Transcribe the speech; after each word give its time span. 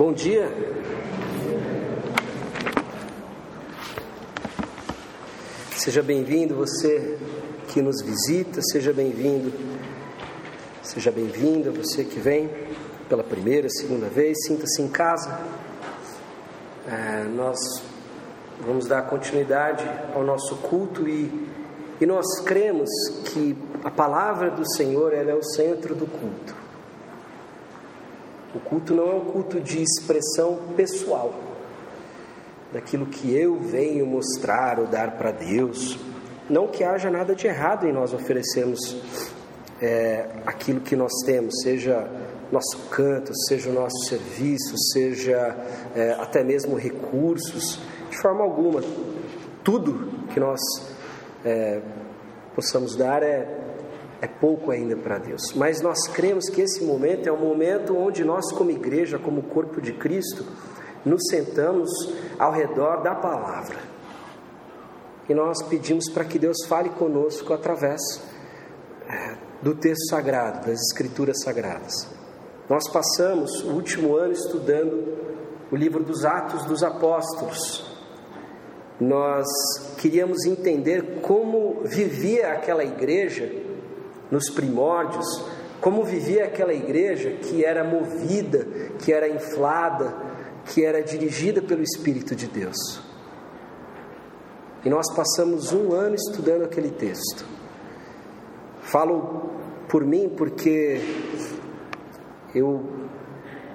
Bom 0.00 0.14
dia. 0.14 0.50
Seja 5.76 6.02
bem-vindo 6.02 6.54
você 6.54 7.18
que 7.68 7.82
nos 7.82 8.00
visita, 8.00 8.62
seja 8.62 8.94
bem-vindo, 8.94 9.52
seja 10.82 11.10
bem-vinda 11.10 11.70
você 11.70 12.02
que 12.02 12.18
vem 12.18 12.48
pela 13.10 13.22
primeira, 13.22 13.68
segunda 13.68 14.06
vez, 14.06 14.38
sinta-se 14.46 14.80
em 14.80 14.88
casa. 14.88 15.38
É, 16.88 17.24
nós 17.24 17.58
vamos 18.58 18.86
dar 18.86 19.02
continuidade 19.02 19.84
ao 20.14 20.24
nosso 20.24 20.56
culto 20.62 21.06
e, 21.06 21.30
e 22.00 22.06
nós 22.06 22.40
cremos 22.46 22.88
que 23.26 23.54
a 23.84 23.90
palavra 23.90 24.50
do 24.50 24.66
Senhor 24.66 25.12
ela 25.12 25.32
é 25.32 25.34
o 25.34 25.42
centro 25.42 25.94
do 25.94 26.06
culto. 26.06 26.59
O 28.54 28.58
culto 28.58 28.94
não 28.94 29.10
é 29.10 29.14
um 29.14 29.24
culto 29.24 29.60
de 29.60 29.82
expressão 29.82 30.58
pessoal, 30.76 31.32
daquilo 32.72 33.06
que 33.06 33.32
eu 33.34 33.58
venho 33.58 34.04
mostrar 34.06 34.78
ou 34.80 34.86
dar 34.86 35.12
para 35.12 35.30
Deus. 35.30 35.98
Não 36.48 36.66
que 36.66 36.82
haja 36.82 37.10
nada 37.10 37.34
de 37.34 37.46
errado 37.46 37.86
em 37.86 37.92
nós 37.92 38.12
oferecermos 38.12 38.80
é, 39.80 40.26
aquilo 40.44 40.80
que 40.80 40.96
nós 40.96 41.12
temos, 41.24 41.60
seja 41.62 42.08
nosso 42.50 42.76
canto, 42.90 43.32
seja 43.46 43.70
o 43.70 43.72
nosso 43.72 43.96
serviço, 44.08 44.74
seja 44.92 45.56
é, 45.94 46.12
até 46.18 46.42
mesmo 46.42 46.76
recursos, 46.76 47.78
de 48.10 48.18
forma 48.18 48.42
alguma. 48.42 48.82
Tudo 49.62 50.26
que 50.32 50.40
nós 50.40 50.60
é, 51.44 51.80
possamos 52.54 52.96
dar 52.96 53.22
é 53.22 53.69
é 54.20 54.26
pouco 54.26 54.70
ainda 54.70 54.96
para 54.96 55.18
Deus. 55.18 55.52
Mas 55.54 55.80
nós 55.80 56.06
cremos 56.08 56.48
que 56.48 56.60
esse 56.60 56.84
momento 56.84 57.28
é 57.28 57.32
um 57.32 57.38
momento 57.38 57.96
onde 57.96 58.22
nós, 58.24 58.52
como 58.52 58.70
igreja, 58.70 59.18
como 59.18 59.42
corpo 59.44 59.80
de 59.80 59.92
Cristo, 59.92 60.44
nos 61.04 61.22
sentamos 61.30 61.90
ao 62.38 62.52
redor 62.52 63.02
da 63.02 63.14
palavra. 63.14 63.78
E 65.28 65.34
nós 65.34 65.62
pedimos 65.62 66.10
para 66.12 66.24
que 66.24 66.38
Deus 66.38 66.66
fale 66.66 66.90
conosco 66.90 67.54
através 67.54 68.00
é, 69.08 69.36
do 69.62 69.74
texto 69.74 70.08
sagrado, 70.08 70.66
das 70.66 70.80
escrituras 70.80 71.40
sagradas. 71.42 72.08
Nós 72.68 72.88
passamos 72.88 73.62
o 73.64 73.70
último 73.70 74.16
ano 74.16 74.32
estudando 74.32 75.18
o 75.70 75.76
livro 75.76 76.02
dos 76.02 76.24
Atos 76.24 76.64
dos 76.64 76.82
Apóstolos. 76.82 77.88
Nós 79.00 79.46
queríamos 79.98 80.44
entender 80.44 81.20
como 81.22 81.82
vivia 81.84 82.52
aquela 82.52 82.84
igreja 82.84 83.59
nos 84.30 84.48
primórdios, 84.50 85.26
como 85.80 86.04
vivia 86.04 86.44
aquela 86.44 86.74
igreja 86.74 87.30
que 87.30 87.64
era 87.64 87.82
movida, 87.82 88.66
que 88.98 89.12
era 89.12 89.28
inflada, 89.28 90.14
que 90.66 90.84
era 90.84 91.02
dirigida 91.02 91.62
pelo 91.62 91.82
Espírito 91.82 92.34
de 92.36 92.46
Deus. 92.46 93.00
E 94.84 94.90
nós 94.90 95.12
passamos 95.14 95.72
um 95.72 95.92
ano 95.92 96.14
estudando 96.14 96.64
aquele 96.64 96.90
texto. 96.90 97.44
Falo 98.82 99.50
por 99.88 100.04
mim 100.04 100.28
porque 100.28 101.00
eu, 102.54 102.82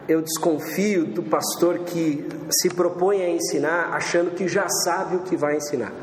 eu 0.07 0.21
desconfio 0.21 1.05
do 1.05 1.23
pastor 1.23 1.79
que 1.79 2.27
se 2.49 2.69
propõe 2.69 3.21
a 3.21 3.29
ensinar 3.29 3.93
achando 3.93 4.31
que 4.31 4.47
já 4.47 4.67
sabe 4.67 5.17
o 5.17 5.19
que 5.19 5.35
vai 5.35 5.57
ensinar. 5.57 5.93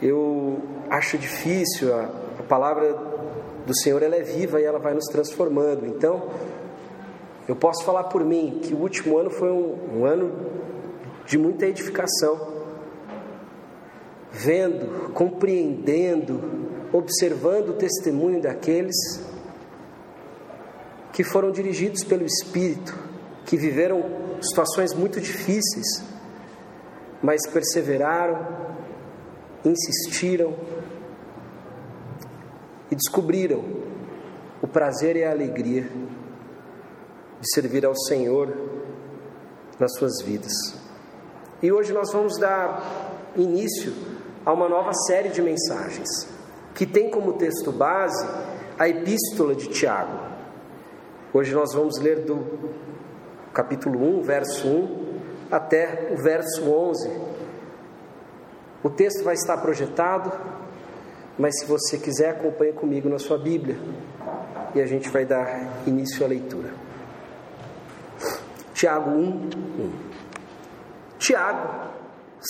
Eu 0.00 0.60
acho 0.90 1.18
difícil 1.18 1.94
a, 1.94 2.25
a 2.46 2.48
palavra 2.48 2.96
do 3.66 3.76
Senhor 3.76 4.00
ela 4.04 4.14
é 4.14 4.22
viva 4.22 4.60
e 4.60 4.64
ela 4.64 4.78
vai 4.78 4.94
nos 4.94 5.06
transformando. 5.06 5.84
Então, 5.84 6.30
eu 7.48 7.56
posso 7.56 7.84
falar 7.84 8.04
por 8.04 8.24
mim 8.24 8.60
que 8.62 8.72
o 8.72 8.78
último 8.78 9.18
ano 9.18 9.30
foi 9.30 9.50
um, 9.50 9.98
um 9.98 10.04
ano 10.04 10.32
de 11.26 11.36
muita 11.36 11.66
edificação, 11.66 12.54
vendo, 14.30 15.12
compreendendo, 15.12 16.40
observando 16.92 17.70
o 17.70 17.72
testemunho 17.72 18.40
daqueles 18.40 18.94
que 21.12 21.24
foram 21.24 21.50
dirigidos 21.50 22.04
pelo 22.04 22.24
Espírito, 22.24 22.96
que 23.44 23.56
viveram 23.56 24.04
situações 24.40 24.94
muito 24.94 25.20
difíceis, 25.20 26.04
mas 27.20 27.40
perseveraram, 27.48 28.46
insistiram, 29.64 30.54
e 32.90 32.94
descobriram 32.94 33.64
o 34.62 34.66
prazer 34.66 35.16
e 35.16 35.24
a 35.24 35.30
alegria 35.30 35.82
de 37.40 37.54
servir 37.54 37.84
ao 37.84 37.96
Senhor 37.96 38.52
nas 39.78 39.94
suas 39.96 40.22
vidas. 40.22 40.52
E 41.62 41.70
hoje 41.72 41.92
nós 41.92 42.12
vamos 42.12 42.38
dar 42.38 43.20
início 43.36 43.92
a 44.44 44.52
uma 44.52 44.68
nova 44.68 44.92
série 45.06 45.28
de 45.28 45.42
mensagens 45.42 46.08
que 46.74 46.86
tem 46.86 47.10
como 47.10 47.34
texto 47.34 47.72
base 47.72 48.26
a 48.78 48.88
Epístola 48.88 49.54
de 49.54 49.68
Tiago. 49.68 50.18
Hoje 51.32 51.54
nós 51.54 51.72
vamos 51.74 51.98
ler 51.98 52.20
do 52.20 52.46
capítulo 53.52 54.18
1, 54.18 54.22
verso 54.22 54.68
1 54.68 55.16
até 55.50 56.10
o 56.12 56.16
verso 56.16 56.70
11. 56.70 57.10
O 58.82 58.90
texto 58.90 59.24
vai 59.24 59.34
estar 59.34 59.56
projetado 59.58 60.30
mas 61.38 61.58
se 61.58 61.66
você 61.66 61.98
quiser, 61.98 62.30
acompanhe 62.30 62.72
comigo 62.72 63.08
na 63.08 63.18
sua 63.18 63.38
Bíblia 63.38 63.76
e 64.74 64.80
a 64.80 64.86
gente 64.86 65.08
vai 65.10 65.24
dar 65.24 65.86
início 65.86 66.24
à 66.24 66.28
leitura. 66.28 66.72
Tiago 68.72 69.10
1, 69.10 69.20
1. 69.20 69.92
Tiago, 71.18 71.90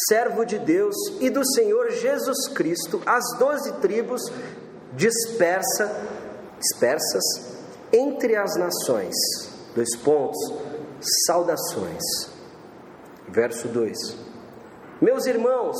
servo 0.08 0.44
de 0.44 0.58
Deus 0.58 0.94
e 1.20 1.30
do 1.30 1.44
Senhor 1.54 1.90
Jesus 1.90 2.48
Cristo, 2.48 3.00
as 3.06 3.24
doze 3.38 3.72
tribos 3.80 4.22
dispersa, 4.92 5.90
dispersas 6.58 7.24
entre 7.92 8.36
as 8.36 8.56
nações. 8.56 9.14
Dois 9.74 9.96
pontos. 9.96 10.38
Saudações. 11.26 12.02
Verso 13.28 13.68
2. 13.68 13.96
Meus 15.00 15.26
irmãos, 15.26 15.76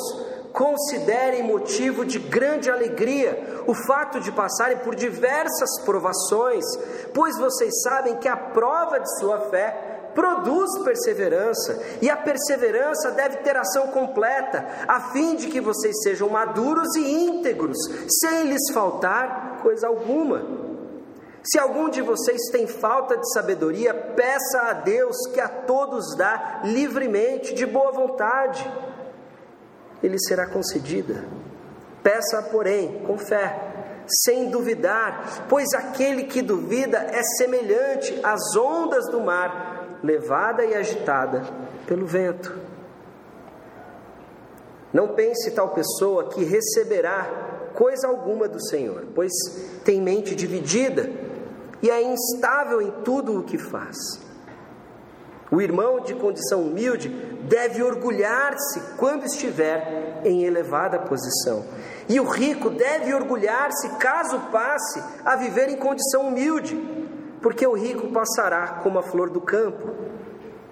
considerem 0.57 1.43
motivo 1.43 2.03
de 2.03 2.19
grande 2.19 2.71
alegria 2.71 3.63
o 3.67 3.75
fato 3.75 4.19
de 4.21 4.33
passarem 4.33 4.79
por 4.79 4.95
diversas 4.95 5.79
provações, 5.85 6.65
pois 7.13 7.37
vocês 7.37 7.83
sabem 7.83 8.17
que 8.17 8.27
a 8.27 8.39
prova 8.39 8.99
de 8.99 9.19
sua 9.19 9.51
fé 9.51 10.11
produz 10.15 10.79
perseverança, 10.79 11.79
e 12.01 12.09
a 12.09 12.17
perseverança 12.17 13.11
deve 13.11 13.37
ter 13.39 13.55
ação 13.55 13.89
completa, 13.89 14.67
a 14.89 14.99
fim 15.13 15.37
de 15.37 15.49
que 15.49 15.61
vocês 15.61 15.95
sejam 16.03 16.31
maduros 16.31 16.97
e 16.97 17.07
íntegros, 17.07 17.77
sem 18.19 18.45
lhes 18.45 18.73
faltar 18.73 19.59
coisa 19.63 19.89
alguma. 19.89 20.43
Se 21.43 21.59
algum 21.59 21.91
de 21.91 22.01
vocês 22.01 22.49
tem 22.51 22.67
falta 22.67 23.19
de 23.19 23.31
sabedoria, 23.31 23.93
peça 23.93 24.59
a 24.71 24.73
Deus 24.73 25.17
que 25.35 25.41
a 25.41 25.49
todos 25.49 26.17
dá 26.17 26.63
livremente, 26.65 27.53
de 27.53 27.67
boa 27.67 27.93
vontade 27.93 28.86
ele 30.03 30.19
será 30.19 30.47
concedida. 30.47 31.25
Peça, 32.03 32.43
porém, 32.43 33.03
com 33.07 33.19
fé, 33.19 34.05
sem 34.07 34.51
duvidar, 34.51 35.47
pois 35.49 35.73
aquele 35.75 36.25
que 36.25 36.41
duvida 36.41 36.99
é 36.99 37.23
semelhante 37.23 38.19
às 38.23 38.55
ondas 38.57 39.07
do 39.11 39.21
mar, 39.21 39.99
levada 40.03 40.65
e 40.65 40.75
agitada 40.75 41.43
pelo 41.87 42.07
vento. 42.07 42.57
Não 44.93 45.09
pense 45.09 45.51
tal 45.51 45.71
pessoa 45.71 46.29
que 46.29 46.45
receberá 46.45 47.71
coisa 47.75 48.07
alguma 48.07 48.49
do 48.49 48.65
Senhor, 48.69 49.05
pois 49.15 49.33
tem 49.85 50.01
mente 50.01 50.35
dividida 50.35 51.11
e 51.83 51.91
é 51.91 52.03
instável 52.03 52.81
em 52.81 52.91
tudo 53.05 53.39
o 53.39 53.43
que 53.43 53.59
faz. 53.59 53.97
O 55.51 55.61
irmão 55.61 56.01
de 56.01 56.15
condição 56.15 56.63
humilde 56.63 57.09
deve 57.49 57.83
orgulhar-se 57.83 58.81
quando 58.97 59.25
estiver 59.25 60.21
em 60.25 60.45
elevada 60.45 60.99
posição. 60.99 61.65
E 62.09 62.19
o 62.19 62.25
rico 62.25 62.71
deve 62.71 63.15
orgulhar-se 63.15 63.89
caso 63.97 64.41
passe 64.51 65.03
a 65.25 65.37
viver 65.37 65.69
em 65.69 65.77
condição 65.77 66.29
humilde, 66.29 66.77
porque 67.41 67.67
o 67.67 67.75
rico 67.75 68.09
passará 68.09 68.81
como 68.83 68.99
a 68.99 69.03
flor 69.03 69.31
do 69.31 69.41
campo, 69.41 69.91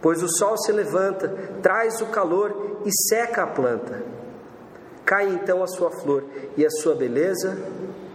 pois 0.03 0.23
o 0.23 0.29
sol 0.29 0.56
se 0.59 0.73
levanta, 0.73 1.29
traz 1.62 2.00
o 2.00 2.06
calor 2.06 2.81
e 2.85 2.91
seca 3.09 3.44
a 3.44 3.47
planta. 3.47 4.03
Cai 5.05 5.29
então 5.29 5.62
a 5.62 5.67
sua 5.67 5.91
flor 5.91 6.25
e 6.56 6.67
a 6.67 6.70
sua 6.70 6.94
beleza 6.94 7.59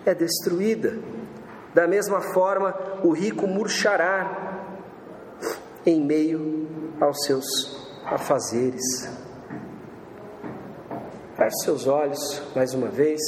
é 0.05 0.13
destruída. 0.13 0.97
Da 1.73 1.87
mesma 1.87 2.19
forma, 2.19 2.75
o 3.03 3.11
rico 3.11 3.47
murchará 3.47 4.49
em 5.85 6.01
meio 6.01 6.67
aos 6.99 7.23
seus 7.25 7.45
afazeres. 8.05 9.07
Feche 11.35 11.55
seus 11.63 11.87
olhos 11.87 12.41
mais 12.55 12.73
uma 12.73 12.87
vez. 12.87 13.21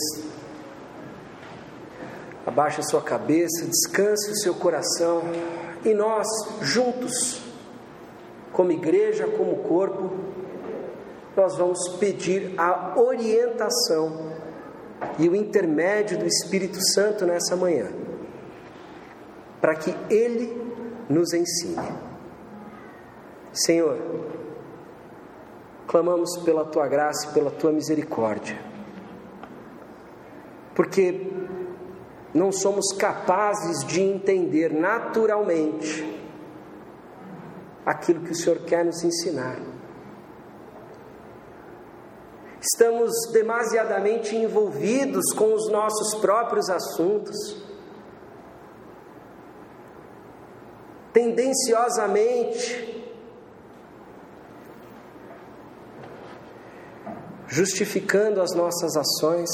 Abaixe 2.45 2.81
a 2.81 2.83
sua 2.83 3.01
cabeça, 3.01 3.65
descanse 3.65 4.31
o 4.31 4.36
seu 4.36 4.56
coração 4.56 5.21
e 5.86 5.94
nós, 5.94 6.27
juntos, 6.62 7.42
como 8.51 8.71
igreja, 8.71 9.27
como 9.27 9.57
corpo, 9.57 10.12
nós 11.36 11.57
vamos 11.57 11.88
pedir 12.00 12.53
a 12.57 13.00
orientação 13.00 14.33
e 15.18 15.30
o 15.30 15.36
intermédio 15.36 16.18
do 16.18 16.25
Espírito 16.25 16.77
Santo 16.94 17.25
nessa 17.25 17.56
manhã, 17.56 17.88
para 19.62 19.75
que 19.75 19.95
Ele 20.09 20.62
nos 21.09 21.33
ensine. 21.33 22.11
Senhor, 23.53 23.98
clamamos 25.88 26.38
pela 26.38 26.65
tua 26.65 26.88
graça 26.88 27.30
e 27.30 27.33
pela 27.33 27.51
tua 27.51 27.71
misericórdia, 27.71 28.57
porque 30.74 31.27
não 32.33 32.51
somos 32.51 32.94
capazes 32.94 33.86
de 33.86 34.01
entender 34.01 34.71
naturalmente 34.74 36.19
aquilo 37.86 38.21
que 38.21 38.31
o 38.31 38.36
Senhor 38.36 38.59
quer 38.59 38.86
nos 38.86 39.03
ensinar. 39.03 39.59
Estamos 42.62 43.12
demasiadamente 43.33 44.36
envolvidos 44.36 45.33
com 45.33 45.53
os 45.53 45.69
nossos 45.69 46.13
próprios 46.21 46.69
assuntos. 46.69 47.59
Tendenciosamente 51.12 52.91
justificando 57.51 58.42
as 58.42 58.56
nossas 58.56 58.95
ações 58.95 59.50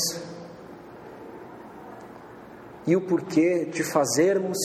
e 2.86 2.96
o 2.96 3.02
porquê 3.02 3.66
de 3.66 3.84
fazermos 3.84 4.58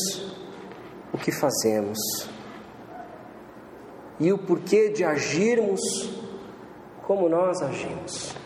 o 1.14 1.16
que 1.16 1.32
fazemos 1.32 1.98
e 4.20 4.30
o 4.30 4.38
porquê 4.38 4.90
de 4.90 5.02
agirmos 5.02 5.80
como 7.06 7.26
nós 7.26 7.62
agimos. 7.62 8.36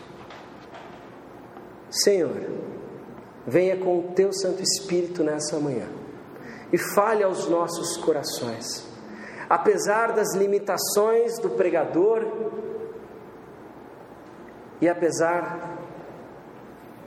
Senhor, 1.91 2.49
venha 3.45 3.75
com 3.75 3.99
o 3.99 4.13
teu 4.13 4.31
Santo 4.31 4.63
Espírito 4.63 5.21
nessa 5.21 5.59
manhã 5.59 5.87
e 6.71 6.77
fale 6.77 7.23
aos 7.23 7.49
nossos 7.49 7.97
corações. 7.97 8.87
Apesar 9.49 10.13
das 10.13 10.33
limitações 10.33 11.37
do 11.39 11.49
pregador 11.51 12.25
e 14.81 14.87
apesar 14.87 15.77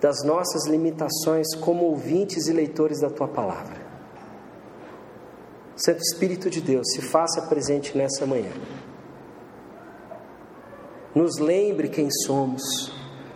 das 0.00 0.24
nossas 0.24 0.66
limitações 0.66 1.54
como 1.60 1.84
ouvintes 1.84 2.46
e 2.46 2.52
leitores 2.52 3.00
da 3.00 3.10
tua 3.10 3.28
palavra. 3.28 3.80
Santo 5.76 6.00
Espírito 6.00 6.48
de 6.48 6.60
Deus, 6.60 6.86
se 6.92 7.02
faça 7.02 7.42
presente 7.42 7.96
nessa 7.96 8.26
manhã 8.26 8.52
nos 11.14 11.38
lembre 11.38 11.88
quem 11.88 12.08
somos, 12.24 12.62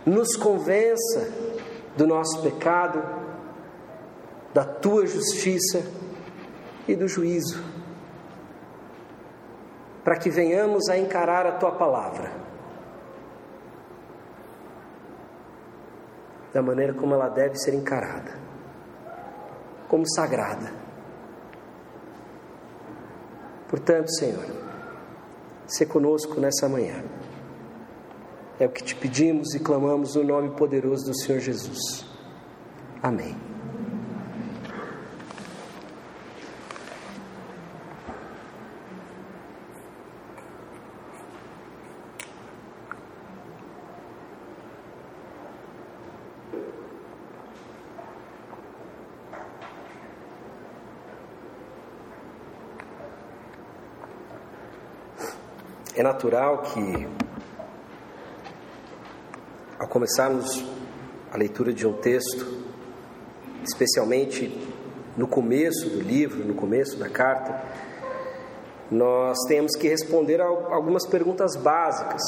nos 0.05 0.35
convença 0.35 1.29
do 1.97 2.07
nosso 2.07 2.41
pecado, 2.41 3.03
da 4.53 4.63
tua 4.63 5.05
justiça 5.05 5.83
e 6.87 6.95
do 6.95 7.07
juízo, 7.07 7.61
para 10.03 10.17
que 10.17 10.29
venhamos 10.29 10.87
a 10.89 10.97
encarar 10.97 11.45
a 11.45 11.53
tua 11.53 11.71
palavra 11.71 12.31
da 16.55 16.61
maneira 16.61 16.93
como 16.93 17.13
ela 17.13 17.27
deve 17.27 17.57
ser 17.57 17.73
encarada, 17.73 18.31
como 19.89 20.09
sagrada. 20.09 20.71
Portanto, 23.67 24.09
Senhor, 24.11 24.45
se 25.67 25.85
conosco 25.85 26.39
nessa 26.39 26.69
manhã. 26.69 27.03
É 28.57 28.65
o 28.65 28.69
que 28.69 28.81
te 28.81 28.95
pedimos 28.95 29.53
e 29.53 29.59
clamamos 29.59 30.15
no 30.15 30.23
nome 30.23 30.51
poderoso 30.51 31.07
do 31.07 31.17
Senhor 31.19 31.41
Jesus. 31.41 32.05
Amém. 33.03 33.44
Natural 56.15 56.59
que 56.59 57.07
ao 59.77 59.87
começarmos 59.87 60.63
a 61.29 61.37
leitura 61.37 61.73
de 61.73 61.85
um 61.85 61.91
texto, 61.91 62.63
especialmente 63.65 64.49
no 65.17 65.27
começo 65.27 65.89
do 65.89 65.99
livro, 65.99 66.45
no 66.45 66.53
começo 66.53 66.97
da 66.97 67.09
carta, 67.09 67.61
nós 68.89 69.37
temos 69.49 69.75
que 69.75 69.89
responder 69.89 70.39
a 70.39 70.45
algumas 70.45 71.05
perguntas 71.05 71.57
básicas. 71.57 72.21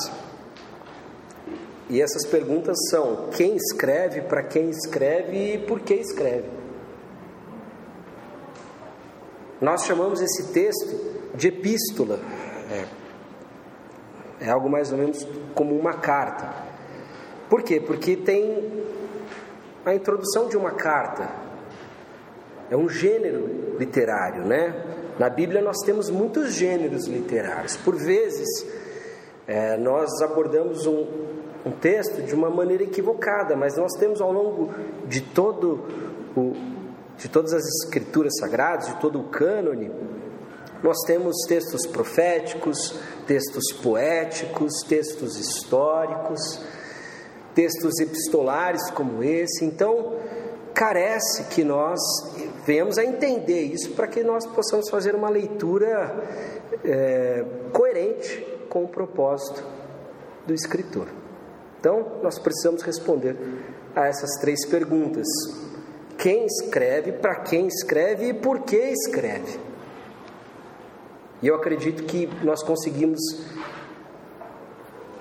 E 1.90 2.02
essas 2.02 2.26
perguntas 2.26 2.76
são: 2.90 3.30
quem 3.30 3.56
escreve, 3.56 4.22
para 4.22 4.44
quem 4.44 4.70
escreve 4.70 5.54
e 5.54 5.58
por 5.60 5.80
que 5.80 5.94
escreve? 5.94 6.50
Nós 9.62 9.86
chamamos 9.86 10.20
esse 10.20 10.52
texto 10.52 11.34
de 11.36 11.48
epístola. 11.48 12.20
É, 12.70 13.07
é 14.40 14.50
algo 14.50 14.70
mais 14.70 14.92
ou 14.92 14.98
menos 14.98 15.28
como 15.54 15.78
uma 15.78 15.94
carta. 15.94 16.54
Por 17.50 17.64
quê? 17.64 17.80
Porque 17.80 18.16
tem 18.16 18.84
a 19.86 19.96
introdução 19.96 20.50
de 20.50 20.58
uma 20.58 20.72
carta. 20.72 21.30
É 22.70 22.76
um 22.76 22.90
gênero 22.90 23.78
literário, 23.80 24.46
né? 24.46 24.84
Na 25.18 25.30
Bíblia 25.30 25.62
nós 25.62 25.78
temos 25.86 26.10
muitos 26.10 26.54
gêneros 26.54 27.08
literários. 27.08 27.78
Por 27.78 27.96
vezes, 27.96 28.48
é, 29.48 29.78
nós 29.78 30.22
abordamos 30.22 30.86
um, 30.86 31.08
um, 31.66 31.72
texto 31.72 32.22
de 32.22 32.36
uma 32.36 32.50
maneira 32.50 32.84
equivocada, 32.84 33.56
mas 33.56 33.78
nós 33.78 33.94
temos 33.94 34.20
ao 34.22 34.32
longo 34.32 34.72
de 35.08 35.22
todo 35.22 35.86
o, 36.36 36.54
de 37.18 37.30
todas 37.30 37.54
as 37.54 37.64
escrituras 37.66 38.34
sagradas, 38.38 38.88
de 38.88 38.96
todo 39.00 39.20
o 39.20 39.24
cânone, 39.24 39.90
nós 40.84 40.98
temos 41.06 41.36
textos 41.48 41.86
proféticos, 41.88 42.96
textos 43.26 43.74
poéticos, 43.82 44.84
textos 44.88 45.38
históricos 45.38 46.62
textos 47.58 48.00
epistolares 48.00 48.92
como 48.92 49.24
esse. 49.24 49.66
Então, 49.66 50.14
carece 50.76 51.46
que 51.46 51.64
nós 51.64 52.00
venhamos 52.68 53.00
a 53.00 53.04
entender 53.04 53.64
isso 53.64 53.96
para 53.96 54.06
que 54.08 54.24
nós 54.24 54.46
possamos 54.46 54.88
fazer 54.92 55.16
uma 55.16 55.28
leitura 55.28 56.24
é, 56.86 57.44
coerente 57.74 58.46
com 58.70 58.84
o 58.84 58.88
propósito 58.88 59.64
do 60.46 60.54
escritor. 60.54 61.08
Então, 61.80 62.20
nós 62.22 62.38
precisamos 62.38 62.84
responder 62.84 63.36
a 63.96 64.06
essas 64.06 64.40
três 64.40 64.64
perguntas: 64.68 65.26
quem 66.16 66.46
escreve, 66.46 67.14
para 67.14 67.38
quem 67.38 67.66
escreve 67.66 68.28
e 68.28 68.34
por 68.36 68.62
que 68.62 68.78
escreve. 68.78 69.67
E 71.42 71.48
eu 71.48 71.56
acredito 71.56 72.04
que 72.04 72.28
nós 72.44 72.64
conseguimos 72.64 73.20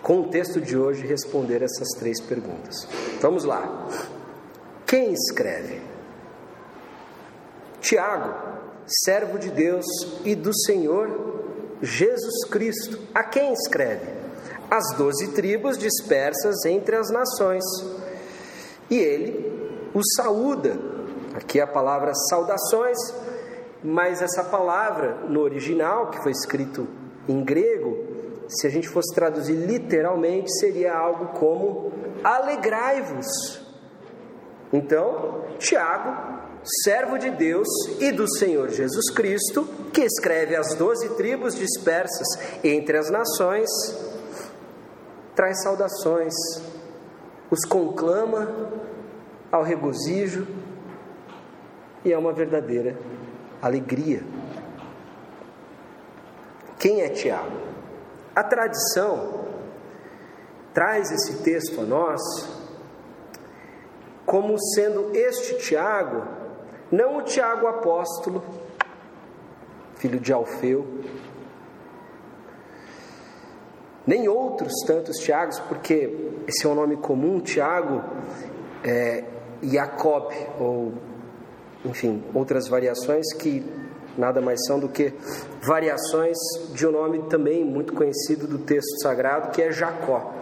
com 0.06 0.20
o 0.20 0.28
texto 0.28 0.60
de 0.60 0.78
hoje, 0.78 1.04
responder 1.04 1.62
essas 1.62 1.88
três 1.98 2.20
perguntas. 2.20 2.86
Vamos 3.20 3.42
lá. 3.42 3.88
Quem 4.86 5.12
escreve? 5.12 5.82
Tiago, 7.80 8.32
servo 8.86 9.36
de 9.36 9.50
Deus 9.50 9.84
e 10.24 10.36
do 10.36 10.56
Senhor 10.56 11.42
Jesus 11.82 12.44
Cristo. 12.48 13.00
A 13.12 13.24
quem 13.24 13.52
escreve? 13.52 14.06
As 14.70 14.96
doze 14.96 15.32
tribos 15.32 15.76
dispersas 15.76 16.64
entre 16.64 16.94
as 16.94 17.10
nações. 17.10 17.64
E 18.88 18.96
ele 18.96 19.90
os 19.92 20.04
saúda. 20.14 20.78
Aqui 21.34 21.60
a 21.60 21.66
palavra 21.66 22.14
saudações, 22.30 22.96
mas 23.82 24.22
essa 24.22 24.44
palavra 24.44 25.18
no 25.28 25.40
original, 25.40 26.10
que 26.10 26.22
foi 26.22 26.32
escrito 26.32 26.88
em 27.28 27.42
grego, 27.42 27.96
se 28.48 28.66
a 28.66 28.70
gente 28.70 28.88
fosse 28.88 29.14
traduzir 29.14 29.54
literalmente, 29.54 30.50
seria 30.58 30.94
algo 30.94 31.38
como 31.38 31.92
alegrai-vos. 32.22 33.60
Então, 34.72 35.44
Tiago, 35.58 36.36
servo 36.84 37.18
de 37.18 37.30
Deus 37.30 37.68
e 38.00 38.10
do 38.12 38.28
Senhor 38.28 38.68
Jesus 38.70 39.10
Cristo, 39.10 39.68
que 39.92 40.02
escreve 40.02 40.56
as 40.56 40.74
doze 40.74 41.08
tribos 41.10 41.54
dispersas 41.54 42.26
entre 42.62 42.96
as 42.98 43.10
nações, 43.10 43.68
traz 45.34 45.62
saudações, 45.62 46.34
os 47.50 47.64
conclama 47.64 48.70
ao 49.50 49.62
regozijo 49.62 50.46
e 52.04 52.12
a 52.12 52.18
uma 52.18 52.32
verdadeira 52.32 52.96
alegria. 53.66 54.22
Quem 56.78 57.02
é 57.02 57.08
Tiago? 57.08 57.56
A 58.34 58.44
tradição 58.44 59.46
traz 60.74 61.10
esse 61.10 61.42
texto 61.42 61.80
a 61.80 61.84
nós 61.84 62.20
como 64.26 64.58
sendo 64.74 65.16
este 65.16 65.56
Tiago, 65.58 66.26
não 66.90 67.18
o 67.18 67.22
Tiago 67.22 67.66
apóstolo, 67.68 68.42
filho 69.94 70.18
de 70.18 70.32
Alfeu, 70.32 71.00
nem 74.06 74.28
outros 74.28 74.72
tantos 74.86 75.16
Tiagos, 75.18 75.58
porque 75.60 76.14
esse 76.46 76.66
é 76.66 76.68
um 76.68 76.74
nome 76.74 76.96
comum, 76.96 77.40
Tiago 77.40 78.04
é, 78.84 79.24
Jacob, 79.62 80.32
ou 80.60 80.92
enfim, 81.86 82.22
outras 82.34 82.68
variações 82.68 83.32
que 83.34 83.64
nada 84.18 84.40
mais 84.40 84.64
são 84.66 84.78
do 84.78 84.88
que 84.88 85.12
variações 85.62 86.36
de 86.72 86.86
um 86.86 86.90
nome 86.90 87.22
também 87.28 87.64
muito 87.64 87.92
conhecido 87.92 88.46
do 88.46 88.58
texto 88.58 89.00
sagrado, 89.02 89.50
que 89.50 89.62
é 89.62 89.70
Jacó. 89.70 90.34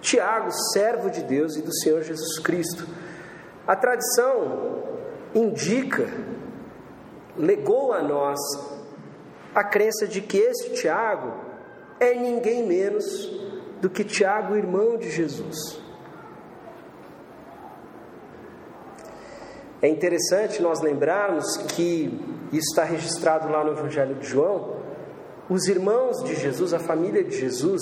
Tiago, 0.00 0.50
servo 0.72 1.10
de 1.10 1.22
Deus 1.22 1.56
e 1.56 1.62
do 1.62 1.74
Senhor 1.74 2.02
Jesus 2.02 2.38
Cristo. 2.38 2.86
A 3.66 3.76
tradição 3.76 4.82
indica, 5.34 6.08
legou 7.36 7.92
a 7.92 8.02
nós 8.02 8.38
a 9.54 9.64
crença 9.64 10.06
de 10.06 10.20
que 10.20 10.38
esse 10.38 10.70
Tiago 10.70 11.34
é 12.00 12.14
ninguém 12.14 12.66
menos 12.66 13.04
do 13.80 13.90
que 13.90 14.04
Tiago, 14.04 14.56
irmão 14.56 14.96
de 14.96 15.10
Jesus. 15.10 15.77
É 19.80 19.88
interessante 19.88 20.60
nós 20.60 20.80
lembrarmos 20.80 21.56
que 21.74 22.06
isso 22.52 22.70
está 22.70 22.82
registrado 22.82 23.48
lá 23.48 23.62
no 23.62 23.72
Evangelho 23.72 24.16
de 24.16 24.26
João. 24.26 24.76
Os 25.48 25.68
irmãos 25.68 26.22
de 26.24 26.34
Jesus, 26.34 26.74
a 26.74 26.80
família 26.80 27.22
de 27.22 27.38
Jesus, 27.38 27.80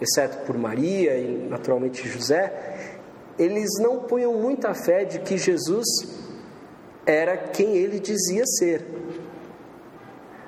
exceto 0.00 0.46
por 0.46 0.56
Maria 0.56 1.16
e 1.18 1.46
naturalmente 1.48 2.08
José, 2.08 2.98
eles 3.38 3.68
não 3.78 4.00
punham 4.00 4.32
muita 4.34 4.72
fé 4.72 5.04
de 5.04 5.18
que 5.20 5.36
Jesus 5.36 5.86
era 7.04 7.36
quem 7.36 7.76
ele 7.76 8.00
dizia 8.00 8.44
ser. 8.46 8.86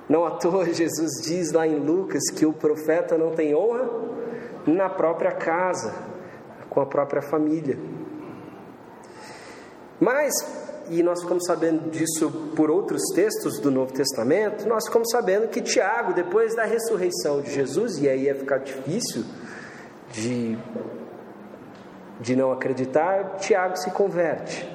Não 0.08 0.24
à 0.24 0.30
toa 0.32 0.64
Jesus 0.72 1.20
diz 1.22 1.52
lá 1.52 1.66
em 1.66 1.78
Lucas 1.78 2.22
que 2.34 2.46
o 2.46 2.54
profeta 2.54 3.18
não 3.18 3.32
tem 3.32 3.54
honra 3.54 3.88
na 4.66 4.88
própria 4.88 5.32
casa, 5.32 5.94
com 6.70 6.80
a 6.80 6.86
própria 6.86 7.20
família. 7.20 7.78
Mas 10.00 10.32
e 10.90 11.04
nós 11.04 11.22
ficamos 11.22 11.44
sabendo 11.46 11.88
disso 11.88 12.30
por 12.56 12.68
outros 12.68 13.00
textos 13.14 13.60
do 13.60 13.70
Novo 13.70 13.92
Testamento, 13.92 14.68
nós 14.68 14.86
ficamos 14.86 15.08
sabendo 15.10 15.46
que 15.46 15.60
Tiago, 15.60 16.12
depois 16.12 16.56
da 16.56 16.64
ressurreição 16.64 17.40
de 17.40 17.52
Jesus, 17.52 17.98
e 17.98 18.08
aí 18.08 18.24
ia 18.24 18.34
ficar 18.34 18.58
difícil 18.58 19.24
de, 20.10 20.58
de 22.20 22.34
não 22.34 22.50
acreditar, 22.50 23.36
Tiago 23.36 23.76
se 23.76 23.92
converte. 23.92 24.68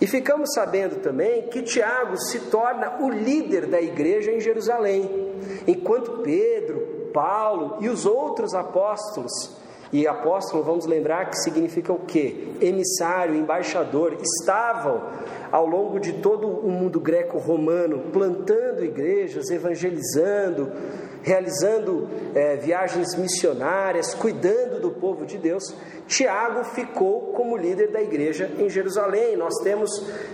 E 0.00 0.06
ficamos 0.08 0.52
sabendo 0.52 0.96
também 0.96 1.42
que 1.42 1.62
Tiago 1.62 2.16
se 2.16 2.40
torna 2.50 3.00
o 3.00 3.08
líder 3.08 3.66
da 3.66 3.80
igreja 3.80 4.32
em 4.32 4.40
Jerusalém, 4.40 5.32
enquanto 5.68 6.18
Pedro, 6.18 7.10
Paulo 7.14 7.76
e 7.80 7.88
os 7.88 8.04
outros 8.04 8.52
apóstolos 8.54 9.61
e 9.92 10.06
apóstolo, 10.06 10.62
vamos 10.62 10.86
lembrar 10.86 11.28
que 11.28 11.36
significa 11.36 11.92
o 11.92 11.98
quê? 11.98 12.48
Emissário, 12.62 13.34
embaixador. 13.34 14.16
Estavam 14.22 15.02
ao 15.50 15.66
longo 15.66 16.00
de 16.00 16.14
todo 16.14 16.48
o 16.48 16.70
mundo 16.70 16.98
greco-romano 16.98 18.04
plantando 18.10 18.82
igrejas, 18.82 19.50
evangelizando, 19.50 20.72
realizando 21.20 22.08
é, 22.34 22.56
viagens 22.56 23.14
missionárias, 23.16 24.14
cuidando 24.14 24.80
do 24.80 24.92
povo 24.92 25.26
de 25.26 25.36
Deus. 25.36 25.74
Tiago 26.08 26.64
ficou 26.64 27.34
como 27.34 27.54
líder 27.54 27.92
da 27.92 28.00
igreja 28.00 28.50
em 28.58 28.70
Jerusalém. 28.70 29.36
Nós 29.36 29.58
temos 29.62 29.90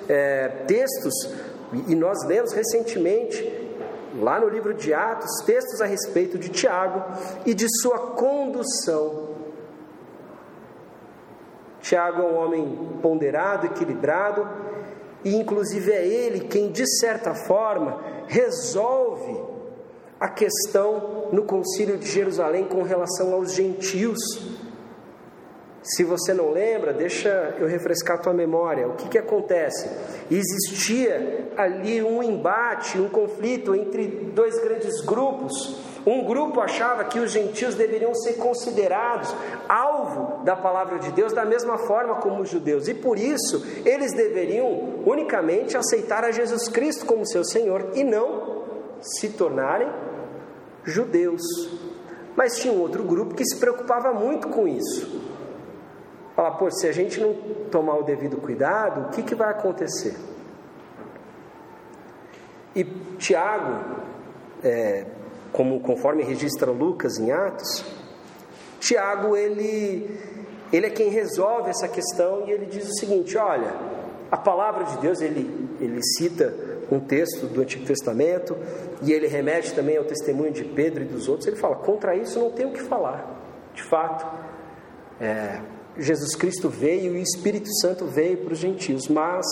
é, 0.08 0.48
textos, 0.68 1.34
e 1.88 1.96
nós 1.96 2.24
lemos 2.28 2.52
recentemente, 2.52 3.66
lá 4.20 4.38
no 4.38 4.48
livro 4.48 4.72
de 4.72 4.94
Atos, 4.94 5.42
textos 5.44 5.80
a 5.80 5.84
respeito 5.84 6.38
de 6.38 6.48
Tiago 6.48 7.02
e 7.44 7.52
de 7.54 7.66
sua 7.80 7.98
condução 8.12 9.37
Tiago 11.88 12.20
é 12.20 12.24
um 12.26 12.36
homem 12.36 12.98
ponderado, 13.00 13.64
equilibrado, 13.64 14.46
e 15.24 15.34
inclusive 15.34 15.90
é 15.90 16.06
ele 16.06 16.40
quem, 16.40 16.70
de 16.70 16.86
certa 16.98 17.34
forma, 17.34 17.98
resolve 18.26 19.34
a 20.20 20.28
questão 20.28 21.28
no 21.32 21.44
Concílio 21.44 21.96
de 21.96 22.06
Jerusalém 22.06 22.66
com 22.66 22.82
relação 22.82 23.32
aos 23.32 23.54
gentios. 23.54 24.18
Se 25.82 26.04
você 26.04 26.34
não 26.34 26.50
lembra, 26.50 26.92
deixa 26.92 27.56
eu 27.58 27.66
refrescar 27.66 28.18
a 28.18 28.20
tua 28.20 28.34
memória. 28.34 28.86
O 28.86 28.94
que, 28.94 29.08
que 29.08 29.16
acontece? 29.16 29.88
Existia 30.30 31.52
ali 31.56 32.02
um 32.02 32.22
embate, 32.22 32.98
um 32.98 33.08
conflito 33.08 33.74
entre 33.74 34.06
dois 34.34 34.60
grandes 34.60 35.00
grupos. 35.00 35.87
Um 36.08 36.24
grupo 36.24 36.58
achava 36.60 37.04
que 37.04 37.18
os 37.18 37.30
gentios 37.30 37.74
deveriam 37.74 38.14
ser 38.14 38.38
considerados 38.38 39.34
alvo 39.68 40.42
da 40.42 40.56
palavra 40.56 40.98
de 40.98 41.12
Deus 41.12 41.34
da 41.34 41.44
mesma 41.44 41.76
forma 41.76 42.14
como 42.14 42.40
os 42.40 42.48
judeus, 42.48 42.88
e 42.88 42.94
por 42.94 43.18
isso 43.18 43.62
eles 43.84 44.14
deveriam 44.14 45.02
unicamente 45.04 45.76
aceitar 45.76 46.24
a 46.24 46.30
Jesus 46.30 46.66
Cristo 46.66 47.04
como 47.04 47.26
seu 47.26 47.44
Senhor 47.44 47.90
e 47.94 48.02
não 48.02 48.64
se 49.02 49.28
tornarem 49.28 49.88
judeus. 50.82 51.42
Mas 52.34 52.58
tinha 52.58 52.72
um 52.72 52.80
outro 52.80 53.02
grupo 53.02 53.34
que 53.34 53.44
se 53.44 53.56
preocupava 53.56 54.10
muito 54.14 54.48
com 54.48 54.66
isso. 54.66 55.20
Falar, 56.34 56.52
pô, 56.52 56.70
se 56.70 56.88
a 56.88 56.92
gente 56.92 57.20
não 57.20 57.34
tomar 57.70 57.98
o 57.98 58.02
devido 58.02 58.38
cuidado, 58.38 59.02
o 59.02 59.08
que, 59.10 59.22
que 59.22 59.34
vai 59.34 59.50
acontecer? 59.50 60.16
E 62.74 62.84
Tiago, 63.18 63.84
é, 64.64 65.04
como 65.52 65.80
conforme 65.80 66.22
registra 66.22 66.70
Lucas 66.70 67.18
em 67.18 67.30
Atos, 67.30 67.84
Tiago 68.80 69.36
ele, 69.36 70.08
ele 70.72 70.86
é 70.86 70.90
quem 70.90 71.10
resolve 71.10 71.70
essa 71.70 71.88
questão 71.88 72.46
e 72.46 72.50
ele 72.50 72.66
diz 72.66 72.88
o 72.88 72.94
seguinte: 72.94 73.36
olha, 73.36 73.74
a 74.30 74.36
palavra 74.36 74.84
de 74.84 74.98
Deus, 74.98 75.20
ele, 75.20 75.68
ele 75.80 76.00
cita 76.02 76.54
um 76.90 77.00
texto 77.00 77.46
do 77.46 77.60
Antigo 77.60 77.84
Testamento 77.84 78.56
e 79.02 79.12
ele 79.12 79.26
remete 79.26 79.74
também 79.74 79.96
ao 79.96 80.04
testemunho 80.04 80.52
de 80.52 80.64
Pedro 80.64 81.02
e 81.02 81.06
dos 81.06 81.28
outros. 81.28 81.46
Ele 81.46 81.56
fala: 81.56 81.76
contra 81.76 82.14
isso 82.14 82.38
não 82.38 82.50
tem 82.50 82.66
o 82.66 82.72
que 82.72 82.82
falar, 82.82 83.40
de 83.74 83.82
fato. 83.82 84.26
É, 85.20 85.60
Jesus 85.96 86.36
Cristo 86.36 86.68
veio 86.68 87.16
e 87.16 87.18
o 87.18 87.22
Espírito 87.22 87.68
Santo 87.80 88.06
veio 88.06 88.38
para 88.38 88.52
os 88.52 88.58
gentios, 88.58 89.08
mas 89.08 89.44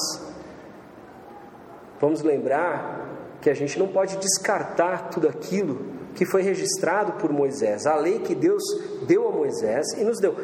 vamos 2.01 2.23
lembrar 2.23 3.06
que 3.41 3.51
a 3.51 3.55
gente 3.55 3.79
não 3.79 3.89
pode 3.89 4.17
descartar 4.19 5.11
tudo 5.11 5.29
aquilo 5.29 5.95
que 6.15 6.25
foi 6.25 6.43
registrado 6.43 7.13
por 7.15 7.31
Moisés, 7.31 7.87
a 7.87 7.95
lei 7.97 8.21
que 8.21 8.35
Deus 8.35 8.63
deu 9.07 9.29
a 9.29 9.33
Moisés 9.33 9.87
e 9.99 10.05
nos 10.05 10.19
deu, 10.19 10.35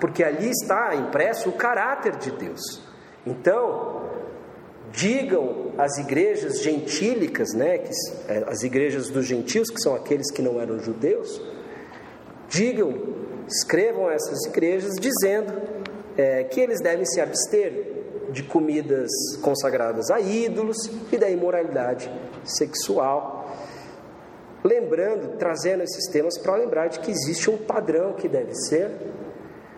porque 0.00 0.24
ali 0.24 0.48
está 0.48 0.94
impresso 0.94 1.50
o 1.50 1.52
caráter 1.52 2.16
de 2.16 2.30
Deus. 2.30 2.82
Então, 3.26 4.08
digam 4.90 5.72
as 5.76 5.98
igrejas 5.98 6.62
gentílicas, 6.62 7.52
né, 7.52 7.78
que, 7.78 7.90
é, 8.26 8.44
as 8.48 8.62
igrejas 8.62 9.10
dos 9.10 9.26
gentios, 9.26 9.68
que 9.68 9.80
são 9.82 9.94
aqueles 9.94 10.30
que 10.30 10.40
não 10.40 10.58
eram 10.58 10.78
judeus, 10.78 11.42
digam 12.48 13.18
escrevam 13.48 14.10
essas 14.10 14.44
igrejas 14.46 14.94
dizendo 15.00 15.54
é, 16.16 16.44
que 16.44 16.60
eles 16.60 16.80
devem 16.80 17.04
se 17.06 17.20
abster 17.20 17.97
de 18.30 18.42
comidas 18.42 19.10
consagradas 19.42 20.10
a 20.10 20.20
ídolos 20.20 20.90
e 21.10 21.16
da 21.16 21.30
imoralidade 21.30 22.10
sexual. 22.44 23.56
Lembrando, 24.62 25.36
trazendo 25.38 25.82
esses 25.82 26.10
temas 26.10 26.36
para 26.38 26.56
lembrar 26.56 26.88
de 26.88 27.00
que 27.00 27.10
existe 27.10 27.48
um 27.50 27.56
padrão 27.56 28.12
que 28.12 28.28
deve 28.28 28.54
ser 28.54 28.90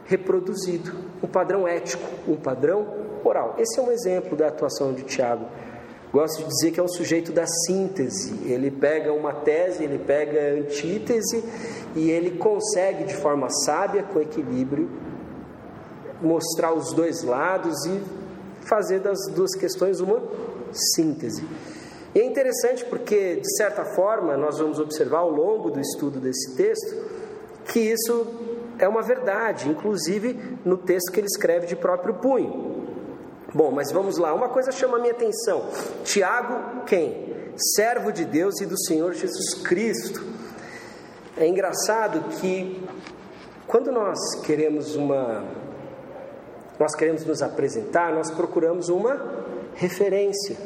reproduzido, 0.04 0.92
um 1.22 1.26
padrão 1.26 1.68
ético, 1.68 2.02
um 2.26 2.36
padrão 2.36 2.86
moral. 3.22 3.54
Esse 3.58 3.78
é 3.78 3.82
um 3.82 3.92
exemplo 3.92 4.36
da 4.36 4.48
atuação 4.48 4.92
de 4.92 5.02
Tiago 5.02 5.46
Gosto 6.12 6.42
de 6.42 6.48
dizer 6.48 6.72
que 6.72 6.80
é 6.80 6.82
o 6.82 6.88
sujeito 6.88 7.30
da 7.30 7.46
síntese. 7.46 8.50
Ele 8.50 8.70
pega 8.70 9.12
uma 9.12 9.32
tese, 9.32 9.84
ele 9.84 9.98
pega 9.98 10.40
a 10.40 10.60
antítese 10.60 11.44
e 11.94 12.10
ele 12.10 12.32
consegue, 12.32 13.04
de 13.04 13.14
forma 13.14 13.48
sábia, 13.48 14.02
com 14.02 14.20
equilíbrio, 14.20 14.90
mostrar 16.20 16.74
os 16.74 16.92
dois 16.92 17.22
lados 17.22 17.86
e 17.86 18.02
fazer 18.70 19.00
das 19.00 19.18
duas 19.34 19.54
questões 19.54 20.00
uma 20.00 20.22
síntese. 20.94 21.44
E 22.14 22.20
é 22.20 22.24
interessante 22.24 22.84
porque, 22.84 23.36
de 23.36 23.56
certa 23.56 23.84
forma, 23.84 24.36
nós 24.36 24.58
vamos 24.58 24.78
observar 24.78 25.18
ao 25.18 25.30
longo 25.30 25.70
do 25.70 25.80
estudo 25.80 26.20
desse 26.20 26.56
texto 26.56 27.20
que 27.66 27.80
isso 27.80 28.26
é 28.78 28.88
uma 28.88 29.02
verdade, 29.02 29.68
inclusive 29.68 30.58
no 30.64 30.76
texto 30.76 31.12
que 31.12 31.20
ele 31.20 31.26
escreve 31.26 31.66
de 31.66 31.76
próprio 31.76 32.14
punho. 32.14 32.70
Bom, 33.52 33.70
mas 33.70 33.90
vamos 33.92 34.16
lá. 34.16 34.32
Uma 34.32 34.48
coisa 34.48 34.70
chama 34.70 34.96
a 34.96 35.00
minha 35.00 35.12
atenção. 35.12 35.68
Tiago, 36.04 36.84
quem? 36.86 37.52
Servo 37.56 38.12
de 38.12 38.24
Deus 38.24 38.60
e 38.60 38.66
do 38.66 38.78
Senhor 38.78 39.12
Jesus 39.12 39.54
Cristo. 39.54 40.24
É 41.36 41.46
engraçado 41.46 42.38
que 42.40 42.82
quando 43.66 43.92
nós 43.92 44.18
queremos 44.44 44.94
uma 44.94 45.44
nós 46.80 46.94
queremos 46.94 47.26
nos 47.26 47.42
apresentar, 47.42 48.10
nós 48.14 48.30
procuramos 48.30 48.88
uma 48.88 49.44
referência, 49.74 50.56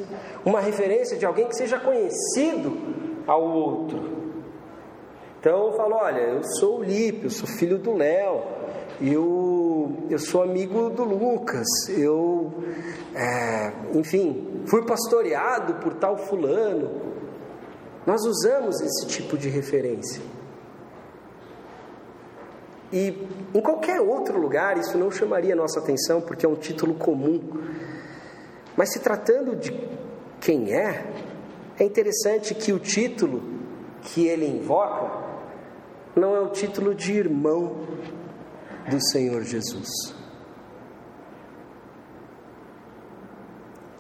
uma 0.45 0.61
referência 0.61 1.19
de 1.19 1.27
alguém 1.27 1.49
que 1.49 1.57
seja 1.57 1.77
conhecido 1.81 2.73
ao 3.27 3.43
outro. 3.43 4.15
Então 5.41 5.67
eu 5.67 5.73
falo, 5.73 5.97
olha, 5.97 6.21
eu 6.21 6.45
sou 6.45 6.79
o 6.79 6.85
Lipe, 6.85 7.25
eu 7.25 7.31
sou 7.31 7.49
filho 7.49 7.79
do 7.79 7.95
Léo, 7.95 8.45
eu, 9.03 9.93
eu 10.09 10.19
sou 10.21 10.45
amigo 10.45 10.89
do 10.89 11.03
Lucas, 11.03 11.67
eu, 11.89 12.53
é, 13.13 13.73
enfim, 13.99 14.63
fui 14.67 14.87
pastoreado 14.87 15.75
por 15.83 15.95
tal 15.95 16.17
fulano. 16.17 17.13
Nós 18.07 18.25
usamos 18.25 18.81
esse 18.81 19.07
tipo 19.09 19.37
de 19.37 19.49
referência. 19.49 20.23
E 22.95 23.09
em 23.53 23.61
qualquer 23.61 24.01
outro 24.01 24.39
lugar 24.39 24.79
isso 24.79 24.97
não 24.97 25.11
chamaria 25.11 25.57
nossa 25.57 25.81
atenção, 25.81 26.21
porque 26.21 26.47
é 26.47 26.49
um 26.49 26.55
título 26.55 26.95
comum. 26.95 27.41
Mas 28.77 28.93
se 28.93 29.01
tratando 29.01 29.57
de 29.57 29.73
quem 30.41 30.73
é, 30.73 31.05
é 31.77 31.83
interessante 31.83 32.55
que 32.55 32.73
o 32.73 32.79
título 32.79 33.43
que 34.01 34.29
ele 34.29 34.47
invoca 34.47 35.11
não 36.15 36.37
é 36.37 36.41
o 36.41 36.51
título 36.51 36.95
de 36.95 37.15
irmão 37.15 37.85
do 38.89 39.05
Senhor 39.11 39.43
Jesus. 39.43 40.15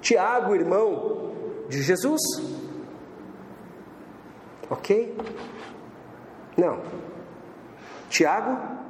Tiago, 0.00 0.54
irmão 0.54 1.32
de 1.68 1.82
Jesus? 1.82 2.20
Ok? 4.70 5.16
Não. 6.56 6.80
Tiago, 8.08 8.83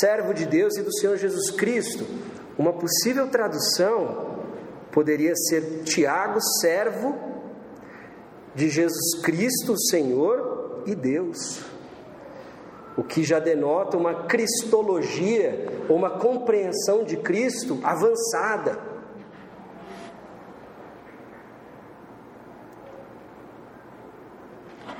servo 0.00 0.34
de 0.34 0.46
Deus 0.46 0.76
e 0.76 0.82
do 0.82 0.92
Senhor 0.92 1.16
Jesus 1.16 1.50
Cristo. 1.50 2.04
Uma 2.58 2.72
possível 2.72 3.28
tradução 3.28 4.38
poderia 4.90 5.34
ser 5.34 5.82
Tiago, 5.84 6.40
servo 6.60 7.16
de 8.54 8.68
Jesus 8.68 9.20
Cristo, 9.22 9.78
Senhor 9.78 10.82
e 10.86 10.94
Deus. 10.94 11.62
O 12.96 13.04
que 13.04 13.22
já 13.22 13.38
denota 13.38 13.96
uma 13.96 14.26
cristologia 14.26 15.78
uma 15.94 16.10
compreensão 16.10 17.04
de 17.04 17.16
Cristo 17.16 17.80
avançada. 17.82 18.78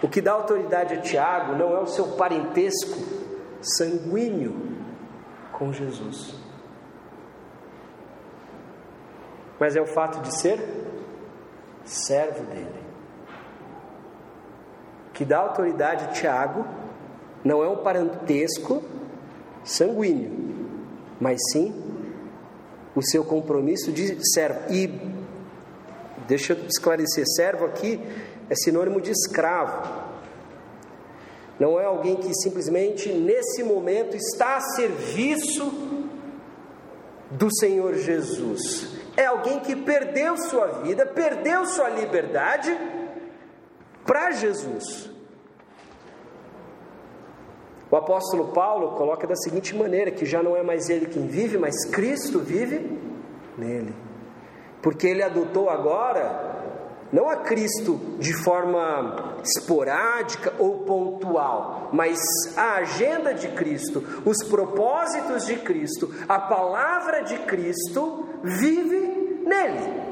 O 0.02 0.08
que 0.08 0.20
dá 0.20 0.32
autoridade 0.32 0.94
a 0.94 1.00
Tiago 1.00 1.56
não 1.56 1.76
é 1.76 1.80
o 1.80 1.86
seu 1.86 2.08
parentesco 2.08 3.27
sanguíneo 3.60 4.54
com 5.52 5.72
Jesus, 5.72 6.34
mas 9.58 9.74
é 9.74 9.80
o 9.80 9.86
fato 9.86 10.20
de 10.20 10.38
ser 10.40 10.60
servo 11.84 12.44
dele. 12.44 12.88
Que 15.12 15.24
dá 15.24 15.38
autoridade 15.38 16.04
a 16.04 16.08
Tiago 16.08 16.64
não 17.44 17.62
é 17.62 17.68
um 17.68 17.82
parentesco 17.82 18.82
sanguíneo, 19.64 20.32
mas 21.20 21.40
sim 21.50 21.74
o 22.94 23.02
seu 23.02 23.24
compromisso 23.24 23.90
de 23.90 24.18
servo. 24.32 24.72
E 24.72 24.86
deixa 26.26 26.52
eu 26.52 26.66
esclarecer: 26.66 27.24
servo 27.26 27.64
aqui 27.64 28.00
é 28.48 28.54
sinônimo 28.54 29.00
de 29.00 29.10
escravo. 29.10 30.07
Não 31.58 31.78
é 31.78 31.84
alguém 31.84 32.16
que 32.16 32.32
simplesmente 32.34 33.12
nesse 33.12 33.62
momento 33.62 34.16
está 34.16 34.56
a 34.56 34.60
serviço 34.60 35.72
do 37.30 37.52
Senhor 37.54 37.94
Jesus. 37.94 38.96
É 39.16 39.26
alguém 39.26 39.58
que 39.60 39.74
perdeu 39.74 40.36
sua 40.36 40.66
vida, 40.82 41.04
perdeu 41.04 41.66
sua 41.66 41.88
liberdade 41.88 42.76
para 44.06 44.30
Jesus. 44.30 45.10
O 47.90 47.96
apóstolo 47.96 48.52
Paulo 48.52 48.96
coloca 48.96 49.26
da 49.26 49.34
seguinte 49.34 49.74
maneira: 49.74 50.10
que 50.10 50.24
já 50.24 50.42
não 50.42 50.56
é 50.56 50.62
mais 50.62 50.88
ele 50.88 51.06
quem 51.06 51.26
vive, 51.26 51.58
mas 51.58 51.84
Cristo 51.86 52.38
vive 52.38 52.98
nele. 53.56 53.94
Porque 54.80 55.08
ele 55.08 55.22
adotou 55.22 55.68
agora 55.68 56.57
não 57.12 57.28
a 57.28 57.36
Cristo 57.36 57.98
de 58.18 58.34
forma 58.42 59.38
esporádica 59.42 60.52
ou 60.58 60.80
pontual, 60.80 61.88
mas 61.92 62.18
a 62.56 62.76
agenda 62.76 63.32
de 63.32 63.48
Cristo, 63.48 64.04
os 64.24 64.36
propósitos 64.48 65.46
de 65.46 65.56
Cristo, 65.56 66.14
a 66.28 66.38
palavra 66.38 67.22
de 67.22 67.38
Cristo 67.40 68.28
vive 68.42 69.42
nele. 69.46 70.02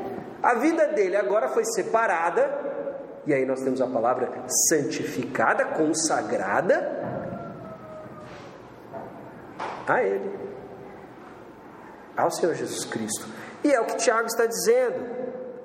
A 0.42 0.54
vida 0.54 0.88
dele 0.88 1.16
agora 1.16 1.48
foi 1.48 1.64
separada, 1.64 2.66
e 3.26 3.34
aí 3.34 3.44
nós 3.44 3.60
temos 3.60 3.80
a 3.80 3.86
palavra 3.86 4.44
santificada, 4.68 5.64
consagrada 5.64 7.04
a 9.86 10.02
ele, 10.02 10.30
ao 12.16 12.30
Senhor 12.30 12.54
Jesus 12.54 12.84
Cristo. 12.84 13.26
E 13.62 13.72
é 13.72 13.80
o 13.80 13.84
que 13.84 13.96
Tiago 13.96 14.26
está 14.26 14.46
dizendo. 14.46 15.15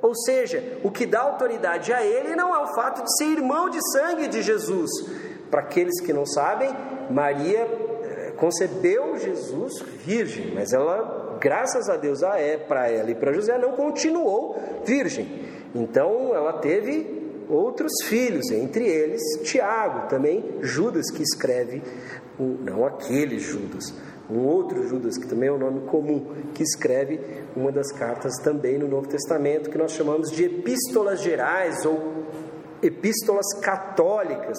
Ou 0.02 0.16
seja, 0.16 0.80
o 0.84 0.90
que 0.90 1.06
dá 1.06 1.22
autoridade 1.22 1.94
a 1.94 2.04
ele 2.04 2.36
não 2.36 2.56
é 2.56 2.60
o 2.60 2.74
fato 2.74 3.04
de 3.04 3.18
ser 3.18 3.26
irmão 3.26 3.70
de 3.70 3.80
sangue 3.92 4.28
de 4.28 4.42
Jesus. 4.42 4.90
Para 5.50 5.62
aqueles 5.62 6.02
que 6.02 6.12
não 6.12 6.26
sabem, 6.26 6.70
Maria 7.10 7.60
eh, 7.60 8.34
concebeu 8.36 9.18
Jesus 9.18 9.80
virgem, 10.04 10.54
mas 10.56 10.74
ela, 10.74 11.38
graças 11.40 11.90
a 11.90 11.98
Deus, 11.98 12.24
a 12.24 12.40
é 12.40 12.58
para 12.58 12.90
ela 12.90 13.12
e 13.12 13.16
para 13.16 13.34
José 13.34 13.58
não 13.58 13.74
continuou 13.74 14.60
virgem. 14.86 15.46
Então 15.76 16.34
ela 16.34 16.54
teve 16.54 17.22
outros 17.48 17.92
filhos, 18.06 18.50
entre 18.50 18.88
eles 18.88 19.22
Tiago, 19.44 20.08
também 20.08 20.44
Judas 20.62 21.12
que 21.12 21.22
escreve, 21.22 21.84
não 22.40 22.86
aquele 22.86 23.40
Judas, 23.40 23.94
um 24.32 24.48
outro 24.48 24.88
Judas, 24.88 25.18
que 25.18 25.28
também 25.28 25.50
é 25.50 25.52
um 25.52 25.58
nome 25.58 25.82
comum, 25.82 26.26
que 26.54 26.64
escreve 26.64 27.20
uma 27.56 27.72
das 27.72 27.92
cartas 27.92 28.38
também 28.44 28.78
no 28.78 28.88
Novo 28.88 29.08
Testamento, 29.08 29.70
que 29.70 29.78
nós 29.78 29.92
chamamos 29.92 30.32
de 30.32 30.46
epístolas 30.46 31.22
gerais 31.22 31.86
ou 31.86 32.26
epístolas 32.82 33.46
católicas. 33.62 34.58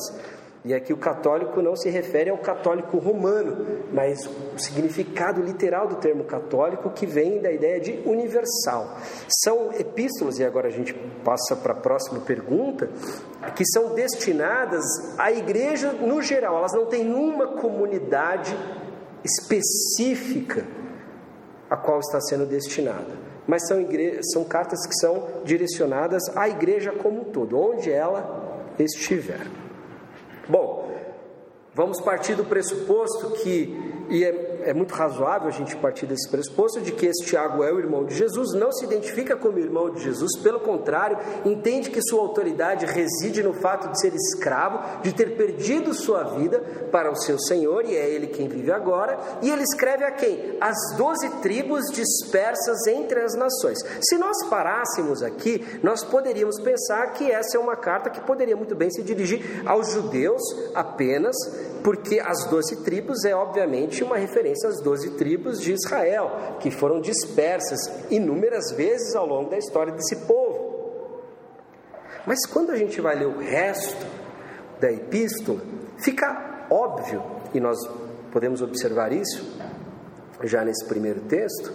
E 0.65 0.73
aqui 0.73 0.93
o 0.93 0.97
católico 0.97 1.61
não 1.61 1.75
se 1.75 1.91
refere 1.91 2.31
ao 2.31 2.39
católico 2.39 2.97
romano, 2.97 3.67
mas 3.93 4.27
o 4.27 4.57
significado 4.57 5.43
literal 5.43 5.89
do 5.89 5.97
termo 5.97 6.23
católico 6.23 6.91
que 6.91 7.05
vem 7.05 7.41
da 7.41 7.51
ideia 7.51 7.81
de 7.81 8.01
universal. 8.07 8.97
São 9.43 9.73
epístolas, 9.73 10.39
e 10.39 10.45
agora 10.45 10.69
a 10.69 10.71
gente 10.71 10.95
passa 11.25 11.57
para 11.57 11.73
a 11.73 11.77
próxima 11.77 12.21
pergunta, 12.21 12.89
que 13.57 13.65
são 13.73 13.93
destinadas 13.95 14.85
à 15.19 15.33
igreja 15.33 15.93
no 15.95 16.23
geral, 16.23 16.59
elas 16.59 16.73
não 16.73 16.87
têm 16.87 17.13
uma 17.13 17.49
comunidade 17.61 18.57
específica 19.25 20.67
a 21.69 21.77
qual 21.77 22.01
está 22.01 22.21
sendo 22.21 22.47
destinada. 22.47 23.33
Mas 23.47 23.67
são, 23.67 23.81
igre... 23.81 24.21
são 24.33 24.45
cartas 24.45 24.87
que 24.87 24.95
são 24.95 25.27
direcionadas 25.45 26.23
à 26.37 26.49
igreja 26.49 26.93
como 26.93 27.23
um 27.23 27.25
todo, 27.25 27.59
onde 27.59 27.91
ela 27.91 28.73
estiver. 28.79 29.47
Bom, 30.49 30.93
vamos 31.75 32.01
partir 32.01 32.35
do 32.35 32.45
pressuposto 32.45 33.31
que 33.43 33.93
e 34.09 34.25
é, 34.25 34.52
é, 34.64 34.75
muito 34.75 34.94
razoável 34.94 35.48
a 35.48 35.51
gente 35.51 35.77
partir 35.77 36.07
desse 36.07 36.29
pressuposto 36.29 36.81
de 36.81 36.92
que 36.92 37.07
esse 37.07 37.25
Tiago 37.25 37.62
é 37.64 37.72
o 37.72 37.79
irmão 37.79 38.05
de 38.05 38.14
Jesus, 38.14 38.53
não 38.55 38.70
se 38.72 38.85
identifica 38.85 39.37
como 39.37 39.59
irmão 39.59 39.90
de 39.90 40.03
Jesus, 40.03 40.38
pelo 40.42 40.61
contrário, 40.61 41.18
entende 41.44 41.90
que 41.90 42.01
sua 42.03 42.20
autoridade 42.20 42.87
reside 42.87 43.42
no 43.42 43.53
fato 43.53 43.88
de 43.88 44.01
ser 44.01 44.14
escravo, 44.14 45.03
de 45.03 45.12
ter 45.12 45.37
perdido 45.37 45.92
sua 45.94 46.22
vida 46.22 46.61
para 46.90 47.11
o 47.11 47.16
seu 47.16 47.38
Senhor, 47.38 47.85
e 47.85 47.96
é 47.96 48.09
ele 48.09 48.29
quem 48.29 48.48
vive 48.48 48.70
agora, 48.70 49.18
e 49.42 49.51
ele 49.51 49.62
escreve 49.62 50.05
a 50.05 50.12
quem? 50.12 50.57
As 50.61 50.77
doze 50.96 51.29
tribos 51.40 51.90
dispersas 51.90 52.87
entre 52.87 53.20
as 53.20 53.35
nações. 53.35 53.79
Se 54.01 54.16
nós 54.18 54.44
parássemos 54.48 55.22
aqui, 55.22 55.64
nós 55.83 56.05
poderíamos 56.05 56.61
pensar 56.61 57.12
que 57.12 57.31
essa 57.31 57.57
é 57.57 57.61
uma 57.61 57.77
carta 57.77 58.11
que 58.11 58.20
poderia 58.20 58.57
muito 58.57 58.75
bem 58.75 58.90
se 58.90 59.03
dirigir 59.03 59.62
aos 59.66 59.90
judeus 59.90 60.42
apenas, 60.75 61.35
porque 61.83 62.20
as 62.20 62.48
doze 62.48 62.85
tribos 62.85 63.25
é 63.25 63.35
obviamente 63.35 64.05
uma 64.05 64.16
referência 64.16 64.52
às 64.65 64.81
doze 64.81 65.11
tribos 65.17 65.61
de 65.61 65.73
Israel, 65.73 66.57
que 66.61 66.71
foram 66.71 67.01
dispersas 67.01 67.79
inúmeras 68.11 68.73
vezes 68.73 69.15
ao 69.15 69.27
longo 69.27 69.51
da 69.51 69.59
história 69.59 69.93
desse 69.93 70.17
povo. 70.27 70.73
Mas 72.27 72.47
quando 72.47 72.71
a 72.71 72.77
gente 72.77 73.01
vai 73.01 73.17
ler 73.17 73.27
o 73.27 73.38
resto 73.38 74.07
da 74.81 74.91
epístola, 74.91 75.61
fica 75.99 76.67
óbvio, 76.71 77.23
e 77.53 77.61
nós 77.61 77.79
podemos 78.31 78.62
observar 78.62 79.12
isso 79.12 79.59
já 80.43 80.65
nesse 80.65 80.85
primeiro 80.87 81.21
texto, 81.23 81.73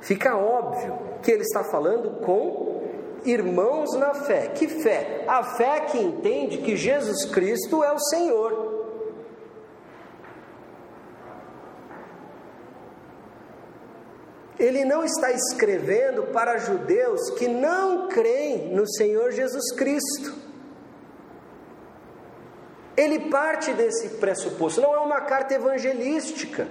fica 0.00 0.36
óbvio 0.36 0.98
que 1.22 1.30
ele 1.30 1.42
está 1.42 1.64
falando 1.64 2.20
com 2.24 2.82
irmãos 3.24 3.94
na 3.94 4.14
fé. 4.14 4.48
Que 4.48 4.68
fé? 4.68 5.24
A 5.26 5.42
fé 5.42 5.80
que 5.80 5.98
entende 5.98 6.58
que 6.58 6.76
Jesus 6.76 7.24
Cristo 7.24 7.82
é 7.82 7.92
o 7.92 7.98
Senhor 7.98 8.65
ele 14.58 14.84
não 14.84 15.04
está 15.04 15.30
escrevendo 15.30 16.24
para 16.32 16.56
judeus 16.58 17.30
que 17.30 17.46
não 17.46 18.08
creem 18.08 18.74
no 18.74 18.88
Senhor 18.88 19.30
Jesus 19.30 19.72
Cristo. 19.72 20.34
Ele 22.96 23.30
parte 23.30 23.72
desse 23.74 24.08
pressuposto, 24.16 24.80
não 24.80 24.94
é 24.94 24.98
uma 24.98 25.20
carta 25.20 25.54
evangelística. 25.54 26.66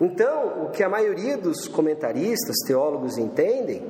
Então, 0.00 0.64
o 0.64 0.70
que 0.70 0.82
a 0.82 0.88
maioria 0.88 1.36
dos 1.36 1.68
comentaristas, 1.68 2.56
teólogos 2.66 3.18
entendem, 3.18 3.86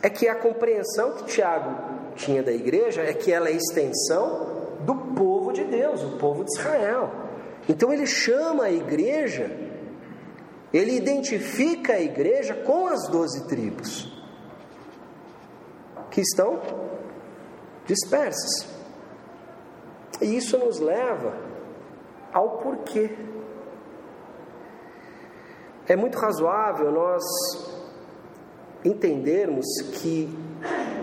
é 0.00 0.08
que 0.08 0.28
a 0.28 0.36
compreensão 0.36 1.14
que 1.14 1.24
Tiago 1.24 1.74
tinha 2.14 2.42
da 2.42 2.52
igreja 2.52 3.02
é 3.02 3.12
que 3.12 3.32
ela 3.32 3.48
é 3.48 3.52
extensão 3.52 4.76
do 4.80 4.94
povo 4.94 5.52
de 5.52 5.64
Deus, 5.64 6.02
o 6.02 6.16
povo 6.16 6.44
de 6.44 6.52
Israel. 6.52 7.25
Então 7.68 7.92
ele 7.92 8.06
chama 8.06 8.64
a 8.64 8.70
igreja, 8.70 9.50
ele 10.72 10.92
identifica 10.96 11.94
a 11.94 12.00
igreja 12.00 12.54
com 12.54 12.86
as 12.86 13.08
doze 13.08 13.46
tribos 13.48 14.12
que 16.10 16.20
estão 16.20 16.60
dispersas. 17.86 18.68
E 20.20 20.36
isso 20.36 20.56
nos 20.58 20.78
leva 20.78 21.36
ao 22.32 22.58
porquê. 22.58 23.10
É 25.88 25.94
muito 25.94 26.18
razoável 26.18 26.90
nós 26.90 27.22
entendermos 28.84 29.66
que 30.00 30.28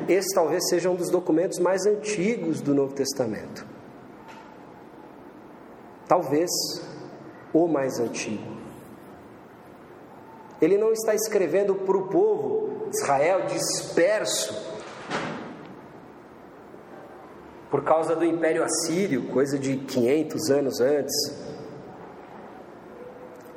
esse 0.08 0.34
talvez 0.34 0.68
seja 0.68 0.90
um 0.90 0.96
dos 0.96 1.10
documentos 1.10 1.60
mais 1.60 1.86
antigos 1.86 2.62
do 2.62 2.74
Novo 2.74 2.94
Testamento. 2.94 3.73
Talvez 6.14 6.52
o 7.52 7.68
mais 7.68 8.00
antigo. 8.00 8.56
Ele 10.62 10.78
não 10.78 10.92
está 10.92 11.16
escrevendo 11.16 11.74
para 11.74 11.98
o 11.98 12.08
povo 12.08 12.88
Israel 12.92 13.48
disperso 13.48 14.54
por 17.72 17.84
causa 17.84 18.16
do 18.16 18.24
Império 18.24 18.64
Assírio, 18.64 19.24
coisa 19.30 19.58
de 19.58 19.78
500 19.78 20.52
anos 20.52 20.80
antes 20.80 21.16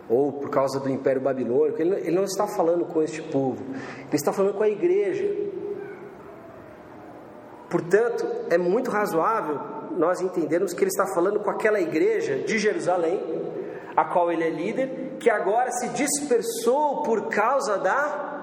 ou 0.08 0.32
por 0.32 0.48
causa 0.48 0.80
do 0.80 0.88
Império 0.88 1.20
Babilônico, 1.20 1.78
ele, 1.82 1.94
ele 1.96 2.12
não 2.12 2.24
está 2.24 2.46
falando 2.46 2.86
com 2.86 3.02
este 3.02 3.20
povo, 3.20 3.62
ele 3.68 4.14
está 4.14 4.32
falando 4.32 4.54
com 4.54 4.62
a 4.62 4.68
igreja. 4.70 5.26
Portanto, 7.68 8.26
é 8.48 8.56
muito 8.56 8.90
razoável 8.90 9.76
nós 9.96 10.20
entendermos 10.20 10.72
que 10.72 10.82
ele 10.82 10.90
está 10.90 11.06
falando 11.14 11.40
com 11.40 11.50
aquela 11.50 11.80
igreja 11.80 12.38
de 12.38 12.58
Jerusalém, 12.58 13.20
a 13.96 14.04
qual 14.04 14.30
ele 14.30 14.44
é 14.44 14.50
líder, 14.50 15.16
que 15.18 15.30
agora 15.30 15.70
se 15.72 15.88
dispersou 15.90 17.02
por 17.02 17.28
causa 17.28 17.78
da 17.78 18.36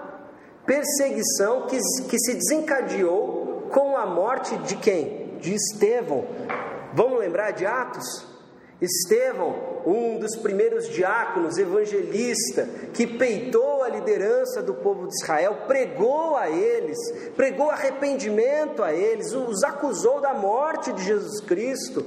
perseguição 0.66 1.68
que, 1.68 1.78
que 2.10 2.18
se 2.20 2.34
desencadeou 2.36 3.68
com 3.72 3.96
a 3.96 4.06
morte 4.06 4.58
de 4.60 4.76
quem? 4.78 5.38
De 5.40 5.54
Estevão. 5.54 6.26
Vamos 6.94 7.20
lembrar 7.20 7.52
de 7.52 7.66
Atos? 7.66 8.28
Estevão, 8.82 9.56
um 9.86 10.18
dos 10.18 10.36
primeiros 10.38 10.88
diáconos, 10.90 11.58
evangelista, 11.58 12.68
que 12.94 13.06
peitou 13.06 13.84
a 13.84 13.90
liderança 13.90 14.62
do 14.62 14.74
povo 14.74 15.08
de 15.08 15.14
Israel, 15.16 15.64
pregou 15.68 16.36
a 16.38 16.50
eles, 16.50 16.98
pregou 17.36 17.70
arrependimento 17.70 18.84
a 18.84 18.94
eles, 18.94 19.34
os 19.34 19.64
acusou 19.64 20.22
da 20.22 20.34
morte 20.34 20.92
de 20.94 21.04
Jesus 21.04 21.42
Cristo. 21.42 22.06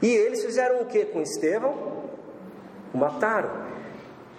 E 0.00 0.08
eles 0.08 0.44
fizeram 0.44 0.82
o 0.82 0.86
que 0.86 1.04
com 1.06 1.20
Estevão? 1.20 1.74
O 2.92 2.98
mataram. 2.98 3.66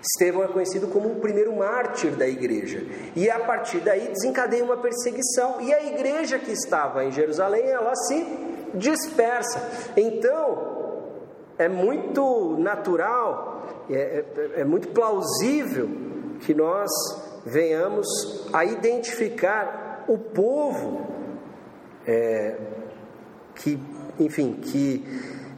Estevão 0.02 0.44
é 0.44 0.48
conhecido 0.48 0.88
como 0.88 1.10
o 1.10 1.20
primeiro 1.20 1.56
mártir 1.56 2.12
da 2.12 2.28
igreja. 2.28 2.84
E 3.16 3.30
a 3.30 3.40
partir 3.40 3.80
daí 3.80 4.08
desencadeia 4.10 4.64
uma 4.64 4.78
perseguição. 4.78 5.60
E 5.60 5.74
a 5.74 5.84
igreja 5.84 6.38
que 6.38 6.52
estava 6.52 7.04
em 7.04 7.12
Jerusalém, 7.12 7.68
ela 7.68 7.96
se 7.96 8.26
dispersa. 8.76 9.62
Então, 9.98 10.77
é 11.58 11.68
muito 11.68 12.56
natural, 12.58 13.86
é, 13.90 14.24
é, 14.56 14.62
é 14.62 14.66
muito 14.66 14.90
plausível 14.90 15.90
que 16.42 16.54
nós 16.54 16.90
venhamos 17.46 18.08
a 18.54 18.66
identificar 18.66 20.06
o 20.08 20.18
povo 20.18 21.08
é, 22.06 22.58
que, 23.56 23.80
enfim, 24.20 24.54
que, 24.54 25.04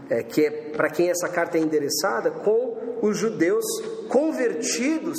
é, 0.09 0.23
que 0.23 0.45
é 0.45 0.51
para 0.51 0.89
quem 0.89 1.09
essa 1.09 1.27
carta 1.27 1.57
é 1.57 1.61
endereçada, 1.61 2.31
com 2.31 2.97
os 3.01 3.17
judeus 3.17 3.65
convertidos 4.07 5.17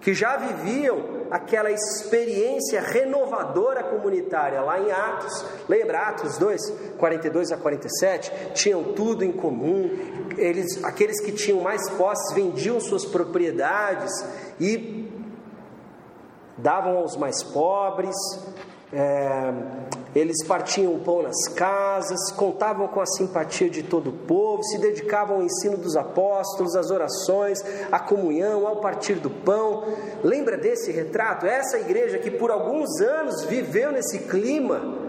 que 0.00 0.14
já 0.14 0.36
viviam 0.36 1.15
aquela 1.30 1.70
experiência 1.70 2.80
renovadora 2.80 3.82
comunitária 3.84 4.60
lá 4.60 4.80
em 4.80 4.90
Atos. 4.90 5.44
Lembra 5.68 6.08
Atos 6.08 6.38
2, 6.38 6.60
42 6.98 7.52
a 7.52 7.56
47? 7.56 8.32
Tinham 8.54 8.82
tudo 8.94 9.24
em 9.24 9.32
comum. 9.32 9.90
Eles, 10.36 10.82
aqueles 10.84 11.20
que 11.20 11.32
tinham 11.32 11.60
mais 11.60 11.88
posses 11.90 12.34
vendiam 12.34 12.80
suas 12.80 13.04
propriedades 13.04 14.12
e 14.60 15.10
davam 16.58 16.96
aos 16.98 17.16
mais 17.16 17.42
pobres. 17.42 18.16
É, 18.92 19.52
eles 20.16 20.42
partiam 20.44 20.94
o 20.94 21.00
pão 21.00 21.22
nas 21.22 21.46
casas, 21.48 22.32
contavam 22.32 22.88
com 22.88 23.02
a 23.02 23.06
simpatia 23.06 23.68
de 23.68 23.82
todo 23.82 24.08
o 24.08 24.12
povo, 24.12 24.62
se 24.62 24.78
dedicavam 24.78 25.36
ao 25.36 25.42
ensino 25.42 25.76
dos 25.76 25.94
apóstolos, 25.94 26.74
às 26.74 26.90
orações, 26.90 27.62
à 27.92 27.98
comunhão, 27.98 28.66
ao 28.66 28.76
partir 28.80 29.16
do 29.16 29.28
pão. 29.28 29.84
Lembra 30.24 30.56
desse 30.56 30.90
retrato? 30.90 31.44
Essa 31.44 31.78
igreja 31.78 32.18
que 32.18 32.30
por 32.30 32.50
alguns 32.50 32.98
anos 33.02 33.44
viveu 33.44 33.92
nesse 33.92 34.20
clima 34.20 35.04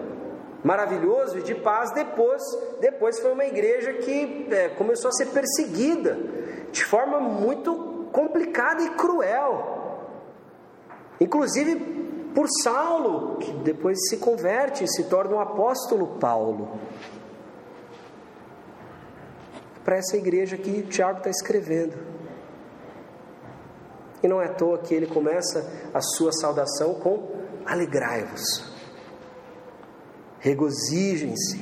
maravilhoso 0.61 1.39
e 1.39 1.41
de 1.41 1.55
paz, 1.55 1.91
depois, 1.91 2.41
depois 2.81 3.17
foi 3.19 3.31
uma 3.31 3.45
igreja 3.45 3.93
que 3.93 4.47
é, 4.51 4.67
começou 4.69 5.07
a 5.07 5.13
ser 5.13 5.27
perseguida 5.27 6.19
de 6.69 6.83
forma 6.83 7.17
muito 7.17 8.09
complicada 8.11 8.83
e 8.83 8.89
cruel. 8.89 9.75
Inclusive 11.21 12.06
por 12.37 12.45
Saulo, 12.61 13.37
que 13.37 13.51
depois 13.51 13.97
se 14.09 14.17
converte 14.17 14.83
e 14.83 14.87
se 14.87 15.05
torna 15.05 15.31
o 15.31 15.37
um 15.37 15.39
apóstolo 15.39 16.19
Paulo. 16.19 16.79
Para 19.83 19.97
essa 19.97 20.15
igreja 20.15 20.55
que 20.55 20.83
Tiago 20.83 21.17
está 21.17 21.31
escrevendo. 21.31 21.97
E 24.21 24.27
não 24.27 24.39
é 24.39 24.45
à 24.45 24.53
toa 24.53 24.77
que 24.77 24.93
ele 24.93 25.07
começa 25.07 25.67
a 25.91 25.99
sua 25.99 26.31
saudação 26.31 26.93
com 26.99 27.27
alegrai-vos, 27.65 28.71
regozijem-se. 30.39 31.59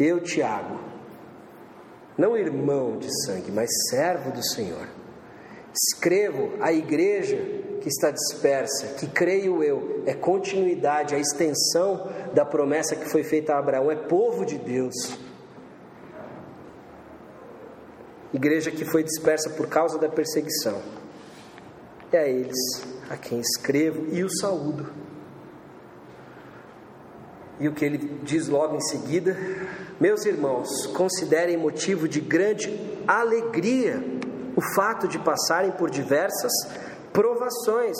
Eu, 0.00 0.20
Tiago, 0.20 0.80
não 2.18 2.36
irmão 2.36 2.98
de 2.98 3.08
sangue, 3.24 3.52
mas 3.52 3.70
servo 3.88 4.32
do 4.32 4.44
Senhor, 4.44 4.88
escrevo 5.72 6.60
à 6.60 6.72
igreja 6.72 7.72
que 7.84 7.90
está 7.90 8.10
dispersa, 8.10 8.94
que 8.94 9.06
creio 9.06 9.62
eu, 9.62 10.02
é 10.06 10.14
continuidade, 10.14 11.14
a 11.14 11.18
extensão 11.18 12.10
da 12.32 12.42
promessa 12.42 12.96
que 12.96 13.06
foi 13.06 13.22
feita 13.22 13.52
a 13.52 13.58
Abraão, 13.58 13.90
é 13.90 13.94
povo 13.94 14.46
de 14.46 14.56
Deus. 14.56 14.94
Igreja 18.32 18.70
que 18.70 18.86
foi 18.86 19.02
dispersa 19.02 19.50
por 19.50 19.68
causa 19.68 19.98
da 19.98 20.08
perseguição. 20.08 20.80
É 22.10 22.20
a 22.20 22.26
eles 22.26 22.56
a 23.10 23.18
quem 23.18 23.38
escrevo 23.38 24.06
e 24.10 24.24
o 24.24 24.30
saúdo. 24.30 24.90
E 27.60 27.68
o 27.68 27.74
que 27.74 27.84
ele 27.84 27.98
diz 28.22 28.48
logo 28.48 28.76
em 28.76 28.80
seguida: 28.80 29.36
Meus 30.00 30.24
irmãos, 30.24 30.86
considerem 30.86 31.58
motivo 31.58 32.08
de 32.08 32.22
grande 32.22 32.72
alegria 33.06 34.02
o 34.56 34.62
fato 34.74 35.06
de 35.06 35.18
passarem 35.18 35.72
por 35.72 35.90
diversas 35.90 36.50
provações, 37.14 37.96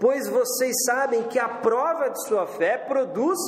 pois 0.00 0.26
vocês 0.26 0.74
sabem 0.86 1.24
que 1.24 1.38
a 1.38 1.48
prova 1.48 2.08
de 2.08 2.26
sua 2.26 2.46
fé 2.46 2.78
produz 2.78 3.38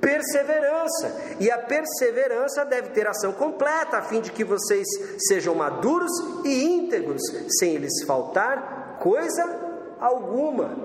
perseverança, 0.00 1.36
e 1.38 1.50
a 1.50 1.58
perseverança 1.58 2.64
deve 2.64 2.90
ter 2.90 3.06
ação 3.06 3.32
completa, 3.32 3.98
a 3.98 4.02
fim 4.02 4.20
de 4.20 4.32
que 4.32 4.44
vocês 4.44 4.86
sejam 5.28 5.54
maduros 5.54 6.10
e 6.44 6.64
íntegros, 6.64 7.22
sem 7.58 7.76
lhes 7.76 8.02
faltar 8.04 8.98
coisa 8.98 9.44
alguma. 10.00 10.76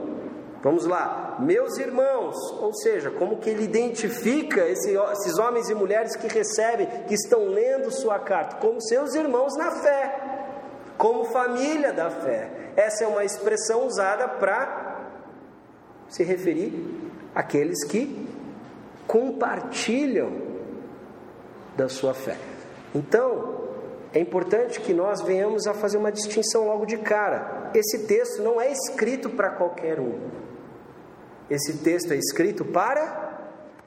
Vamos 0.61 0.85
lá, 0.85 1.37
meus 1.39 1.77
irmãos, 1.77 2.35
ou 2.59 2.73
seja, 2.73 3.09
como 3.09 3.37
que 3.37 3.49
ele 3.49 3.63
identifica 3.63 4.67
esse, 4.67 4.95
esses 5.13 5.39
homens 5.39 5.69
e 5.69 5.75
mulheres 5.75 6.15
que 6.15 6.27
recebem, 6.27 6.87
que 7.07 7.15
estão 7.15 7.45
lendo 7.45 7.91
sua 7.91 8.19
carta, 8.19 8.57
como 8.57 8.81
seus 8.81 9.15
irmãos 9.15 9.55
na 9.57 9.71
fé, 9.71 10.19
como 10.97 11.25
família 11.25 11.91
da 11.91 12.09
fé. 12.09 12.60
Essa 12.75 13.03
é 13.03 13.07
uma 13.07 13.23
expressão 13.23 13.85
usada 13.85 14.27
para 14.27 15.09
se 16.09 16.23
referir 16.23 16.73
àqueles 17.33 17.83
que 17.83 18.27
compartilham 19.07 20.31
da 21.75 21.89
sua 21.89 22.13
fé. 22.13 22.37
Então, 22.93 23.61
é 24.13 24.19
importante 24.19 24.81
que 24.81 24.93
nós 24.93 25.21
venhamos 25.21 25.67
a 25.67 25.73
fazer 25.73 25.97
uma 25.97 26.11
distinção 26.11 26.67
logo 26.67 26.85
de 26.85 26.97
cara. 26.97 27.71
Esse 27.73 28.05
texto 28.05 28.41
não 28.41 28.59
é 28.59 28.71
escrito 28.71 29.29
para 29.29 29.51
qualquer 29.51 29.99
um. 29.99 30.19
Esse 31.49 31.77
texto 31.77 32.11
é 32.13 32.17
escrito 32.17 32.65
para 32.65 33.31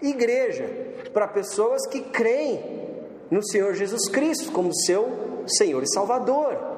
igreja, 0.01 0.68
para 1.12 1.29
pessoas 1.29 1.87
que 1.87 2.01
creem 2.01 2.85
no 3.31 3.42
Senhor 3.42 3.75
Jesus 3.75 4.09
Cristo 4.09 4.53
como 4.53 4.75
seu 4.75 5.44
Senhor 5.47 5.83
e 5.83 5.92
Salvador, 5.92 6.73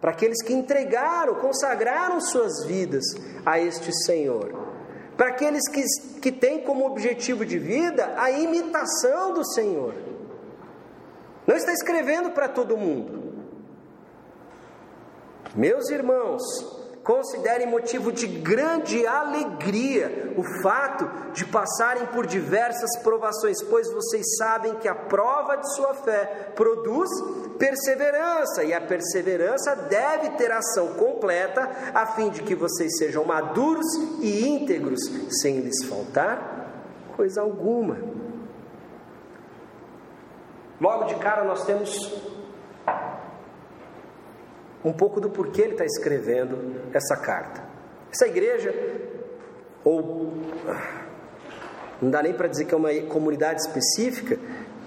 para 0.00 0.12
aqueles 0.12 0.42
que 0.42 0.52
entregaram, 0.52 1.34
consagraram 1.34 2.20
suas 2.20 2.64
vidas 2.64 3.04
a 3.44 3.58
este 3.58 3.92
Senhor, 4.04 4.52
para 5.16 5.28
aqueles 5.28 5.68
que, 5.68 5.82
que 6.20 6.32
têm 6.32 6.62
como 6.62 6.86
objetivo 6.86 7.44
de 7.44 7.58
vida 7.58 8.14
a 8.16 8.30
imitação 8.30 9.34
do 9.34 9.44
Senhor. 9.44 9.94
Não 11.46 11.56
está 11.56 11.72
escrevendo 11.72 12.30
para 12.30 12.48
todo 12.48 12.76
mundo. 12.76 13.30
Meus 15.54 15.90
irmãos, 15.90 16.42
considerem 17.10 17.66
motivo 17.66 18.12
de 18.12 18.24
grande 18.28 19.04
alegria 19.04 20.32
o 20.36 20.44
fato 20.62 21.10
de 21.32 21.44
passarem 21.44 22.06
por 22.06 22.24
diversas 22.24 22.96
provações, 23.02 23.60
pois 23.64 23.92
vocês 23.92 24.36
sabem 24.36 24.76
que 24.76 24.86
a 24.86 24.94
prova 24.94 25.56
de 25.56 25.74
sua 25.74 25.92
fé 25.92 26.52
produz 26.54 27.10
perseverança, 27.58 28.62
e 28.62 28.72
a 28.72 28.80
perseverança 28.80 29.74
deve 29.74 30.30
ter 30.36 30.52
ação 30.52 30.94
completa, 30.94 31.68
a 31.92 32.06
fim 32.06 32.30
de 32.30 32.44
que 32.44 32.54
vocês 32.54 32.96
sejam 32.96 33.24
maduros 33.24 33.86
e 34.20 34.46
íntegros, 34.48 35.00
sem 35.42 35.58
lhes 35.58 35.82
faltar 35.88 36.68
coisa 37.16 37.40
alguma. 37.40 37.98
Logo 40.80 41.04
de 41.06 41.16
cara 41.16 41.42
nós 41.42 41.64
temos 41.64 42.39
um 44.84 44.92
pouco 44.92 45.20
do 45.20 45.30
porquê 45.30 45.62
ele 45.62 45.72
está 45.72 45.84
escrevendo 45.84 46.82
essa 46.92 47.16
carta. 47.16 47.62
Essa 48.12 48.26
igreja, 48.26 48.74
ou 49.84 50.32
não 52.00 52.10
dá 52.10 52.22
nem 52.22 52.32
para 52.32 52.48
dizer 52.48 52.64
que 52.64 52.74
é 52.74 52.76
uma 52.76 52.92
comunidade 53.08 53.60
específica, 53.60 54.38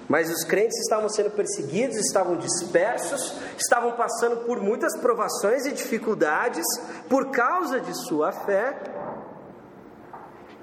mas 0.10 0.30
os 0.30 0.44
crentes 0.44 0.78
estavam 0.80 1.08
sendo 1.08 1.32
perseguidos, 1.32 1.98
estavam 1.98 2.36
dispersos, 2.36 3.40
estavam 3.58 3.94
passando 3.94 4.46
por 4.46 4.60
muitas 4.60 4.98
provações 4.98 5.66
e 5.66 5.72
dificuldades 5.72 6.66
por 7.08 7.32
causa 7.32 7.80
de 7.80 7.94
sua 8.08 8.32
fé, 8.32 8.76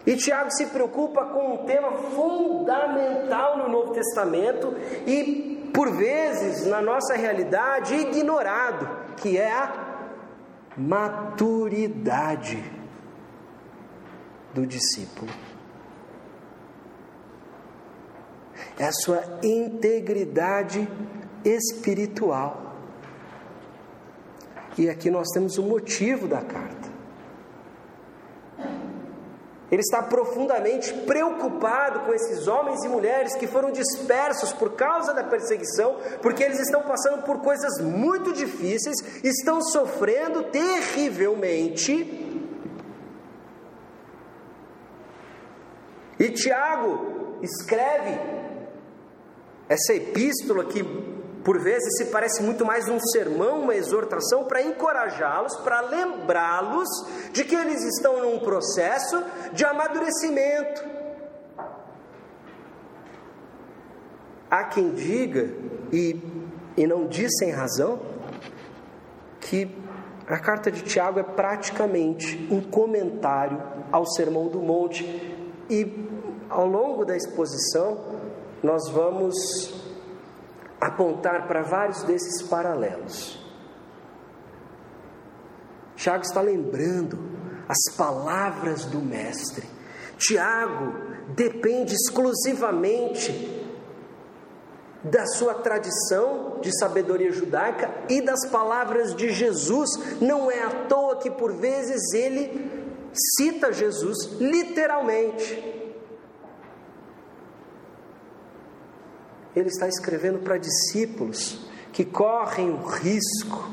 e 0.07 0.16
Tiago 0.16 0.51
se 0.51 0.66
preocupa 0.66 1.27
com 1.27 1.55
um 1.55 1.64
tema 1.66 1.93
fundamental 1.93 3.59
no 3.59 3.69
Novo 3.69 3.93
Testamento 3.93 4.75
e, 5.07 5.71
por 5.75 5.90
vezes, 5.93 6.66
na 6.66 6.81
nossa 6.81 7.14
realidade, 7.14 7.95
ignorado, 7.95 8.88
que 9.20 9.37
é 9.37 9.52
a 9.52 10.09
maturidade 10.76 12.62
do 14.54 14.66
discípulo. 14.66 15.30
É 18.78 18.87
a 18.87 18.92
sua 18.92 19.22
integridade 19.42 20.88
espiritual. 21.44 22.76
E 24.78 24.88
aqui 24.88 25.11
nós 25.11 25.28
temos 25.35 25.59
o 25.59 25.62
motivo 25.62 26.26
da 26.26 26.40
carta. 26.40 26.80
Ele 29.70 29.83
está 29.83 30.02
profundamente 30.02 30.92
preocupado 30.92 32.00
com 32.00 32.12
esses 32.12 32.48
homens 32.48 32.83
e 32.85 32.88
mulheres 32.88 33.37
que 33.37 33.46
foram 33.46 33.70
dispersos 33.70 34.52
por 34.52 34.74
causa 34.74 35.14
da 35.14 35.22
perseguição, 35.22 35.96
porque 36.20 36.42
eles 36.42 36.59
estão 36.59 36.83
passando 36.83 37.22
por 37.22 37.40
coisas 37.40 37.80
muito 37.80 38.33
difíceis, 38.33 38.96
estão 39.22 39.62
sofrendo 39.62 40.42
terrivelmente. 40.44 42.26
E 46.18 46.28
Tiago 46.30 47.38
escreve 47.40 48.18
essa 49.68 49.94
epístola 49.94 50.64
que 50.64 50.83
por 51.44 51.59
vezes 51.59 51.96
se 51.96 52.07
parece 52.07 52.42
muito 52.42 52.64
mais 52.64 52.88
um 52.88 52.98
sermão, 53.00 53.62
uma 53.62 53.74
exortação 53.74 54.44
para 54.44 54.62
encorajá-los, 54.62 55.57
para 55.57 55.81
lembrá-los 55.81 56.88
de 57.33 57.44
que 57.44 57.55
eles 57.55 57.83
estão 57.83 58.20
num 58.20 58.38
processo 58.40 59.22
de 59.53 59.64
amadurecimento. 59.64 60.85
Há 64.50 64.64
quem 64.64 64.92
diga, 64.92 65.48
e, 65.92 66.20
e 66.76 66.87
não 66.87 67.07
diz 67.07 67.31
sem 67.38 67.50
razão, 67.50 68.00
que 69.40 69.74
a 70.26 70.38
carta 70.38 70.70
de 70.70 70.83
Tiago 70.83 71.20
é 71.20 71.22
praticamente 71.22 72.48
um 72.50 72.61
comentário 72.61 73.62
ao 73.90 74.05
Sermão 74.05 74.48
do 74.48 74.59
Monte, 74.59 75.05
e 75.70 76.09
ao 76.48 76.66
longo 76.66 77.05
da 77.05 77.16
exposição 77.16 77.98
nós 78.62 78.90
vamos 78.90 79.80
apontar 80.81 81.47
para 81.47 81.62
vários 81.62 82.03
desses 82.05 82.43
paralelos. 82.43 83.38
Tiago 85.97 86.25
está 86.25 86.40
lembrando 86.40 87.19
as 87.69 87.95
palavras 87.95 88.87
do 88.87 89.01
Mestre. 89.01 89.69
Tiago 90.16 90.95
depende 91.35 91.95
exclusivamente 91.95 93.59
da 95.05 95.27
sua 95.27 95.55
tradição 95.55 96.59
de 96.61 96.77
sabedoria 96.79 97.33
judaica 97.33 97.90
e 98.09 98.21
das 98.21 98.47
palavras 98.47 99.14
de 99.14 99.31
Jesus. 99.31 99.90
Não 100.21 100.51
é 100.51 100.62
à 100.62 100.71
toa 100.88 101.16
que 101.16 101.31
por 101.31 101.53
vezes 101.55 102.12
ele 102.12 102.71
cita 103.12 103.73
Jesus 103.73 104.38
literalmente. 104.40 105.80
Ele 109.54 109.68
está 109.68 109.88
escrevendo 109.88 110.38
para 110.40 110.58
discípulos 110.58 111.66
que 111.92 112.04
correm 112.04 112.70
o 112.70 112.82
risco 112.84 113.70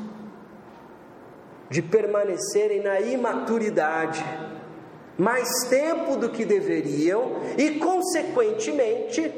de 1.70 1.82
permanecerem 1.82 2.82
na 2.82 3.00
imaturidade 3.00 4.24
mais 5.18 5.48
tempo 5.68 6.16
do 6.16 6.30
que 6.30 6.44
deveriam 6.44 7.40
e, 7.56 7.78
consequentemente, 7.78 9.32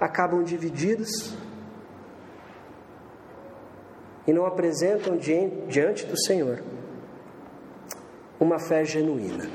acabam 0.00 0.42
divididos 0.42 1.36
e 4.26 4.32
não 4.32 4.44
apresentam 4.46 5.16
diante 5.16 6.06
do 6.06 6.18
Senhor 6.18 6.62
uma 8.38 8.58
fé 8.58 8.84
genuína. 8.84 9.48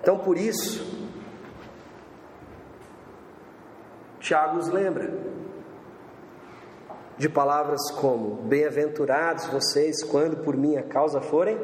Então, 0.00 0.18
por 0.18 0.38
isso, 0.38 1.03
Tiago 4.24 4.56
nos 4.56 4.68
lembra 4.68 5.12
de 7.18 7.28
palavras 7.28 7.90
como: 7.90 8.36
Bem-aventurados 8.36 9.44
vocês 9.48 10.02
quando 10.02 10.38
por 10.38 10.56
minha 10.56 10.82
causa 10.82 11.20
forem 11.20 11.58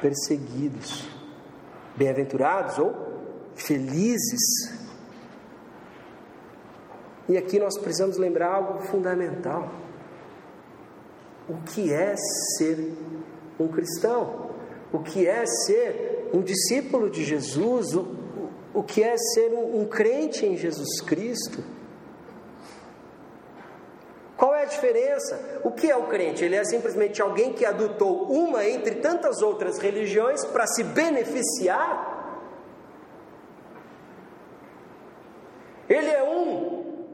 perseguidos. 0.00 1.08
Bem-aventurados 1.96 2.78
ou 2.78 2.94
felizes. 3.56 4.78
E 7.28 7.36
aqui 7.36 7.58
nós 7.58 7.76
precisamos 7.78 8.16
lembrar 8.16 8.54
algo 8.54 8.78
fundamental. 8.82 9.72
O 11.48 11.56
que 11.62 11.92
é 11.92 12.14
ser 12.56 12.94
um 13.58 13.66
cristão? 13.66 14.52
O 14.92 15.00
que 15.00 15.26
é 15.26 15.44
ser 15.46 16.30
um 16.32 16.42
discípulo 16.42 17.10
de 17.10 17.24
Jesus? 17.24 17.92
O 18.72 18.82
que 18.82 19.02
é 19.02 19.16
ser 19.16 19.52
um, 19.52 19.80
um 19.80 19.86
crente 19.86 20.46
em 20.46 20.56
Jesus 20.56 21.00
Cristo. 21.00 21.62
Qual 24.36 24.54
é 24.54 24.62
a 24.62 24.66
diferença? 24.66 25.60
O 25.62 25.70
que 25.70 25.90
é 25.90 25.96
o 25.96 26.06
crente? 26.06 26.44
Ele 26.44 26.56
é 26.56 26.64
simplesmente 26.64 27.20
alguém 27.20 27.52
que 27.52 27.64
adotou 27.64 28.24
uma 28.30 28.64
entre 28.64 28.96
tantas 28.96 29.42
outras 29.42 29.78
religiões 29.78 30.44
para 30.46 30.66
se 30.66 30.82
beneficiar? 30.82 32.18
Ele 35.88 36.08
é 36.08 36.22
um 36.22 37.04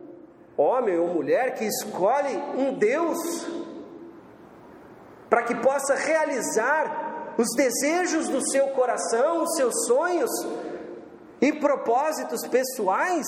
homem 0.57 0.99
ou 0.99 1.09
mulher 1.09 1.55
que 1.55 1.65
escolhe 1.65 2.37
um 2.57 2.75
Deus 2.75 3.19
para 5.29 5.43
que 5.43 5.55
possa 5.57 5.95
realizar 5.95 7.35
os 7.39 7.49
desejos 7.57 8.29
do 8.29 8.41
seu 8.51 8.69
coração, 8.69 9.43
os 9.43 9.57
seus 9.57 9.87
sonhos, 9.87 10.31
e 11.41 11.53
propósitos 11.53 12.47
pessoais? 12.47 13.27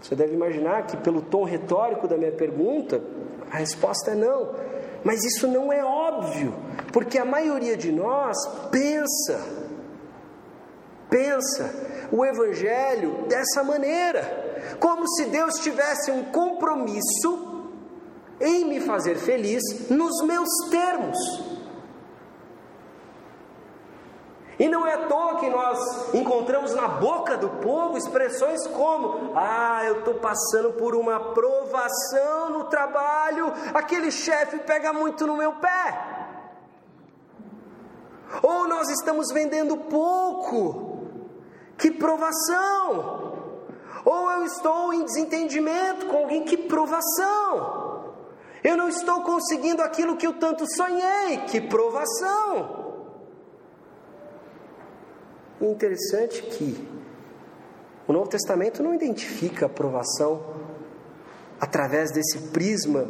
Você 0.00 0.14
deve 0.14 0.34
imaginar 0.34 0.86
que, 0.86 0.96
pelo 0.96 1.20
tom 1.20 1.44
retórico 1.44 2.08
da 2.08 2.16
minha 2.16 2.32
pergunta, 2.32 3.02
a 3.50 3.56
resposta 3.58 4.12
é 4.12 4.14
não. 4.14 4.54
Mas 5.04 5.24
isso 5.24 5.46
não 5.46 5.72
é 5.72 5.84
óbvio, 5.84 6.54
porque 6.92 7.18
a 7.18 7.24
maioria 7.24 7.76
de 7.76 7.92
nós 7.92 8.36
pensa 8.70 9.58
pensa 11.10 12.08
o 12.12 12.24
Evangelho 12.24 13.26
dessa 13.28 13.62
maneira, 13.62 14.76
como 14.78 15.08
se 15.08 15.26
Deus 15.26 15.54
tivesse 15.60 16.10
um 16.10 16.24
compromisso 16.24 17.70
em 18.40 18.64
me 18.66 18.80
fazer 18.80 19.16
feliz 19.16 19.88
nos 19.90 20.22
meus 20.26 20.48
termos. 20.70 21.57
E 24.58 24.66
não 24.66 24.84
é 24.84 24.94
à 24.94 25.06
toa 25.06 25.36
que 25.36 25.48
nós 25.48 26.12
encontramos 26.12 26.74
na 26.74 26.88
boca 26.88 27.36
do 27.36 27.48
povo 27.48 27.96
expressões 27.96 28.66
como: 28.68 29.32
Ah, 29.36 29.82
eu 29.84 30.00
estou 30.00 30.14
passando 30.14 30.72
por 30.72 30.96
uma 30.96 31.32
provação 31.32 32.50
no 32.50 32.64
trabalho, 32.64 33.52
aquele 33.72 34.10
chefe 34.10 34.58
pega 34.58 34.92
muito 34.92 35.26
no 35.26 35.36
meu 35.36 35.52
pé. 35.54 36.16
Ou 38.42 38.66
nós 38.66 38.90
estamos 38.90 39.32
vendendo 39.32 39.76
pouco, 39.76 41.06
que 41.78 41.90
provação. 41.90 43.28
Ou 44.04 44.30
eu 44.32 44.44
estou 44.44 44.92
em 44.92 45.04
desentendimento 45.04 46.06
com 46.06 46.18
alguém, 46.18 46.44
que 46.44 46.56
provação. 46.56 47.88
Eu 48.64 48.76
não 48.76 48.88
estou 48.88 49.22
conseguindo 49.22 49.82
aquilo 49.82 50.16
que 50.16 50.26
eu 50.26 50.32
tanto 50.34 50.64
sonhei, 50.74 51.38
que 51.46 51.60
provação. 51.60 52.77
E 55.60 55.64
interessante 55.66 56.42
que 56.42 56.88
o 58.06 58.12
Novo 58.12 58.28
Testamento 58.28 58.82
não 58.82 58.94
identifica 58.94 59.66
a 59.66 59.68
aprovação 59.68 60.42
através 61.60 62.12
desse 62.12 62.50
prisma 62.50 63.06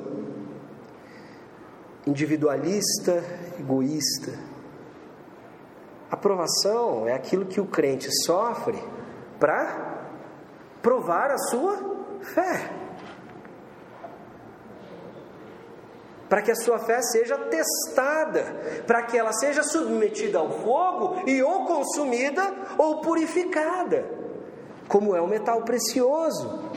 individualista, 2.07 3.23
egoísta. 3.59 4.33
A 6.11 6.15
aprovação 6.15 7.07
é 7.07 7.13
aquilo 7.13 7.45
que 7.45 7.61
o 7.61 7.67
crente 7.67 8.09
sofre 8.25 8.83
para 9.39 10.09
provar 10.81 11.31
a 11.31 11.39
sua 11.39 11.77
fé. 12.23 12.88
Para 16.29 16.43
que 16.43 16.51
a 16.51 16.57
sua 16.57 16.79
fé 16.79 17.01
seja 17.01 17.37
testada, 17.37 18.45
para 18.87 19.03
que 19.03 19.17
ela 19.17 19.33
seja 19.33 19.63
submetida 19.63 20.39
ao 20.39 20.51
fogo 20.51 21.23
e 21.27 21.43
ou 21.43 21.65
consumida 21.65 22.55
ou 22.77 23.01
purificada, 23.01 24.05
como 24.87 25.17
é 25.17 25.21
o 25.21 25.27
metal 25.27 25.63
precioso. 25.63 26.69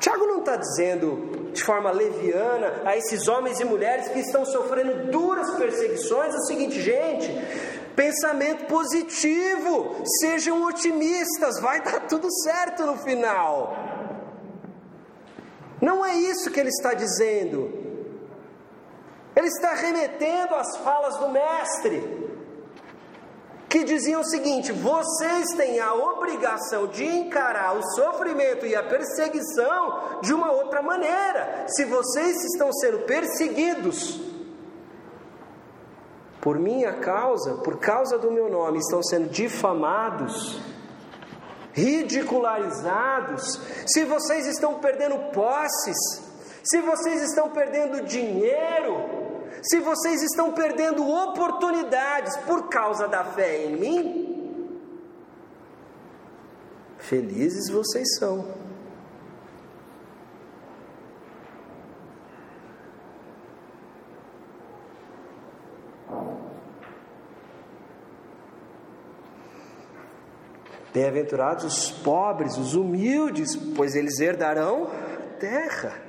Tiago 0.00 0.26
não 0.26 0.38
está 0.40 0.56
dizendo 0.56 1.50
de 1.52 1.62
forma 1.62 1.90
leviana 1.90 2.82
a 2.84 2.96
esses 2.96 3.26
homens 3.26 3.58
e 3.60 3.64
mulheres 3.64 4.08
que 4.08 4.20
estão 4.20 4.44
sofrendo 4.44 5.10
duras 5.10 5.50
perseguições 5.56 6.34
o 6.34 6.46
seguinte, 6.46 6.80
gente, 6.80 7.30
pensamento 7.96 8.66
positivo, 8.66 9.96
sejam 10.20 10.64
otimistas, 10.64 11.60
vai 11.60 11.82
dar 11.82 12.06
tudo 12.06 12.28
certo 12.30 12.86
no 12.86 12.96
final. 12.96 13.87
Não 15.80 16.04
é 16.04 16.14
isso 16.14 16.50
que 16.50 16.58
ele 16.58 16.70
está 16.70 16.94
dizendo. 16.94 17.86
Ele 19.34 19.46
está 19.46 19.72
remetendo 19.74 20.54
às 20.56 20.76
falas 20.78 21.16
do 21.18 21.28
Mestre, 21.28 22.28
que 23.68 23.84
diziam 23.84 24.20
o 24.20 24.24
seguinte: 24.24 24.72
vocês 24.72 25.46
têm 25.56 25.78
a 25.78 25.94
obrigação 25.94 26.88
de 26.88 27.04
encarar 27.04 27.76
o 27.76 27.82
sofrimento 27.94 28.66
e 28.66 28.74
a 28.74 28.82
perseguição 28.82 30.20
de 30.22 30.34
uma 30.34 30.50
outra 30.50 30.82
maneira. 30.82 31.66
Se 31.68 31.84
vocês 31.84 32.44
estão 32.44 32.72
sendo 32.72 33.00
perseguidos 33.00 34.20
por 36.40 36.58
minha 36.58 36.94
causa, 36.94 37.56
por 37.62 37.78
causa 37.78 38.18
do 38.18 38.32
meu 38.32 38.48
nome, 38.48 38.78
estão 38.78 39.02
sendo 39.02 39.28
difamados, 39.28 40.60
ridicularizados, 41.78 43.60
se 43.86 44.04
vocês 44.04 44.46
estão 44.46 44.74
perdendo 44.80 45.30
posses, 45.32 45.96
se 46.62 46.80
vocês 46.80 47.22
estão 47.22 47.50
perdendo 47.50 48.04
dinheiro, 48.04 48.96
se 49.62 49.78
vocês 49.80 50.22
estão 50.22 50.52
perdendo 50.52 51.08
oportunidades 51.08 52.36
por 52.38 52.68
causa 52.68 53.06
da 53.08 53.24
fé 53.24 53.64
em 53.64 53.76
mim, 53.76 54.78
felizes 56.98 57.70
vocês 57.70 58.16
são. 58.18 58.67
Bem-aventurados 70.92 71.64
os 71.64 71.90
pobres, 71.90 72.56
os 72.56 72.74
humildes, 72.74 73.54
pois 73.76 73.94
eles 73.94 74.18
herdarão 74.20 74.86
a 74.86 75.38
terra. 75.38 76.08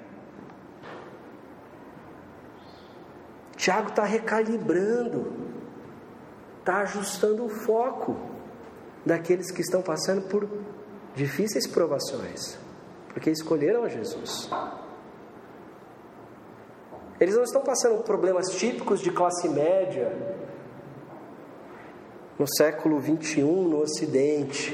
Tiago 3.58 3.90
está 3.90 4.06
recalibrando, 4.06 5.34
está 6.60 6.78
ajustando 6.78 7.46
o 7.46 7.50
foco 7.50 8.16
daqueles 9.06 9.52
que 9.52 9.62
estão 9.62 9.82
passando 9.82 10.30
por 10.30 10.48
difíceis 11.14 11.68
provações, 11.68 12.58
porque 13.10 13.30
escolheram 13.30 13.84
a 13.84 13.90
Jesus. 13.90 14.50
Eles 17.20 17.36
não 17.36 17.44
estão 17.44 17.62
passando 17.62 18.02
problemas 18.04 18.48
típicos 18.52 19.02
de 19.02 19.12
classe 19.12 19.50
média, 19.50 20.39
no 22.40 22.48
século 22.48 22.98
21 23.00 23.68
no 23.68 23.82
Ocidente. 23.82 24.74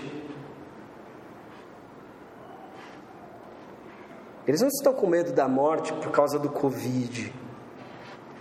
Eles 4.47 4.61
não 4.61 4.67
estão 4.67 4.93
com 4.93 5.07
medo 5.07 5.33
da 5.33 5.47
morte 5.47 5.91
por 5.93 6.11
causa 6.11 6.37
do 6.37 6.51
Covid. 6.51 7.33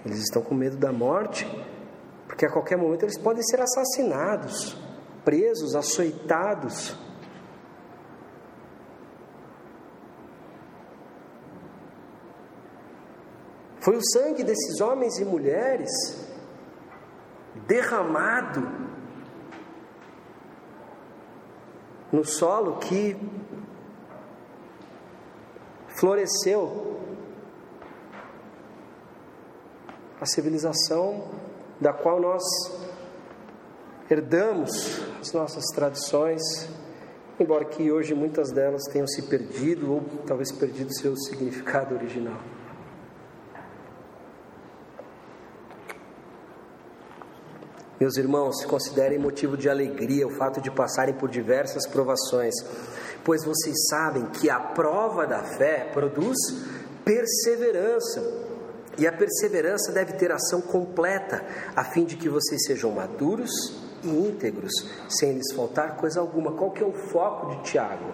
Eles 0.04 0.18
estão 0.18 0.42
com 0.42 0.54
medo 0.54 0.76
da 0.76 0.92
morte 0.92 1.46
porque 2.26 2.44
a 2.44 2.52
qualquer 2.52 2.76
momento 2.76 3.04
eles 3.04 3.16
podem 3.16 3.42
ser 3.42 3.60
assassinados, 3.62 4.76
presos, 5.24 5.74
açoitados. 5.74 6.94
Foi 13.80 13.96
o 13.96 14.04
sangue 14.12 14.42
desses 14.42 14.80
homens 14.80 15.18
e 15.18 15.24
mulheres 15.24 15.90
derramado 17.66 18.93
no 22.12 22.24
solo 22.24 22.76
que 22.78 23.16
floresceu 25.98 27.00
a 30.20 30.26
civilização 30.26 31.28
da 31.80 31.92
qual 31.92 32.20
nós 32.20 32.42
herdamos 34.10 35.02
as 35.20 35.32
nossas 35.32 35.64
tradições, 35.74 36.42
embora 37.38 37.64
que 37.64 37.90
hoje 37.90 38.14
muitas 38.14 38.50
delas 38.50 38.82
tenham 38.84 39.06
se 39.06 39.22
perdido 39.22 39.92
ou 39.92 40.02
talvez 40.26 40.52
perdido 40.52 40.94
seu 40.94 41.16
significado 41.16 41.94
original. 41.94 42.38
Meus 48.00 48.16
irmãos, 48.16 48.64
considerem 48.64 49.18
motivo 49.18 49.56
de 49.56 49.68
alegria 49.68 50.26
o 50.26 50.36
fato 50.36 50.60
de 50.60 50.70
passarem 50.70 51.14
por 51.14 51.30
diversas 51.30 51.86
provações, 51.86 52.54
pois 53.22 53.44
vocês 53.44 53.86
sabem 53.88 54.26
que 54.26 54.50
a 54.50 54.58
prova 54.58 55.26
da 55.26 55.44
fé 55.44 55.90
produz 55.92 56.36
perseverança. 57.04 58.20
E 58.98 59.06
a 59.06 59.12
perseverança 59.12 59.92
deve 59.92 60.14
ter 60.14 60.32
ação 60.32 60.60
completa, 60.60 61.44
a 61.74 61.84
fim 61.84 62.04
de 62.04 62.16
que 62.16 62.28
vocês 62.28 62.64
sejam 62.64 62.90
maduros 62.90 63.50
e 64.02 64.08
íntegros, 64.08 64.72
sem 65.08 65.32
lhes 65.32 65.52
faltar 65.52 65.96
coisa 65.96 66.20
alguma. 66.20 66.52
Qual 66.52 66.72
que 66.72 66.82
é 66.82 66.86
o 66.86 66.92
foco 66.92 67.54
de 67.54 67.62
Tiago? 67.62 68.12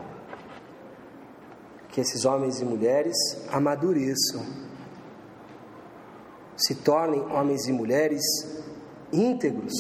Que 1.89 2.01
esses 2.03 2.25
homens 2.25 2.61
e 2.61 2.65
mulheres 2.65 3.17
amadureçam, 3.51 4.45
se 6.57 6.75
tornem 6.77 7.21
homens 7.33 7.67
e 7.67 7.73
mulheres 7.73 8.23
íntegros 9.13 9.73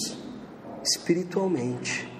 espiritualmente. 0.82 2.10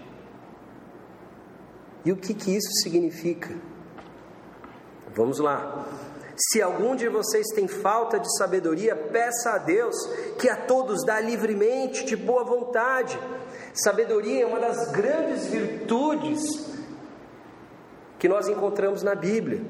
E 2.05 2.13
o 2.13 2.17
que, 2.17 2.35
que 2.35 2.51
isso 2.51 2.71
significa? 2.83 3.55
Vamos 5.15 5.39
lá. 5.39 5.87
Se 6.37 6.63
algum 6.63 6.97
de 6.97 7.09
vocês 7.09 7.47
tem 7.55 7.69
falta 7.69 8.19
de 8.19 8.35
sabedoria, 8.39 8.97
peça 8.97 9.51
a 9.51 9.59
Deus, 9.59 9.95
que 10.39 10.49
a 10.49 10.57
todos 10.57 11.05
dá 11.05 11.21
livremente, 11.21 12.05
de 12.05 12.17
boa 12.17 12.45
vontade. 12.45 13.19
Sabedoria 13.75 14.45
é 14.45 14.47
uma 14.47 14.59
das 14.59 14.91
grandes 14.91 15.47
virtudes 15.47 16.41
que 18.19 18.29
nós 18.29 18.49
encontramos 18.49 19.03
na 19.03 19.15
Bíblia. 19.15 19.63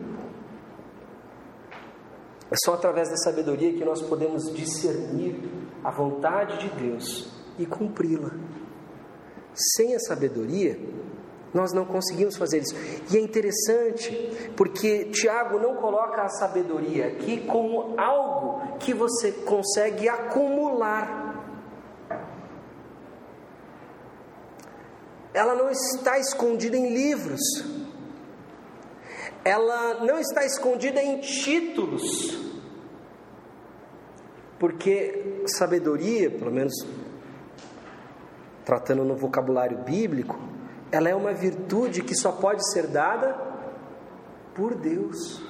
É 2.50 2.54
só 2.64 2.74
através 2.74 3.08
da 3.08 3.16
sabedoria 3.16 3.72
que 3.72 3.84
nós 3.84 4.02
podemos 4.02 4.52
discernir 4.54 5.59
a 5.84 5.90
vontade 5.90 6.58
de 6.58 6.68
Deus 6.80 7.30
e 7.58 7.66
cumpri-la. 7.66 8.30
Sem 9.54 9.94
a 9.94 9.98
sabedoria, 9.98 10.78
nós 11.52 11.72
não 11.72 11.84
conseguimos 11.84 12.36
fazer 12.36 12.58
isso. 12.58 12.74
E 13.12 13.16
é 13.16 13.20
interessante, 13.20 14.52
porque 14.56 15.06
Tiago 15.06 15.58
não 15.58 15.74
coloca 15.76 16.22
a 16.22 16.28
sabedoria 16.28 17.08
aqui 17.08 17.44
como 17.46 17.98
algo 17.98 18.78
que 18.78 18.94
você 18.94 19.32
consegue 19.32 20.08
acumular. 20.08 21.20
Ela 25.32 25.54
não 25.54 25.70
está 25.70 26.18
escondida 26.18 26.76
em 26.76 26.92
livros. 26.92 27.40
Ela 29.44 30.04
não 30.04 30.18
está 30.18 30.44
escondida 30.44 31.02
em 31.02 31.20
títulos. 31.20 32.49
Porque 34.60 35.42
sabedoria, 35.46 36.30
pelo 36.30 36.52
menos 36.52 36.74
tratando 38.62 39.02
no 39.04 39.16
vocabulário 39.16 39.78
bíblico, 39.78 40.38
ela 40.92 41.08
é 41.08 41.14
uma 41.14 41.32
virtude 41.32 42.02
que 42.02 42.14
só 42.14 42.30
pode 42.30 42.70
ser 42.70 42.86
dada 42.86 43.36
por 44.54 44.74
Deus. 44.74 45.42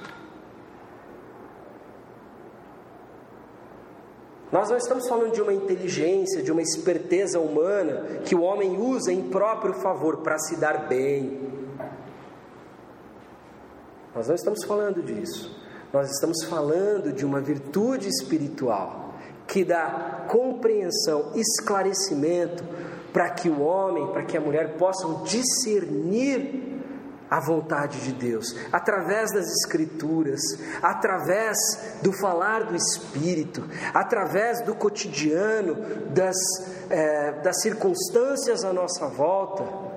Nós 4.49 4.69
não 4.69 4.77
estamos 4.77 5.07
falando 5.07 5.33
de 5.33 5.41
uma 5.41 5.53
inteligência, 5.53 6.41
de 6.41 6.51
uma 6.51 6.61
esperteza 6.61 7.39
humana 7.39 8.21
que 8.23 8.33
o 8.33 8.41
homem 8.41 8.77
usa 8.77 9.11
em 9.11 9.29
próprio 9.29 9.73
favor 9.73 10.17
para 10.17 10.39
se 10.39 10.55
dar 10.55 10.87
bem. 10.87 11.51
Nós 14.15 14.27
não 14.27 14.35
estamos 14.35 14.63
falando 14.63 15.03
disso. 15.03 15.60
Nós 15.93 16.09
estamos 16.09 16.43
falando 16.45 17.11
de 17.11 17.25
uma 17.25 17.41
virtude 17.41 18.07
espiritual 18.07 19.15
que 19.45 19.65
dá 19.65 20.25
compreensão, 20.29 21.33
esclarecimento 21.35 22.63
para 23.11 23.29
que 23.29 23.49
o 23.49 23.61
homem, 23.61 24.07
para 24.13 24.23
que 24.23 24.37
a 24.37 24.41
mulher 24.41 24.77
possam 24.77 25.23
discernir 25.23 26.71
a 27.29 27.39
vontade 27.39 28.01
de 28.01 28.11
Deus, 28.11 28.53
através 28.73 29.31
das 29.31 29.47
Escrituras, 29.47 30.41
através 30.81 31.57
do 32.01 32.11
falar 32.11 32.65
do 32.65 32.75
Espírito, 32.75 33.63
através 33.93 34.61
do 34.65 34.75
cotidiano, 34.75 35.75
das, 36.13 36.35
é, 36.89 37.41
das 37.41 37.61
circunstâncias 37.61 38.65
à 38.65 38.73
nossa 38.73 39.07
volta. 39.07 39.90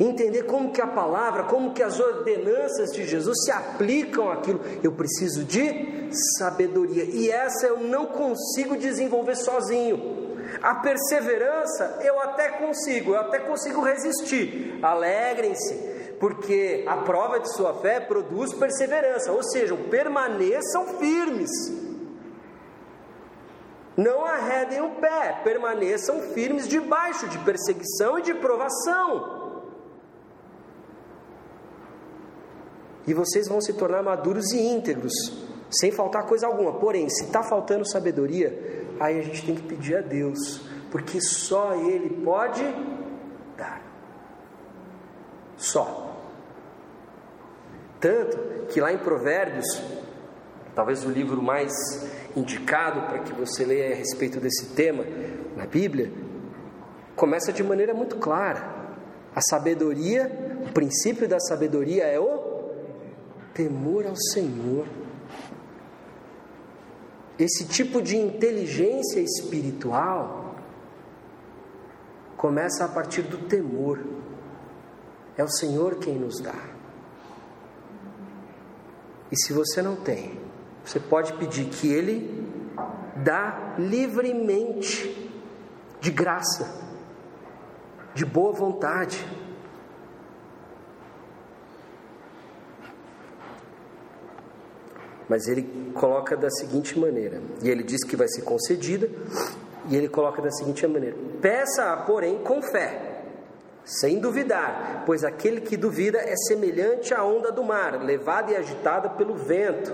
Entender 0.00 0.44
como 0.44 0.72
que 0.72 0.80
a 0.80 0.86
palavra, 0.86 1.44
como 1.44 1.74
que 1.74 1.82
as 1.82 2.00
ordenanças 2.00 2.90
de 2.90 3.06
Jesus 3.06 3.44
se 3.44 3.52
aplicam 3.52 4.30
àquilo. 4.30 4.58
Eu 4.82 4.92
preciso 4.92 5.44
de 5.44 6.08
sabedoria. 6.38 7.04
E 7.04 7.30
essa 7.30 7.66
eu 7.66 7.80
não 7.80 8.06
consigo 8.06 8.78
desenvolver 8.78 9.36
sozinho. 9.36 10.30
A 10.62 10.76
perseverança 10.76 11.98
eu 12.02 12.18
até 12.18 12.48
consigo, 12.48 13.12
eu 13.12 13.20
até 13.20 13.40
consigo 13.40 13.82
resistir. 13.82 14.78
Alegrem-se, 14.82 15.74
porque 16.18 16.82
a 16.88 16.96
prova 16.96 17.38
de 17.38 17.54
sua 17.54 17.74
fé 17.74 18.00
produz 18.00 18.54
perseverança, 18.54 19.30
ou 19.32 19.42
seja, 19.42 19.76
permaneçam 19.90 20.98
firmes. 20.98 21.50
Não 23.98 24.24
arredem 24.24 24.80
o 24.80 24.92
pé, 24.92 25.40
permaneçam 25.44 26.20
firmes 26.32 26.66
debaixo 26.66 27.28
de 27.28 27.38
perseguição 27.40 28.18
e 28.18 28.22
de 28.22 28.32
provação. 28.32 29.39
E 33.06 33.14
vocês 33.14 33.48
vão 33.48 33.60
se 33.60 33.72
tornar 33.72 34.02
maduros 34.02 34.52
e 34.52 34.60
íntegros, 34.60 35.12
sem 35.70 35.90
faltar 35.90 36.26
coisa 36.26 36.46
alguma. 36.46 36.78
Porém, 36.78 37.08
se 37.08 37.24
está 37.24 37.42
faltando 37.42 37.88
sabedoria, 37.88 38.86
aí 38.98 39.18
a 39.18 39.22
gente 39.22 39.46
tem 39.46 39.54
que 39.54 39.62
pedir 39.62 39.96
a 39.96 40.00
Deus, 40.00 40.62
porque 40.90 41.20
só 41.20 41.74
Ele 41.74 42.22
pode 42.22 42.62
dar. 43.56 43.82
Só. 45.56 46.16
Tanto 48.00 48.66
que 48.68 48.80
lá 48.80 48.92
em 48.92 48.98
Provérbios, 48.98 49.66
talvez 50.74 51.04
o 51.04 51.10
livro 51.10 51.42
mais 51.42 51.72
indicado 52.34 53.02
para 53.08 53.18
que 53.20 53.32
você 53.32 53.64
leia 53.64 53.92
a 53.92 53.96
respeito 53.96 54.40
desse 54.40 54.66
tema 54.74 55.04
na 55.56 55.66
Bíblia, 55.66 56.10
começa 57.14 57.52
de 57.52 57.62
maneira 57.62 57.92
muito 57.92 58.16
clara. 58.16 58.80
A 59.34 59.40
sabedoria, 59.42 60.30
o 60.68 60.72
princípio 60.72 61.28
da 61.28 61.38
sabedoria 61.38 62.04
é 62.04 62.18
o 62.18 62.39
temor 63.54 64.06
ao 64.06 64.16
Senhor. 64.16 64.86
Esse 67.38 67.66
tipo 67.66 68.02
de 68.02 68.16
inteligência 68.16 69.20
espiritual 69.20 70.54
começa 72.36 72.84
a 72.84 72.88
partir 72.88 73.22
do 73.22 73.38
temor. 73.38 74.04
É 75.36 75.44
o 75.44 75.48
Senhor 75.48 75.96
quem 75.96 76.18
nos 76.18 76.40
dá. 76.40 76.70
E 79.30 79.36
se 79.36 79.52
você 79.52 79.80
não 79.80 79.96
tem, 79.96 80.38
você 80.84 80.98
pode 80.98 81.32
pedir 81.34 81.66
que 81.66 81.92
Ele 81.92 82.46
dá 83.16 83.74
livremente, 83.78 85.30
de 86.00 86.10
graça, 86.10 86.88
de 88.14 88.24
boa 88.24 88.52
vontade. 88.52 89.24
Mas 95.30 95.46
ele 95.46 95.92
coloca 95.94 96.36
da 96.36 96.50
seguinte 96.50 96.98
maneira, 96.98 97.40
e 97.62 97.70
ele 97.70 97.84
diz 97.84 98.02
que 98.02 98.16
vai 98.16 98.26
ser 98.26 98.42
concedida, 98.42 99.08
e 99.88 99.94
ele 99.94 100.08
coloca 100.08 100.42
da 100.42 100.50
seguinte 100.50 100.84
maneira: 100.88 101.16
Peça, 101.40 101.96
porém, 101.98 102.38
com 102.38 102.60
fé, 102.60 103.22
sem 103.84 104.18
duvidar, 104.18 105.04
pois 105.06 105.22
aquele 105.22 105.60
que 105.60 105.76
duvida 105.76 106.18
é 106.18 106.34
semelhante 106.48 107.14
à 107.14 107.24
onda 107.24 107.52
do 107.52 107.62
mar, 107.62 108.02
levada 108.02 108.50
e 108.50 108.56
agitada 108.56 109.08
pelo 109.10 109.36
vento. 109.36 109.92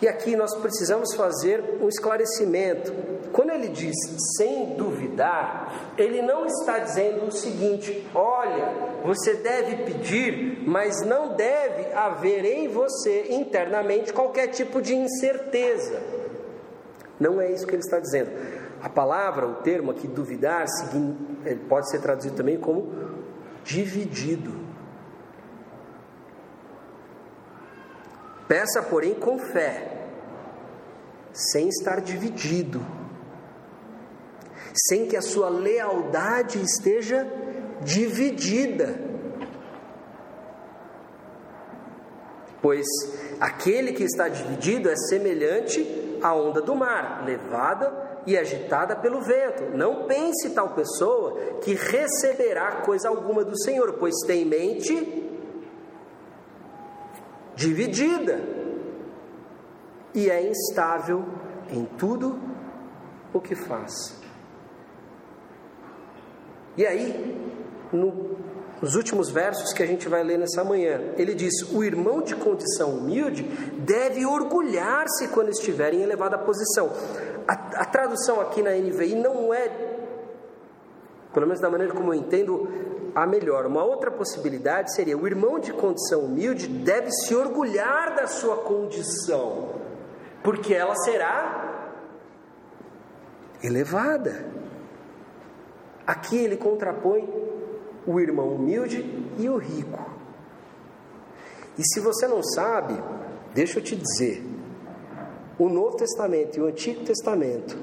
E 0.00 0.06
aqui 0.06 0.36
nós 0.36 0.54
precisamos 0.54 1.14
fazer 1.14 1.78
um 1.80 1.88
esclarecimento. 1.88 2.92
Quando 3.32 3.50
ele 3.50 3.68
diz 3.68 3.94
sem 4.36 4.76
duvidar, 4.76 5.92
ele 5.98 6.22
não 6.22 6.46
está 6.46 6.78
dizendo 6.78 7.26
o 7.26 7.32
seguinte: 7.32 8.08
olha, 8.14 9.00
você 9.04 9.34
deve 9.34 9.84
pedir, 9.84 10.62
mas 10.66 11.04
não 11.04 11.34
deve 11.34 11.92
haver 11.92 12.44
em 12.44 12.68
você 12.68 13.26
internamente 13.30 14.12
qualquer 14.12 14.48
tipo 14.48 14.80
de 14.80 14.94
incerteza. 14.94 16.00
Não 17.18 17.40
é 17.40 17.50
isso 17.50 17.66
que 17.66 17.74
ele 17.74 17.82
está 17.82 17.98
dizendo. 17.98 18.30
A 18.80 18.88
palavra, 18.88 19.46
o 19.48 19.54
termo 19.56 19.90
aqui, 19.90 20.06
duvidar, 20.06 20.64
pode 21.68 21.90
ser 21.90 22.00
traduzido 22.00 22.36
também 22.36 22.56
como 22.56 22.92
dividido. 23.64 24.68
Peça, 28.46 28.82
porém, 28.82 29.14
com 29.14 29.38
fé, 29.38 29.87
sem 31.38 31.68
estar 31.68 32.00
dividido, 32.00 32.84
sem 34.74 35.06
que 35.06 35.16
a 35.16 35.22
sua 35.22 35.48
lealdade 35.48 36.60
esteja 36.60 37.26
dividida. 37.82 39.06
Pois 42.60 42.86
aquele 43.38 43.92
que 43.92 44.02
está 44.02 44.28
dividido 44.28 44.90
é 44.90 44.96
semelhante 44.96 46.18
à 46.20 46.34
onda 46.34 46.60
do 46.60 46.74
mar, 46.74 47.24
levada 47.24 48.20
e 48.26 48.36
agitada 48.36 48.96
pelo 48.96 49.20
vento. 49.20 49.76
Não 49.76 50.08
pense 50.08 50.50
tal 50.50 50.70
pessoa 50.70 51.38
que 51.62 51.74
receberá 51.74 52.82
coisa 52.82 53.08
alguma 53.08 53.44
do 53.44 53.56
Senhor, 53.62 53.92
pois 53.92 54.16
tem 54.26 54.44
mente 54.44 55.24
dividida 57.54 58.57
e 60.18 60.30
é 60.30 60.42
instável 60.42 61.24
em 61.70 61.84
tudo 61.84 62.38
o 63.32 63.40
que 63.40 63.54
faz. 63.54 63.92
E 66.76 66.84
aí, 66.84 67.36
no, 67.92 68.36
nos 68.80 68.94
últimos 68.94 69.30
versos 69.30 69.72
que 69.72 69.82
a 69.82 69.86
gente 69.86 70.08
vai 70.08 70.22
ler 70.24 70.38
nessa 70.38 70.64
manhã, 70.64 71.12
ele 71.16 71.34
diz: 71.34 71.62
O 71.72 71.84
irmão 71.84 72.20
de 72.20 72.34
condição 72.34 72.90
humilde 72.90 73.42
deve 73.78 74.26
orgulhar-se 74.26 75.28
quando 75.28 75.50
estiver 75.50 75.94
em 75.94 76.02
elevada 76.02 76.38
posição. 76.38 76.90
A, 77.46 77.52
a 77.52 77.84
tradução 77.84 78.40
aqui 78.40 78.62
na 78.62 78.72
NVI 78.72 79.14
não 79.14 79.54
é, 79.54 79.68
pelo 81.32 81.46
menos 81.46 81.60
da 81.60 81.70
maneira 81.70 81.94
como 81.94 82.12
eu 82.12 82.18
entendo, 82.18 82.68
a 83.14 83.26
melhor. 83.26 83.66
Uma 83.66 83.84
outra 83.84 84.10
possibilidade 84.10 84.94
seria: 84.94 85.16
o 85.16 85.26
irmão 85.26 85.58
de 85.58 85.72
condição 85.72 86.22
humilde 86.22 86.66
deve 86.68 87.10
se 87.10 87.34
orgulhar 87.34 88.14
da 88.14 88.26
sua 88.26 88.58
condição, 88.58 89.87
porque 90.48 90.72
ela 90.72 90.96
será 90.96 91.92
elevada. 93.62 94.50
Aqui 96.06 96.38
ele 96.38 96.56
contrapõe 96.56 97.28
o 98.06 98.18
irmão 98.18 98.54
humilde 98.54 99.04
e 99.36 99.46
o 99.46 99.58
rico. 99.58 100.10
E 101.76 101.82
se 101.86 102.00
você 102.00 102.26
não 102.26 102.42
sabe, 102.42 102.94
deixa 103.52 103.78
eu 103.78 103.84
te 103.84 103.94
dizer: 103.94 104.42
o 105.58 105.68
Novo 105.68 105.98
Testamento 105.98 106.56
e 106.56 106.62
o 106.62 106.66
Antigo 106.68 107.04
Testamento 107.04 107.76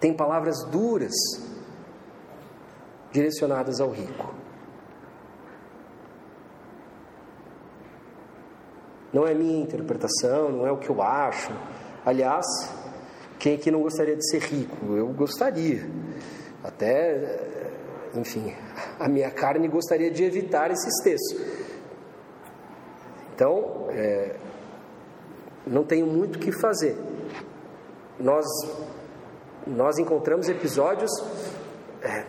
têm 0.00 0.16
palavras 0.16 0.64
duras 0.70 1.12
direcionadas 3.12 3.82
ao 3.82 3.90
rico. 3.90 4.34
Não 9.14 9.24
é 9.24 9.32
minha 9.32 9.62
interpretação, 9.62 10.50
não 10.50 10.66
é 10.66 10.72
o 10.72 10.76
que 10.76 10.90
eu 10.90 11.00
acho. 11.00 11.52
Aliás, 12.04 12.44
quem 13.38 13.54
aqui 13.54 13.70
não 13.70 13.80
gostaria 13.80 14.16
de 14.16 14.28
ser 14.28 14.40
rico? 14.42 14.92
Eu 14.92 15.06
gostaria. 15.08 15.88
Até, 16.64 17.38
enfim, 18.16 18.52
a 18.98 19.08
minha 19.08 19.30
carne 19.30 19.68
gostaria 19.68 20.10
de 20.10 20.24
evitar 20.24 20.72
esses 20.72 21.00
textos. 21.04 21.40
Então, 23.32 23.86
é, 23.90 24.34
não 25.64 25.84
tenho 25.84 26.06
muito 26.06 26.36
o 26.36 26.38
que 26.40 26.50
fazer. 26.50 26.96
Nós, 28.18 28.44
nós 29.64 29.96
encontramos 29.96 30.48
episódios 30.48 31.10
é, 32.02 32.24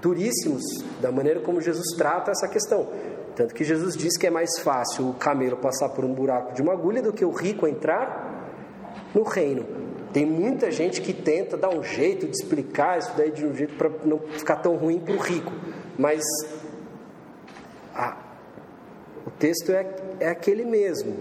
duríssimos 0.00 0.62
da 1.02 1.12
maneira 1.12 1.40
como 1.40 1.60
Jesus 1.60 1.94
trata 1.98 2.30
essa 2.30 2.48
questão. 2.48 2.88
Tanto 3.34 3.54
que 3.54 3.64
Jesus 3.64 3.96
diz 3.96 4.16
que 4.16 4.26
é 4.26 4.30
mais 4.30 4.58
fácil 4.60 5.08
o 5.10 5.14
camelo 5.14 5.56
passar 5.56 5.88
por 5.88 6.04
um 6.04 6.12
buraco 6.12 6.54
de 6.54 6.62
uma 6.62 6.72
agulha 6.72 7.02
do 7.02 7.12
que 7.12 7.24
o 7.24 7.30
rico 7.30 7.66
entrar 7.66 8.44
no 9.14 9.22
reino. 9.22 9.66
Tem 10.12 10.24
muita 10.24 10.70
gente 10.70 11.00
que 11.00 11.12
tenta 11.12 11.56
dar 11.56 11.70
um 11.70 11.82
jeito 11.82 12.26
de 12.26 12.32
explicar 12.32 12.98
isso 12.98 13.12
daí 13.16 13.32
de 13.32 13.44
um 13.44 13.52
jeito 13.52 13.74
para 13.74 13.90
não 14.04 14.20
ficar 14.20 14.56
tão 14.56 14.76
ruim 14.76 15.00
para 15.00 15.14
o 15.14 15.18
rico. 15.18 15.52
Mas 15.98 16.22
o 19.26 19.30
texto 19.32 19.72
é, 19.72 19.96
é 20.20 20.28
aquele 20.28 20.64
mesmo. 20.64 21.14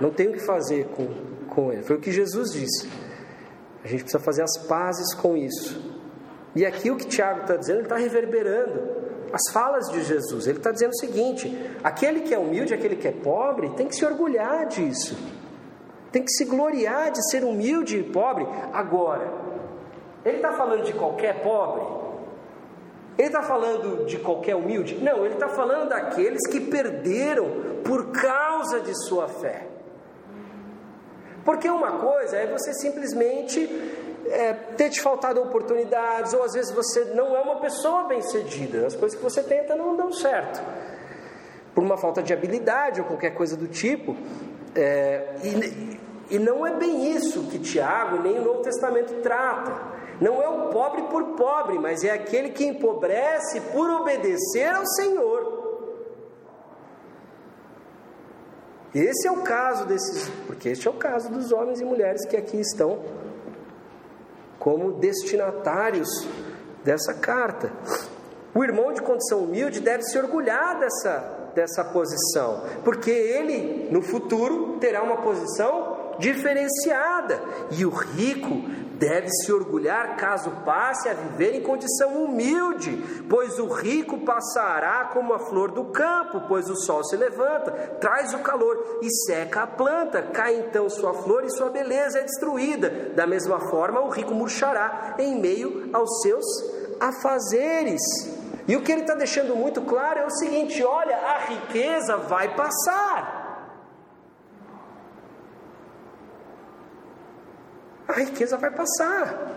Não 0.00 0.10
tem 0.10 0.28
o 0.28 0.32
que 0.32 0.40
fazer 0.40 0.86
com, 0.86 1.06
com 1.48 1.70
ele. 1.70 1.82
Foi 1.82 1.96
o 1.96 2.00
que 2.00 2.10
Jesus 2.10 2.52
disse. 2.52 2.88
A 3.84 3.88
gente 3.88 4.04
precisa 4.04 4.22
fazer 4.22 4.42
as 4.42 4.56
pazes 4.66 5.12
com 5.14 5.36
isso. 5.36 5.92
E 6.54 6.64
aqui 6.64 6.90
o 6.90 6.96
que 6.96 7.06
Tiago 7.06 7.42
está 7.42 7.56
dizendo, 7.56 7.78
ele 7.78 7.84
está 7.84 7.96
reverberando 7.96 9.02
as 9.32 9.52
falas 9.52 9.88
de 9.88 10.02
Jesus. 10.02 10.46
Ele 10.46 10.58
está 10.58 10.70
dizendo 10.70 10.90
o 10.90 10.98
seguinte: 10.98 11.70
aquele 11.82 12.20
que 12.20 12.34
é 12.34 12.38
humilde, 12.38 12.74
aquele 12.74 12.96
que 12.96 13.08
é 13.08 13.12
pobre, 13.12 13.70
tem 13.70 13.88
que 13.88 13.96
se 13.96 14.04
orgulhar 14.04 14.66
disso. 14.66 15.16
Tem 16.10 16.22
que 16.22 16.30
se 16.30 16.44
gloriar 16.44 17.10
de 17.10 17.26
ser 17.30 17.42
humilde 17.42 17.98
e 17.98 18.02
pobre. 18.02 18.46
Agora, 18.72 19.32
ele 20.24 20.36
está 20.36 20.52
falando 20.52 20.84
de 20.84 20.92
qualquer 20.92 21.42
pobre? 21.42 21.82
Ele 23.16 23.28
está 23.28 23.42
falando 23.42 24.06
de 24.06 24.18
qualquer 24.18 24.54
humilde? 24.54 24.98
Não, 25.02 25.24
ele 25.24 25.34
está 25.34 25.48
falando 25.48 25.88
daqueles 25.88 26.46
que 26.50 26.60
perderam 26.60 27.46
por 27.84 28.12
causa 28.12 28.80
de 28.80 28.94
sua 29.06 29.28
fé. 29.28 29.66
Porque 31.44 31.68
uma 31.68 31.98
coisa 31.98 32.36
é 32.36 32.46
você 32.46 32.72
simplesmente 32.74 33.66
é, 34.26 34.52
ter 34.52 34.90
te 34.90 35.00
faltado 35.00 35.40
oportunidades, 35.40 36.32
ou 36.32 36.42
às 36.42 36.52
vezes 36.52 36.72
você 36.72 37.04
não 37.14 37.36
é 37.36 37.40
uma 37.40 37.56
pessoa 37.56 38.04
bem-sucedida, 38.04 38.86
as 38.86 38.94
coisas 38.94 39.16
que 39.16 39.22
você 39.22 39.42
tenta 39.42 39.74
não 39.74 39.96
dão 39.96 40.12
certo, 40.12 40.62
por 41.74 41.82
uma 41.82 41.96
falta 41.96 42.22
de 42.22 42.32
habilidade 42.32 43.00
ou 43.00 43.06
qualquer 43.06 43.34
coisa 43.34 43.56
do 43.56 43.66
tipo. 43.66 44.16
É, 44.74 45.34
e, 45.42 46.00
e 46.36 46.38
não 46.38 46.66
é 46.66 46.74
bem 46.74 47.10
isso 47.14 47.44
que 47.44 47.58
Tiago 47.58 48.22
nem 48.22 48.38
o 48.38 48.42
Novo 48.42 48.62
Testamento 48.62 49.20
trata. 49.22 49.92
Não 50.20 50.42
é 50.42 50.48
o 50.48 50.68
pobre 50.68 51.02
por 51.02 51.36
pobre, 51.36 51.78
mas 51.78 52.04
é 52.04 52.10
aquele 52.10 52.50
que 52.50 52.64
empobrece 52.64 53.60
por 53.72 53.90
obedecer 53.90 54.74
ao 54.74 54.86
Senhor. 54.86 55.60
Esse 58.94 59.26
é 59.26 59.32
o 59.32 59.42
caso 59.42 59.86
desses, 59.86 60.28
porque 60.46 60.68
este 60.68 60.86
é 60.86 60.90
o 60.90 60.94
caso 60.94 61.30
dos 61.30 61.50
homens 61.50 61.80
e 61.80 61.84
mulheres 61.84 62.26
que 62.26 62.36
aqui 62.36 62.60
estão 62.60 63.00
como 64.62 64.92
destinatários 64.92 66.08
dessa 66.84 67.14
carta. 67.14 67.72
O 68.54 68.62
irmão 68.62 68.92
de 68.92 69.02
condição 69.02 69.40
humilde 69.40 69.80
deve 69.80 70.04
se 70.04 70.16
orgulhar 70.16 70.78
dessa, 70.78 71.50
dessa 71.52 71.82
posição, 71.82 72.62
porque 72.84 73.10
ele 73.10 73.88
no 73.90 74.00
futuro 74.00 74.76
terá 74.78 75.02
uma 75.02 75.16
posição 75.16 76.14
diferenciada 76.20 77.42
e 77.72 77.84
o 77.84 77.90
rico 77.90 78.62
deve 79.02 79.28
se 79.28 79.52
orgulhar 79.52 80.16
caso 80.16 80.48
passe 80.64 81.08
a 81.08 81.14
viver 81.14 81.56
em 81.56 81.60
condição 81.60 82.22
humilde, 82.22 83.24
pois 83.28 83.58
o 83.58 83.66
rico 83.66 84.18
passará 84.18 85.10
como 85.12 85.34
a 85.34 85.40
flor 85.40 85.72
do 85.72 85.86
campo, 85.86 86.42
pois 86.46 86.70
o 86.70 86.76
sol 86.76 87.02
se 87.02 87.16
levanta, 87.16 87.72
traz 88.00 88.32
o 88.32 88.38
calor 88.38 89.00
e 89.02 89.10
seca 89.26 89.62
a 89.62 89.66
planta, 89.66 90.22
cai 90.22 90.54
então 90.54 90.88
sua 90.88 91.12
flor 91.14 91.44
e 91.44 91.50
sua 91.50 91.68
beleza 91.68 92.20
é 92.20 92.22
destruída. 92.22 93.10
Da 93.16 93.26
mesma 93.26 93.58
forma, 93.68 94.00
o 94.00 94.08
rico 94.08 94.32
murchará 94.32 95.16
em 95.18 95.34
meio 95.34 95.90
aos 95.92 96.22
seus 96.22 96.44
afazeres. 97.00 98.00
E 98.68 98.76
o 98.76 98.82
que 98.82 98.92
ele 98.92 99.00
está 99.00 99.16
deixando 99.16 99.56
muito 99.56 99.82
claro 99.82 100.20
é 100.20 100.26
o 100.26 100.30
seguinte: 100.30 100.80
olha, 100.84 101.16
a 101.16 101.38
riqueza 101.38 102.18
vai 102.18 102.54
passar. 102.54 103.41
A 108.12 108.20
riqueza 108.20 108.56
vai 108.56 108.70
passar. 108.70 109.52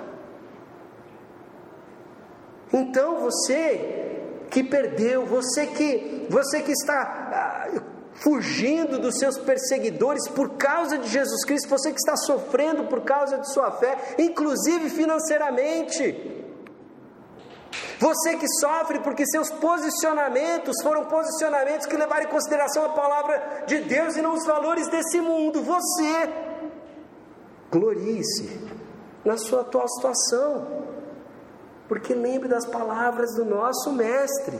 Então 2.73 3.19
você 3.21 4.21
que 4.49 4.63
perdeu, 4.63 5.25
você 5.25 5.67
que 5.67 6.27
você 6.29 6.61
que 6.61 6.71
está 6.71 7.01
ah, 7.01 7.81
fugindo 8.15 8.99
dos 8.99 9.17
seus 9.17 9.37
perseguidores 9.37 10.27
por 10.27 10.57
causa 10.57 10.97
de 10.97 11.07
Jesus 11.07 11.43
Cristo, 11.45 11.69
você 11.69 11.91
que 11.91 11.99
está 11.99 12.15
sofrendo 12.15 12.85
por 12.85 13.01
causa 13.01 13.37
de 13.37 13.51
sua 13.51 13.71
fé, 13.71 14.15
inclusive 14.17 14.89
financeiramente. 14.89 16.43
Você 17.99 18.37
que 18.37 18.47
sofre 18.59 18.99
porque 18.99 19.25
seus 19.25 19.49
posicionamentos 19.49 20.81
foram 20.81 21.05
posicionamentos 21.05 21.85
que 21.85 21.95
levaram 21.95 22.23
em 22.23 22.29
consideração 22.29 22.85
a 22.85 22.89
palavra 22.89 23.63
de 23.67 23.79
Deus 23.79 24.15
e 24.15 24.21
não 24.21 24.33
os 24.33 24.45
valores 24.45 24.87
desse 24.89 25.19
mundo. 25.19 25.61
Você 25.61 26.29
Glorie-se 27.75 28.57
na 29.25 29.35
sua 29.35 29.59
atual 29.59 29.85
situação, 29.89 30.65
porque 31.89 32.13
lembre 32.13 32.47
das 32.47 32.65
palavras 32.65 33.35
do 33.35 33.43
nosso 33.43 33.91
Mestre. 33.91 34.57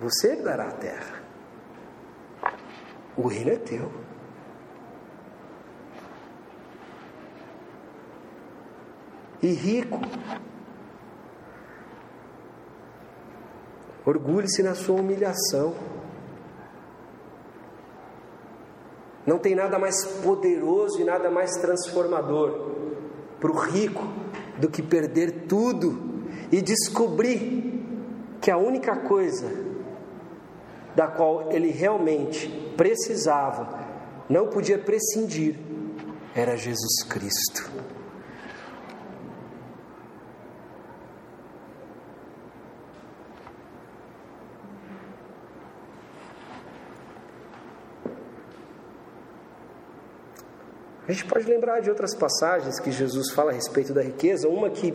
Você 0.00 0.36
dará 0.36 0.68
a 0.68 0.72
terra, 0.72 1.22
o 3.14 3.28
reino 3.28 3.50
é 3.50 3.56
teu. 3.56 3.92
E 9.42 9.48
rico, 9.48 10.00
orgulhe-se 14.06 14.62
na 14.62 14.74
sua 14.74 14.98
humilhação. 14.98 15.99
Não 19.30 19.38
tem 19.38 19.54
nada 19.54 19.78
mais 19.78 20.04
poderoso 20.24 21.00
e 21.00 21.04
nada 21.04 21.30
mais 21.30 21.52
transformador 21.60 22.72
para 23.38 23.52
o 23.52 23.56
rico 23.56 24.02
do 24.58 24.68
que 24.68 24.82
perder 24.82 25.46
tudo 25.46 26.26
e 26.50 26.60
descobrir 26.60 27.80
que 28.40 28.50
a 28.50 28.56
única 28.56 28.96
coisa 29.06 29.48
da 30.96 31.06
qual 31.06 31.52
ele 31.52 31.70
realmente 31.70 32.48
precisava, 32.76 33.86
não 34.28 34.48
podia 34.48 34.80
prescindir, 34.80 35.60
era 36.34 36.56
Jesus 36.56 37.04
Cristo. 37.08 37.70
A 51.10 51.12
gente 51.12 51.24
pode 51.24 51.44
lembrar 51.44 51.80
de 51.80 51.90
outras 51.90 52.14
passagens 52.14 52.78
que 52.78 52.92
Jesus 52.92 53.32
fala 53.32 53.50
a 53.50 53.52
respeito 53.52 53.92
da 53.92 54.00
riqueza. 54.00 54.48
Uma 54.48 54.70
que 54.70 54.94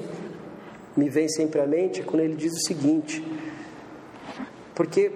me 0.95 1.09
vem 1.09 1.27
sempre 1.27 1.59
à 1.59 1.67
mente 1.67 1.99
é 1.99 2.05
quando 2.05 2.21
ele 2.21 2.35
diz 2.35 2.53
o 2.53 2.65
seguinte: 2.65 3.21
porque 4.73 5.11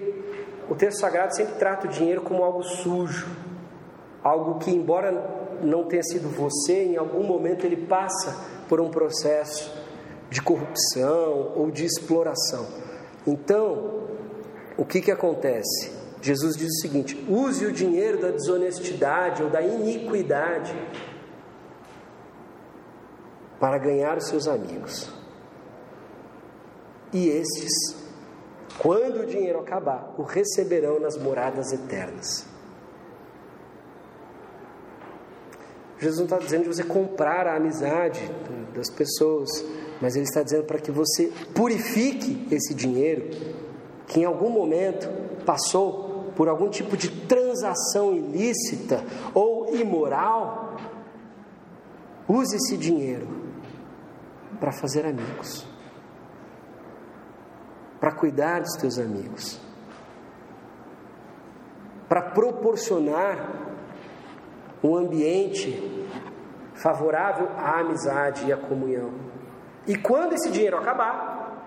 o 0.68 0.74
texto 0.74 1.00
sagrado 1.00 1.34
sempre 1.34 1.54
trata 1.54 1.86
o 1.86 1.90
dinheiro 1.90 2.20
como 2.20 2.44
algo 2.44 2.62
sujo, 2.62 3.26
algo 4.22 4.58
que, 4.58 4.70
embora 4.70 5.10
não 5.62 5.84
tenha 5.84 6.02
sido 6.02 6.28
você, 6.28 6.84
em 6.84 6.98
algum 6.98 7.22
momento 7.22 7.64
ele 7.64 7.78
passa 7.78 8.36
por 8.68 8.78
um 8.78 8.90
processo 8.90 9.74
de 10.28 10.42
corrupção 10.42 11.54
ou 11.56 11.70
de 11.70 11.86
exploração. 11.86 12.66
Então, 13.26 14.02
o 14.76 14.84
que, 14.84 15.00
que 15.00 15.10
acontece? 15.10 15.99
Jesus 16.20 16.56
diz 16.56 16.68
o 16.68 16.80
seguinte: 16.80 17.24
use 17.28 17.64
o 17.66 17.72
dinheiro 17.72 18.20
da 18.20 18.30
desonestidade 18.30 19.42
ou 19.42 19.50
da 19.50 19.62
iniquidade 19.62 20.74
para 23.58 23.78
ganhar 23.78 24.16
os 24.16 24.26
seus 24.26 24.46
amigos. 24.46 25.12
E 27.12 27.28
estes 27.28 28.00
quando 28.80 29.20
o 29.20 29.26
dinheiro 29.26 29.60
acabar, 29.60 30.14
o 30.16 30.22
receberão 30.22 30.98
nas 30.98 31.14
moradas 31.18 31.70
eternas. 31.70 32.46
Jesus 35.98 36.16
não 36.16 36.24
está 36.24 36.38
dizendo 36.38 36.62
de 36.62 36.68
você 36.68 36.84
comprar 36.84 37.46
a 37.46 37.56
amizade 37.56 38.20
das 38.74 38.88
pessoas, 38.88 39.50
mas 40.00 40.16
Ele 40.16 40.24
está 40.24 40.42
dizendo 40.42 40.64
para 40.64 40.78
que 40.78 40.90
você 40.90 41.30
purifique 41.54 42.48
esse 42.50 42.72
dinheiro 42.72 43.28
que 44.06 44.20
em 44.20 44.24
algum 44.24 44.48
momento 44.48 45.10
passou 45.44 46.09
por 46.36 46.48
algum 46.48 46.68
tipo 46.68 46.96
de 46.96 47.10
transação 47.26 48.12
ilícita 48.12 49.04
ou 49.34 49.74
imoral. 49.74 50.76
Use 52.28 52.56
esse 52.56 52.76
dinheiro 52.76 53.26
para 54.58 54.72
fazer 54.72 55.06
amigos, 55.06 55.66
para 57.98 58.12
cuidar 58.12 58.60
dos 58.60 58.74
teus 58.74 58.98
amigos, 58.98 59.60
para 62.08 62.22
proporcionar 62.22 63.70
um 64.82 64.96
ambiente 64.96 66.08
favorável 66.74 67.48
à 67.56 67.80
amizade 67.80 68.46
e 68.46 68.52
à 68.52 68.56
comunhão. 68.56 69.12
E 69.86 69.96
quando 69.96 70.32
esse 70.32 70.50
dinheiro 70.50 70.76
acabar, 70.76 71.66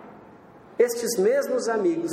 estes 0.77 1.17
mesmos 1.19 1.67
amigos 1.67 2.11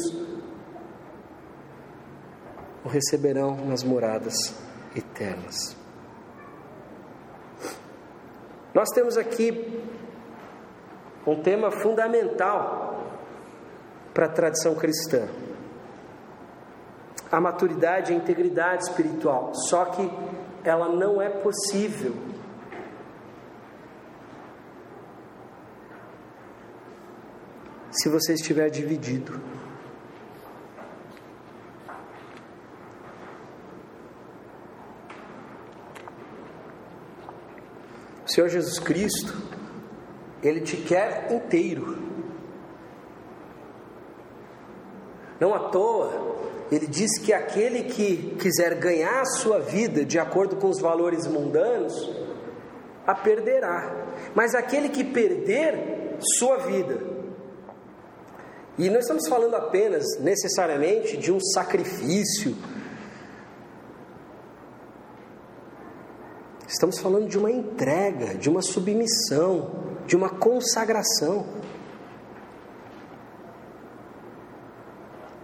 o 2.85 2.89
receberão 2.89 3.57
nas 3.67 3.83
moradas 3.83 4.35
eternas. 4.97 5.77
Nós 8.73 8.89
temos 8.91 9.17
aqui 9.17 9.83
um 11.27 11.43
tema 11.43 11.71
fundamental 11.71 13.11
para 14.15 14.27
a 14.27 14.29
tradição 14.29 14.75
cristã: 14.75 15.29
a 17.31 17.41
maturidade 17.41 18.13
e 18.13 18.15
a 18.15 18.19
integridade 18.19 18.85
espiritual. 18.85 19.55
Só 19.55 19.87
que 19.87 20.11
ela 20.65 20.89
não 20.89 21.21
é 21.21 21.29
possível. 21.29 22.15
Se 27.91 28.09
você 28.09 28.35
estiver 28.35 28.71
dividido. 28.71 29.41
O 38.31 38.33
Senhor 38.33 38.49
Jesus 38.49 38.79
Cristo, 38.79 39.37
Ele 40.41 40.61
te 40.61 40.77
quer 40.77 41.33
inteiro. 41.33 41.99
Não 45.41 45.53
à 45.53 45.71
toa, 45.71 46.37
ele 46.71 46.87
diz 46.87 47.19
que 47.19 47.33
aquele 47.33 47.83
que 47.85 48.37
quiser 48.39 48.77
ganhar 48.77 49.23
a 49.23 49.25
sua 49.25 49.59
vida 49.59 50.05
de 50.05 50.17
acordo 50.17 50.55
com 50.55 50.69
os 50.69 50.79
valores 50.79 51.27
mundanos, 51.27 51.93
a 53.05 53.17
perderá. 53.17 54.07
Mas 54.33 54.55
aquele 54.55 54.91
que 54.91 55.03
perder 55.03 56.17
sua 56.39 56.59
vida, 56.59 57.01
e 58.79 58.89
não 58.89 59.01
estamos 59.01 59.27
falando 59.29 59.57
apenas 59.57 60.05
necessariamente 60.21 61.17
de 61.17 61.33
um 61.33 61.41
sacrifício, 61.41 62.57
estamos 66.81 66.99
falando 66.99 67.29
de 67.29 67.37
uma 67.37 67.51
entrega, 67.51 68.35
de 68.37 68.49
uma 68.49 68.63
submissão, 68.63 69.71
de 70.07 70.17
uma 70.17 70.31
consagração. 70.31 71.45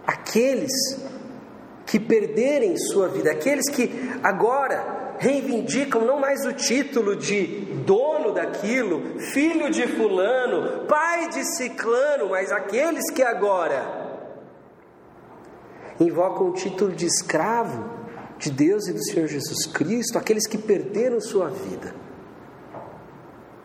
Aqueles 0.03 0.71
que 1.85 1.99
perderem 1.99 2.75
sua 2.75 3.07
vida, 3.07 3.29
aqueles 3.29 3.69
que 3.69 3.87
agora 4.23 5.13
reivindicam 5.19 6.03
não 6.03 6.19
mais 6.19 6.43
o 6.43 6.53
título 6.53 7.15
de 7.15 7.45
dono 7.85 8.33
daquilo, 8.33 9.19
filho 9.19 9.69
de 9.69 9.85
Fulano, 9.85 10.87
pai 10.87 11.29
de 11.29 11.45
Ciclano, 11.55 12.29
mas 12.29 12.51
aqueles 12.51 13.11
que 13.11 13.21
agora 13.21 14.07
invocam 15.99 16.49
o 16.49 16.53
título 16.53 16.93
de 16.93 17.05
escravo 17.05 17.96
de 18.37 18.51
Deus 18.51 18.87
e 18.87 18.93
do 18.93 19.03
Senhor 19.03 19.27
Jesus 19.27 19.65
Cristo, 19.67 20.17
aqueles 20.17 20.47
que 20.47 20.57
perderam 20.57 21.19
sua 21.19 21.49
vida 21.49 21.93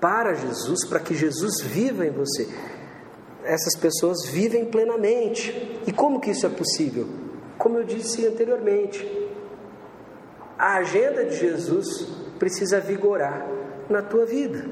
para 0.00 0.34
Jesus, 0.34 0.84
para 0.84 0.98
que 0.98 1.14
Jesus 1.14 1.60
viva 1.60 2.06
em 2.06 2.10
você. 2.10 2.48
Essas 3.44 3.76
pessoas 3.76 4.26
vivem 4.26 4.64
plenamente. 4.64 5.80
E 5.86 5.92
como 5.92 6.20
que 6.20 6.30
isso 6.30 6.46
é 6.46 6.48
possível? 6.48 7.22
como 7.62 7.78
eu 7.78 7.84
disse 7.84 8.26
anteriormente, 8.26 9.06
a 10.58 10.78
agenda 10.78 11.24
de 11.24 11.36
Jesus 11.36 12.08
precisa 12.36 12.80
vigorar 12.80 13.46
na 13.88 14.02
tua 14.02 14.26
vida. 14.26 14.64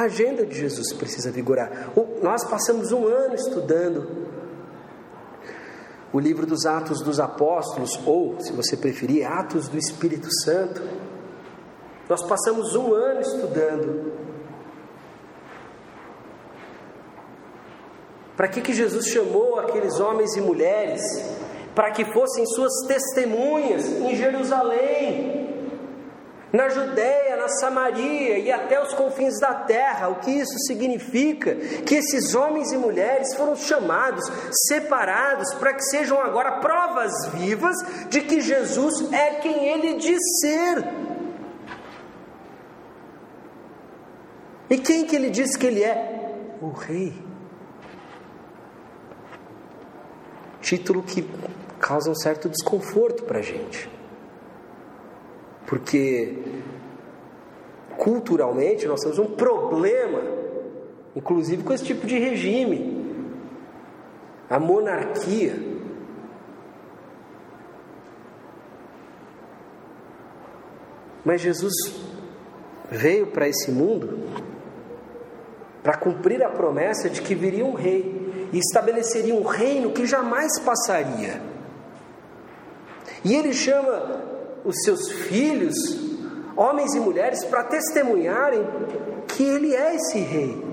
A 0.00 0.04
agenda 0.04 0.46
de 0.46 0.58
Jesus 0.58 0.94
precisa 0.94 1.30
vigorar. 1.30 1.92
Nós 2.22 2.42
passamos 2.48 2.90
um 2.90 3.06
ano 3.06 3.34
estudando 3.34 4.30
o 6.10 6.18
livro 6.18 6.46
dos 6.46 6.64
Atos 6.64 7.02
dos 7.02 7.20
Apóstolos, 7.20 8.00
ou, 8.06 8.40
se 8.40 8.50
você 8.54 8.78
preferir, 8.78 9.30
Atos 9.30 9.68
do 9.68 9.76
Espírito 9.76 10.26
Santo. 10.42 10.80
Nós 12.08 12.26
passamos 12.26 12.74
um 12.74 12.94
ano 12.94 13.20
estudando 13.20 14.10
Para 18.38 18.48
que, 18.48 18.62
que 18.62 18.72
Jesus 18.72 19.08
chamou 19.08 19.60
aqueles 19.60 20.00
homens 20.00 20.34
e 20.34 20.40
mulheres? 20.40 21.02
Para 21.74 21.90
que 21.90 22.10
fossem 22.10 22.46
suas 22.46 22.72
testemunhas 22.88 23.86
em 23.86 24.16
Jerusalém, 24.16 25.39
na 26.52 26.68
Judéia, 26.68 27.36
na 27.36 27.48
Samaria 27.48 28.38
e 28.38 28.50
até 28.50 28.82
os 28.82 28.92
confins 28.94 29.38
da 29.40 29.54
terra. 29.54 30.08
O 30.08 30.16
que 30.16 30.30
isso 30.30 30.58
significa? 30.66 31.54
Que 31.54 31.96
esses 31.96 32.34
homens 32.34 32.72
e 32.72 32.76
mulheres 32.76 33.34
foram 33.34 33.56
chamados, 33.56 34.24
separados, 34.68 35.54
para 35.54 35.74
que 35.74 35.82
sejam 35.82 36.20
agora 36.20 36.60
provas 36.60 37.12
vivas 37.34 37.76
de 38.08 38.20
que 38.20 38.40
Jesus 38.40 39.12
é 39.12 39.36
quem 39.36 39.68
ele 39.68 39.94
diz 39.94 40.20
ser. 40.40 40.84
E 44.68 44.78
quem 44.78 45.04
que 45.04 45.16
ele 45.16 45.30
diz 45.30 45.56
que 45.56 45.66
ele 45.66 45.82
é? 45.82 46.56
O 46.60 46.70
Rei. 46.70 47.30
título 50.60 51.02
que 51.02 51.28
causa 51.80 52.10
um 52.10 52.14
certo 52.14 52.48
desconforto 52.48 53.24
para 53.24 53.38
a 53.38 53.42
gente. 53.42 53.90
Porque 55.70 56.36
culturalmente 57.96 58.88
nós 58.88 59.02
temos 59.02 59.20
um 59.20 59.36
problema, 59.36 60.20
inclusive 61.14 61.62
com 61.62 61.72
esse 61.72 61.84
tipo 61.84 62.08
de 62.08 62.18
regime, 62.18 63.14
a 64.50 64.58
monarquia. 64.58 65.54
Mas 71.24 71.40
Jesus 71.40 71.72
veio 72.90 73.28
para 73.28 73.48
esse 73.48 73.70
mundo 73.70 74.28
para 75.84 75.96
cumprir 75.96 76.42
a 76.42 76.50
promessa 76.50 77.08
de 77.08 77.22
que 77.22 77.32
viria 77.32 77.64
um 77.64 77.74
rei 77.74 78.48
e 78.52 78.58
estabeleceria 78.58 79.36
um 79.36 79.44
reino 79.44 79.92
que 79.92 80.04
jamais 80.04 80.58
passaria. 80.58 81.40
E 83.24 83.36
ele 83.36 83.52
chama 83.52 84.39
os 84.64 84.76
seus 84.84 85.10
filhos, 85.10 85.74
homens 86.56 86.94
e 86.94 87.00
mulheres, 87.00 87.44
para 87.44 87.64
testemunharem 87.64 88.66
que 89.28 89.42
ele 89.42 89.74
é 89.74 89.94
esse 89.96 90.18
rei. 90.18 90.70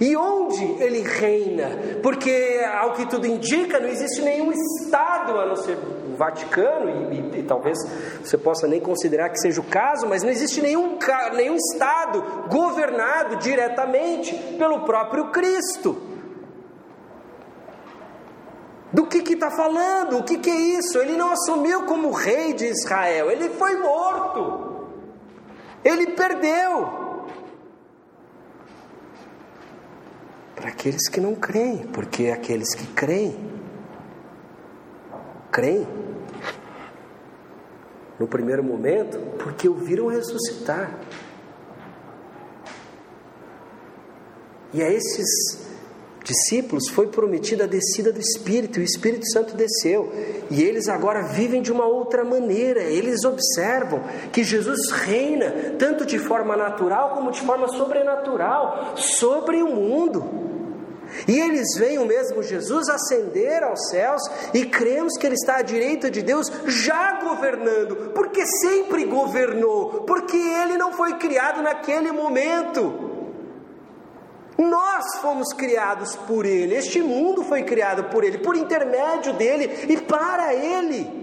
E 0.00 0.16
onde 0.16 0.64
ele 0.82 1.02
reina? 1.02 1.70
Porque, 2.02 2.60
ao 2.80 2.94
que 2.94 3.06
tudo 3.06 3.26
indica, 3.26 3.78
não 3.78 3.88
existe 3.88 4.22
nenhum 4.22 4.50
Estado, 4.50 5.38
a 5.38 5.46
não 5.46 5.56
ser 5.56 5.76
o 5.76 6.16
Vaticano, 6.16 7.12
e, 7.12 7.36
e, 7.36 7.40
e 7.40 7.42
talvez 7.42 7.78
você 8.22 8.38
possa 8.38 8.66
nem 8.66 8.80
considerar 8.80 9.28
que 9.28 9.38
seja 9.38 9.60
o 9.60 9.64
caso, 9.64 10.06
mas 10.08 10.22
não 10.22 10.30
existe 10.30 10.62
nenhum, 10.62 10.98
nenhum 11.34 11.54
Estado 11.56 12.48
governado 12.48 13.36
diretamente 13.36 14.34
pelo 14.56 14.80
próprio 14.84 15.30
Cristo. 15.30 16.09
Do 18.92 19.06
que 19.06 19.18
está 19.18 19.50
falando? 19.50 20.18
O 20.18 20.24
que, 20.24 20.38
que 20.38 20.50
é 20.50 20.56
isso? 20.56 20.98
Ele 20.98 21.16
não 21.16 21.30
assumiu 21.32 21.84
como 21.84 22.10
rei 22.10 22.52
de 22.52 22.66
Israel, 22.66 23.30
ele 23.30 23.48
foi 23.50 23.76
morto, 23.76 24.88
ele 25.84 26.08
perdeu. 26.08 26.98
Para 30.56 30.68
aqueles 30.68 31.08
que 31.08 31.20
não 31.20 31.34
creem, 31.34 31.86
porque 31.86 32.26
aqueles 32.28 32.74
que 32.74 32.86
creem, 32.88 33.38
creem 35.50 35.86
no 38.18 38.26
primeiro 38.26 38.62
momento, 38.62 39.18
porque 39.38 39.68
o 39.68 39.74
viram 39.74 40.08
ressuscitar. 40.08 40.98
E 44.74 44.82
a 44.82 44.88
esses 44.90 45.69
discípulos 46.30 46.88
foi 46.90 47.08
prometida 47.08 47.64
a 47.64 47.66
descida 47.66 48.12
do 48.12 48.20
Espírito, 48.20 48.78
e 48.78 48.82
o 48.82 48.84
Espírito 48.84 49.28
Santo 49.32 49.56
desceu, 49.56 50.12
e 50.50 50.62
eles 50.62 50.88
agora 50.88 51.22
vivem 51.22 51.60
de 51.60 51.72
uma 51.72 51.86
outra 51.86 52.24
maneira, 52.24 52.82
eles 52.82 53.24
observam 53.24 54.02
que 54.32 54.44
Jesus 54.44 54.90
reina, 54.90 55.74
tanto 55.78 56.06
de 56.06 56.18
forma 56.18 56.56
natural 56.56 57.16
como 57.16 57.32
de 57.32 57.40
forma 57.40 57.68
sobrenatural, 57.68 58.94
sobre 58.96 59.62
o 59.62 59.74
mundo. 59.74 60.50
E 61.26 61.40
eles 61.40 61.76
veem 61.76 61.98
o 61.98 62.06
mesmo 62.06 62.40
Jesus 62.40 62.88
ascender 62.88 63.64
aos 63.64 63.88
céus 63.90 64.22
e 64.54 64.64
cremos 64.64 65.16
que 65.18 65.26
Ele 65.26 65.34
está 65.34 65.56
à 65.56 65.62
direita 65.62 66.08
de 66.08 66.22
Deus, 66.22 66.46
já 66.66 67.20
governando, 67.20 68.12
porque 68.14 68.46
sempre 68.46 69.04
governou, 69.04 70.04
porque 70.06 70.36
Ele 70.36 70.78
não 70.78 70.92
foi 70.92 71.14
criado 71.14 71.62
naquele 71.62 72.12
momento. 72.12 73.09
Nós 74.60 75.16
fomos 75.22 75.54
criados 75.54 76.14
por 76.16 76.44
Ele, 76.44 76.74
este 76.74 77.00
mundo 77.00 77.42
foi 77.42 77.62
criado 77.62 78.04
por 78.04 78.22
Ele, 78.22 78.36
por 78.36 78.54
intermédio 78.54 79.32
dele 79.32 79.86
e 79.88 79.96
para 79.96 80.52
Ele. 80.54 81.18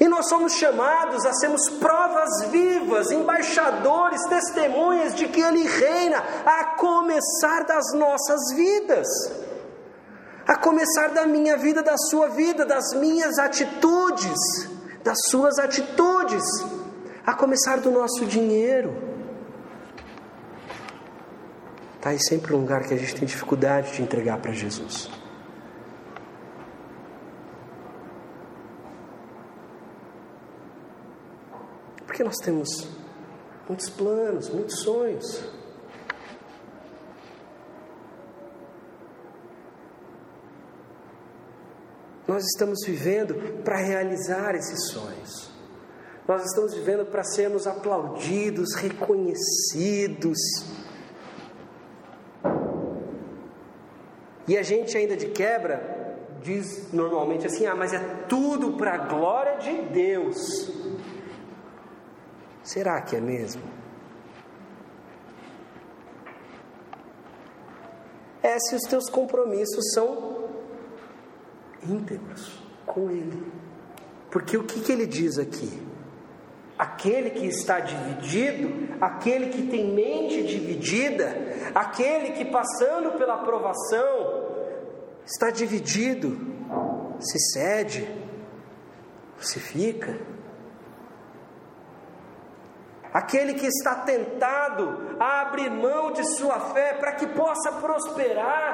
E 0.00 0.08
nós 0.08 0.28
somos 0.28 0.54
chamados 0.54 1.24
a 1.24 1.32
sermos 1.34 1.70
provas 1.78 2.46
vivas, 2.50 3.12
embaixadores, 3.12 4.20
testemunhas 4.24 5.14
de 5.14 5.28
que 5.28 5.40
Ele 5.40 5.62
reina, 5.62 6.24
a 6.44 6.76
começar 6.76 7.62
das 7.64 7.94
nossas 7.94 8.52
vidas, 8.56 9.06
a 10.44 10.56
começar 10.56 11.10
da 11.10 11.24
minha 11.24 11.56
vida, 11.56 11.84
da 11.84 11.96
sua 11.96 12.30
vida, 12.30 12.66
das 12.66 12.94
minhas 12.94 13.38
atitudes, 13.38 14.68
das 15.04 15.18
suas 15.28 15.56
atitudes, 15.56 16.42
a 17.24 17.32
começar 17.32 17.78
do 17.78 17.92
nosso 17.92 18.24
dinheiro 18.26 19.09
Está 22.00 22.08
aí 22.08 22.18
sempre 22.18 22.54
um 22.54 22.60
lugar 22.60 22.88
que 22.88 22.94
a 22.94 22.96
gente 22.96 23.14
tem 23.14 23.26
dificuldade 23.26 23.92
de 23.92 24.00
entregar 24.00 24.40
para 24.40 24.52
Jesus. 24.52 25.10
Porque 32.06 32.24
nós 32.24 32.36
temos 32.42 32.88
muitos 33.68 33.90
planos, 33.90 34.48
muitos 34.48 34.80
sonhos. 34.80 35.44
Nós 42.26 42.42
estamos 42.46 42.78
vivendo 42.86 43.62
para 43.62 43.76
realizar 43.76 44.54
esses 44.54 44.88
sonhos. 44.88 45.50
Nós 46.26 46.46
estamos 46.46 46.72
vivendo 46.72 47.04
para 47.04 47.22
sermos 47.24 47.66
aplaudidos, 47.66 48.74
reconhecidos 48.74 50.38
E 54.50 54.58
a 54.58 54.64
gente 54.64 54.98
ainda 54.98 55.16
de 55.16 55.28
quebra 55.28 56.16
diz 56.42 56.92
normalmente 56.92 57.46
assim: 57.46 57.66
ah, 57.66 57.76
mas 57.76 57.92
é 57.92 58.00
tudo 58.28 58.72
para 58.72 58.94
a 58.94 58.98
glória 58.98 59.58
de 59.58 59.80
Deus. 59.82 60.36
Será 62.60 63.00
que 63.00 63.14
é 63.14 63.20
mesmo? 63.20 63.62
É 68.42 68.58
se 68.58 68.74
os 68.74 68.82
teus 68.90 69.08
compromissos 69.08 69.92
são 69.94 70.48
íntegros 71.88 72.60
com 72.84 73.08
Ele. 73.08 73.52
Porque 74.32 74.56
o 74.56 74.64
que, 74.64 74.80
que 74.80 74.90
ele 74.90 75.06
diz 75.06 75.38
aqui? 75.38 75.80
Aquele 76.76 77.30
que 77.30 77.46
está 77.46 77.78
dividido, 77.78 78.96
aquele 79.00 79.50
que 79.50 79.68
tem 79.68 79.94
mente 79.94 80.42
dividida, 80.42 81.36
aquele 81.72 82.32
que 82.32 82.44
passando 82.46 83.16
pela 83.16 83.38
provação 83.38 84.19
está 85.24 85.50
dividido, 85.50 86.36
se 87.20 87.38
cede, 87.52 88.08
se 89.38 89.60
fica. 89.60 90.18
Aquele 93.12 93.54
que 93.54 93.66
está 93.66 93.96
tentado 93.96 95.16
a 95.18 95.42
abrir 95.42 95.68
mão 95.70 96.12
de 96.12 96.24
sua 96.36 96.60
fé 96.72 96.94
para 96.94 97.12
que 97.14 97.26
possa 97.26 97.72
prosperar, 97.72 98.69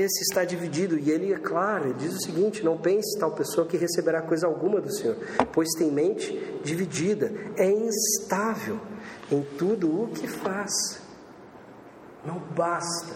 Esse 0.00 0.22
está 0.22 0.44
dividido, 0.44 0.98
e 0.98 1.10
ele 1.10 1.30
é 1.30 1.38
claro, 1.38 1.88
ele 1.88 1.94
diz 1.98 2.14
o 2.14 2.20
seguinte: 2.20 2.64
não 2.64 2.78
pense 2.78 3.18
tal 3.18 3.32
pessoa 3.32 3.66
que 3.66 3.76
receberá 3.76 4.22
coisa 4.22 4.46
alguma 4.46 4.80
do 4.80 4.90
Senhor, 4.90 5.16
pois 5.52 5.68
tem 5.76 5.90
mente 5.90 6.32
dividida, 6.64 7.30
é 7.56 7.70
instável 7.70 8.80
em 9.30 9.42
tudo 9.58 10.04
o 10.04 10.08
que 10.08 10.26
faz. 10.26 10.72
Não 12.24 12.38
basta 12.38 13.14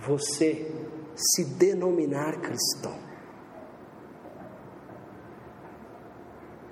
você 0.00 0.70
se 1.14 1.44
denominar 1.44 2.40
cristão. 2.40 2.98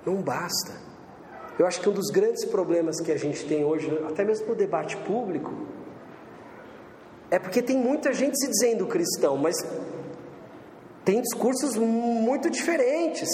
Não 0.03 0.15
basta. 0.21 0.73
Eu 1.59 1.67
acho 1.67 1.79
que 1.79 1.87
um 1.87 1.93
dos 1.93 2.09
grandes 2.09 2.43
problemas 2.45 2.99
que 3.01 3.11
a 3.11 3.17
gente 3.17 3.45
tem 3.45 3.63
hoje, 3.63 3.87
até 4.07 4.23
mesmo 4.23 4.47
no 4.47 4.55
debate 4.55 4.97
público, 4.97 5.53
é 7.31 7.39
porque 7.39 7.61
tem 7.61 7.77
muita 7.77 8.11
gente 8.11 8.37
se 8.37 8.47
dizendo 8.49 8.85
cristão, 8.85 9.37
mas 9.37 9.55
tem 11.05 11.21
discursos 11.21 11.77
muito 11.77 12.49
diferentes. 12.49 13.29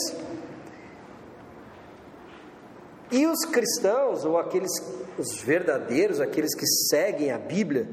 E 3.12 3.26
os 3.26 3.44
cristãos, 3.46 4.24
ou 4.24 4.38
aqueles, 4.38 4.72
os 5.18 5.42
verdadeiros, 5.42 6.22
aqueles 6.22 6.54
que 6.54 6.68
seguem 6.90 7.32
a 7.32 7.40
Bíblia, 7.40 7.90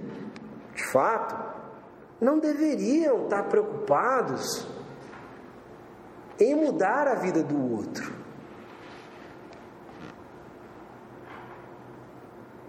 de 0.75 0.85
fato, 0.93 1.43
não 2.21 2.39
deveriam 2.39 3.25
estar 3.25 3.45
preocupados 3.45 4.67
em 6.39 6.55
mudar 6.55 7.09
a 7.09 7.15
vida 7.15 7.43
do 7.43 7.73
outro, 7.73 8.13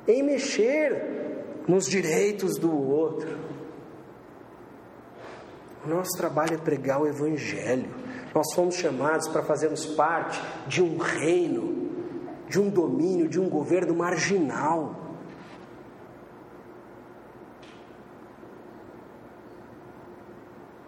em 0.08 0.24
mexer 0.24 1.45
nos 1.68 1.88
direitos 1.88 2.58
do 2.58 2.72
outro. 2.72 3.38
O 5.86 5.88
nosso 5.90 6.18
trabalho 6.18 6.56
é 6.56 6.58
pregar 6.58 7.02
o 7.02 7.08
Evangelho. 7.08 7.90
Nós 8.34 8.54
fomos 8.54 8.76
chamados 8.76 9.28
para 9.28 9.44
fazermos 9.44 9.86
parte 9.86 10.42
de 10.68 10.82
um 10.82 10.98
reino, 10.98 11.92
de 12.50 12.60
um 12.60 12.70
domínio, 12.70 13.28
de 13.28 13.40
um 13.40 13.48
governo 13.48 13.96
marginal. 13.96 14.96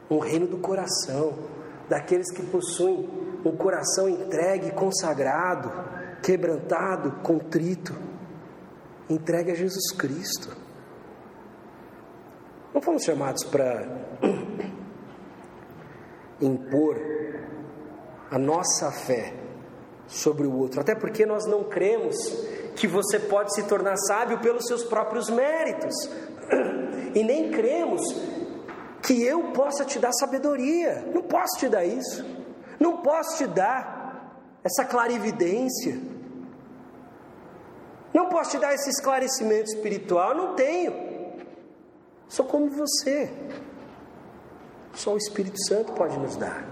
Um 0.09 0.19
reino 0.19 0.47
do 0.47 0.57
coração, 0.57 1.37
daqueles 1.87 2.31
que 2.31 2.41
possuem 2.43 3.09
um 3.45 3.55
coração 3.55 4.09
entregue, 4.09 4.71
consagrado, 4.71 5.71
quebrantado, 6.21 7.11
contrito, 7.21 7.93
entregue 9.09 9.51
a 9.51 9.55
Jesus 9.55 9.91
Cristo. 9.91 10.66
Não 12.77 12.81
fomos 12.83 13.03
chamados 13.03 13.43
para 13.45 13.87
impor 16.39 16.95
a 18.29 18.37
nossa 18.37 18.91
fé 18.91 19.33
sobre 20.05 20.45
o 20.45 20.55
outro, 20.55 20.79
até 20.79 20.93
porque 20.93 21.25
nós 21.25 21.47
não 21.47 21.63
cremos 21.63 22.15
que 22.75 22.85
você 22.85 23.19
pode 23.19 23.55
se 23.55 23.63
tornar 23.63 23.97
sábio 23.97 24.37
pelos 24.41 24.67
seus 24.67 24.83
próprios 24.83 25.27
méritos, 25.27 25.95
e 27.15 27.23
nem 27.23 27.49
cremos 27.49 28.03
que 29.01 29.23
eu 29.23 29.53
possa 29.53 29.83
te 29.83 29.97
dar 29.97 30.11
sabedoria, 30.13 31.03
não 31.11 31.23
posso 31.23 31.57
te 31.57 31.67
dar 31.67 31.83
isso, 31.83 32.23
não 32.79 32.97
posso 32.97 33.37
te 33.37 33.47
dar 33.47 34.39
essa 34.63 34.85
clarividência, 34.85 35.99
não 38.13 38.29
posso 38.29 38.51
te 38.51 38.59
dar 38.59 38.75
esse 38.75 38.91
esclarecimento 38.91 39.71
espiritual, 39.71 40.35
não 40.35 40.53
tenho. 40.53 41.06
Sou 42.27 42.45
como 42.45 42.69
você. 42.69 43.31
Só 44.93 45.13
o 45.13 45.17
Espírito 45.17 45.57
Santo 45.65 45.93
pode 45.93 46.17
nos 46.17 46.35
dar. 46.35 46.67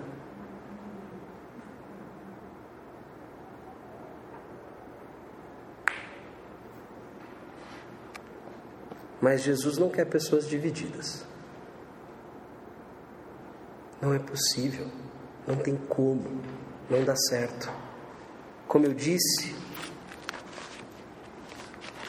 Mas 9.21 9.41
Jesus 9.41 9.77
não 9.77 9.89
quer 9.89 10.05
pessoas 10.05 10.47
divididas. 10.47 11.25
Não 14.01 14.13
é 14.13 14.19
possível, 14.19 14.87
não 15.47 15.55
tem 15.55 15.75
como, 15.75 16.41
não 16.89 17.03
dá 17.03 17.15
certo. 17.15 17.71
Como 18.67 18.85
eu 18.85 18.93
disse, 18.93 19.55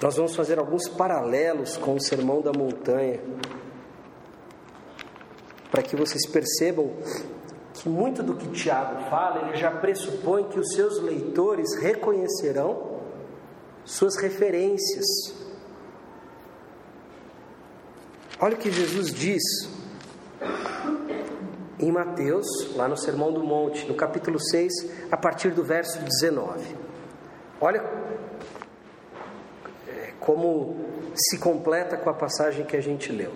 nós 0.07 0.15
vamos 0.15 0.37
fazer 0.37 0.57
alguns 0.57 0.89
paralelos 0.89 1.77
com 1.77 1.97
o 1.97 2.01
Sermão 2.01 2.41
da 2.41 2.53
Montanha. 2.53 3.19
para 5.69 5.83
que 5.83 5.97
vocês 5.97 6.25
percebam 6.31 6.93
que 7.75 7.89
muito 7.89 8.23
do 8.23 8.37
que 8.37 8.47
Tiago 8.53 9.11
fala, 9.11 9.49
ele 9.49 9.57
já 9.57 9.69
pressupõe 9.69 10.45
que 10.45 10.61
os 10.61 10.75
seus 10.75 11.03
leitores 11.03 11.75
reconhecerão 11.81 13.01
suas 13.85 14.15
referências. 14.17 15.05
Olha 18.41 18.55
o 18.55 18.59
que 18.59 18.71
Jesus 18.71 19.13
diz 19.13 19.43
em 21.81 21.91
Mateus, 21.91 22.47
lá 22.77 22.87
no 22.87 22.97
Sermão 22.97 23.33
do 23.33 23.43
Monte, 23.43 23.85
no 23.89 23.95
capítulo 23.95 24.39
6, 24.39 24.73
a 25.11 25.17
partir 25.17 25.51
do 25.51 25.65
verso 25.65 25.99
19. 25.99 26.77
Olha 27.61 27.83
como 30.27 30.75
se 31.15 31.39
completa 31.39 31.97
com 31.97 32.11
a 32.11 32.15
passagem 32.15 32.67
que 32.67 32.77
a 32.77 32.83
gente 32.83 33.13
leu. 33.13 33.33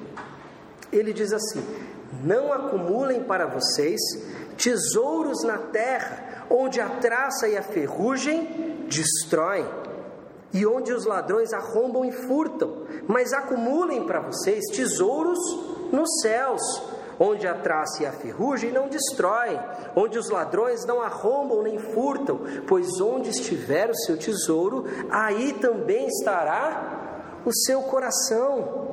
Ele 0.93 1.12
diz 1.12 1.32
assim: 1.32 1.64
Não 2.24 2.53
acumulem 2.53 3.22
para 3.22 3.47
vocês 3.47 4.01
tesouros 4.59 5.45
na 5.45 5.57
terra, 5.57 6.45
onde 6.51 6.80
a 6.80 6.88
traça 6.88 7.49
e 7.49 7.57
a 7.57 7.62
ferrugem 7.62 8.84
destroem, 8.88 9.64
e 10.53 10.66
onde 10.66 10.93
os 10.93 11.07
ladrões 11.07 11.53
arrombam 11.53 12.05
e 12.05 12.11
furtam, 12.11 12.82
mas 13.07 13.32
acumulem 13.32 14.05
para 14.05 14.20
vocês 14.20 14.64
tesouros 14.74 15.38
nos 15.93 16.20
céus 16.20 16.61
onde 17.22 17.46
a 17.46 17.52
traça 17.52 18.02
e 18.02 18.06
a 18.06 18.12
ferrugem 18.12 18.72
não 18.72 18.88
destroem, 18.88 19.60
onde 19.94 20.18
os 20.18 20.30
ladrões 20.30 20.86
não 20.86 21.02
arrombam 21.02 21.62
nem 21.62 21.78
furtam, 21.78 22.40
pois 22.66 22.98
onde 22.98 23.28
estiver 23.28 23.90
o 23.90 23.94
seu 23.94 24.16
tesouro, 24.16 24.86
aí 25.10 25.52
também 25.52 26.06
estará 26.06 27.42
o 27.44 27.52
seu 27.52 27.82
coração. 27.82 28.88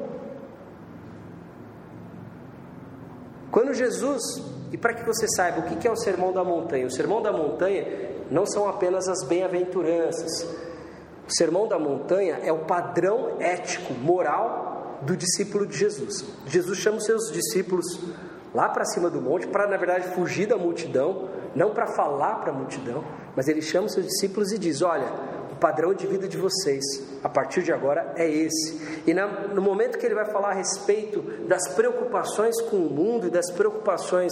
Quando 3.49 3.73
Jesus, 3.73 4.21
e 4.73 4.77
para 4.77 4.93
que 4.93 5.05
você 5.05 5.25
saiba 5.29 5.59
o 5.59 5.63
que 5.63 5.87
é 5.87 5.91
o 5.91 5.95
sermão 5.95 6.33
da 6.33 6.43
montanha, 6.43 6.85
o 6.85 6.91
sermão 6.91 7.21
da 7.21 7.31
montanha 7.31 8.11
não 8.29 8.45
são 8.45 8.67
apenas 8.67 9.07
as 9.07 9.25
bem-aventuranças. 9.25 10.43
O 11.25 11.33
sermão 11.33 11.65
da 11.65 11.79
montanha 11.79 12.41
é 12.43 12.51
o 12.51 12.65
padrão 12.65 13.37
ético, 13.39 13.93
moral 13.93 14.76
do 15.01 15.15
discípulo 15.15 15.65
de 15.65 15.77
Jesus. 15.77 16.25
Jesus 16.45 16.77
chama 16.77 16.97
os 16.97 17.05
seus 17.05 17.31
discípulos 17.31 17.99
lá 18.53 18.69
para 18.69 18.85
cima 18.85 19.09
do 19.09 19.21
monte 19.21 19.47
para, 19.47 19.67
na 19.67 19.77
verdade, 19.77 20.15
fugir 20.15 20.47
da 20.47 20.57
multidão, 20.57 21.29
não 21.55 21.71
para 21.71 21.87
falar 21.87 22.35
para 22.35 22.51
a 22.51 22.53
multidão, 22.53 23.03
mas 23.35 23.47
ele 23.47 23.61
chama 23.61 23.87
os 23.87 23.93
seus 23.93 24.05
discípulos 24.05 24.51
e 24.51 24.57
diz: 24.57 24.81
Olha, 24.81 25.11
o 25.51 25.55
padrão 25.57 25.93
de 25.93 26.07
vida 26.07 26.27
de 26.27 26.37
vocês, 26.37 26.83
a 27.23 27.29
partir 27.29 27.63
de 27.63 27.71
agora, 27.71 28.13
é 28.15 28.29
esse. 28.29 29.01
E 29.05 29.13
na, 29.13 29.27
no 29.47 29.61
momento 29.61 29.97
que 29.97 30.05
ele 30.05 30.15
vai 30.15 30.25
falar 30.25 30.51
a 30.51 30.53
respeito 30.53 31.21
das 31.47 31.67
preocupações 31.69 32.59
com 32.61 32.77
o 32.77 32.89
mundo 32.89 33.27
e 33.27 33.29
das 33.29 33.51
preocupações 33.51 34.31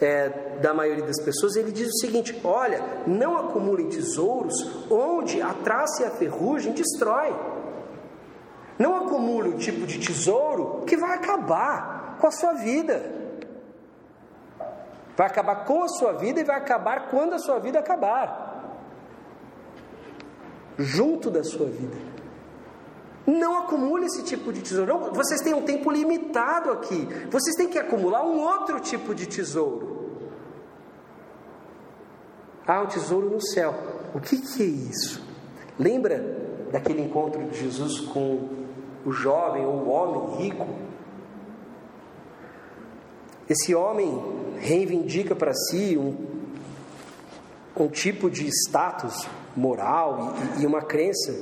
é, 0.00 0.58
da 0.60 0.74
maioria 0.74 1.04
das 1.04 1.20
pessoas, 1.20 1.56
ele 1.56 1.72
diz 1.72 1.88
o 1.88 1.98
seguinte: 1.98 2.40
Olha, 2.44 2.82
não 3.06 3.36
acumulem 3.36 3.88
tesouros 3.88 4.54
onde 4.90 5.40
a 5.40 5.52
traça 5.52 6.02
e 6.02 6.06
a 6.06 6.10
ferrugem 6.10 6.72
destrói. 6.72 7.53
Não 8.78 8.96
acumule 8.96 9.50
o 9.50 9.58
tipo 9.58 9.86
de 9.86 9.98
tesouro 9.98 10.84
que 10.86 10.96
vai 10.96 11.16
acabar 11.16 12.18
com 12.20 12.26
a 12.26 12.30
sua 12.30 12.54
vida. 12.54 13.12
Vai 15.16 15.26
acabar 15.26 15.64
com 15.64 15.82
a 15.82 15.88
sua 15.88 16.12
vida 16.14 16.40
e 16.40 16.44
vai 16.44 16.56
acabar 16.56 17.08
quando 17.08 17.34
a 17.34 17.38
sua 17.38 17.58
vida 17.60 17.78
acabar. 17.78 18.52
Junto 20.76 21.30
da 21.30 21.44
sua 21.44 21.66
vida. 21.66 21.96
Não 23.26 23.58
acumule 23.58 24.06
esse 24.06 24.22
tipo 24.24 24.52
de 24.52 24.60
tesouro. 24.60 24.92
Não, 24.92 25.12
vocês 25.12 25.40
têm 25.40 25.54
um 25.54 25.62
tempo 25.62 25.90
limitado 25.90 26.72
aqui. 26.72 27.08
Vocês 27.30 27.54
têm 27.56 27.68
que 27.68 27.78
acumular 27.78 28.24
um 28.24 28.40
outro 28.40 28.80
tipo 28.80 29.14
de 29.14 29.26
tesouro. 29.26 29.94
Ah, 32.66 32.82
um 32.82 32.86
tesouro 32.86 33.30
no 33.30 33.40
céu. 33.40 33.74
O 34.14 34.20
que, 34.20 34.36
que 34.38 34.62
é 34.62 34.66
isso? 34.66 35.22
Lembra 35.78 36.18
daquele 36.72 37.02
encontro 37.02 37.42
de 37.44 37.58
Jesus 37.58 38.00
com 38.00 38.63
o 39.04 39.12
jovem 39.12 39.64
ou 39.64 39.74
o 39.74 39.88
homem 39.88 40.36
rico. 40.42 40.66
Esse 43.48 43.74
homem 43.74 44.10
reivindica 44.58 45.34
para 45.34 45.52
si 45.52 45.98
um, 45.98 46.16
um 47.76 47.88
tipo 47.88 48.30
de 48.30 48.46
status 48.48 49.28
moral 49.54 50.34
e, 50.58 50.62
e 50.62 50.66
uma 50.66 50.82
crença 50.82 51.32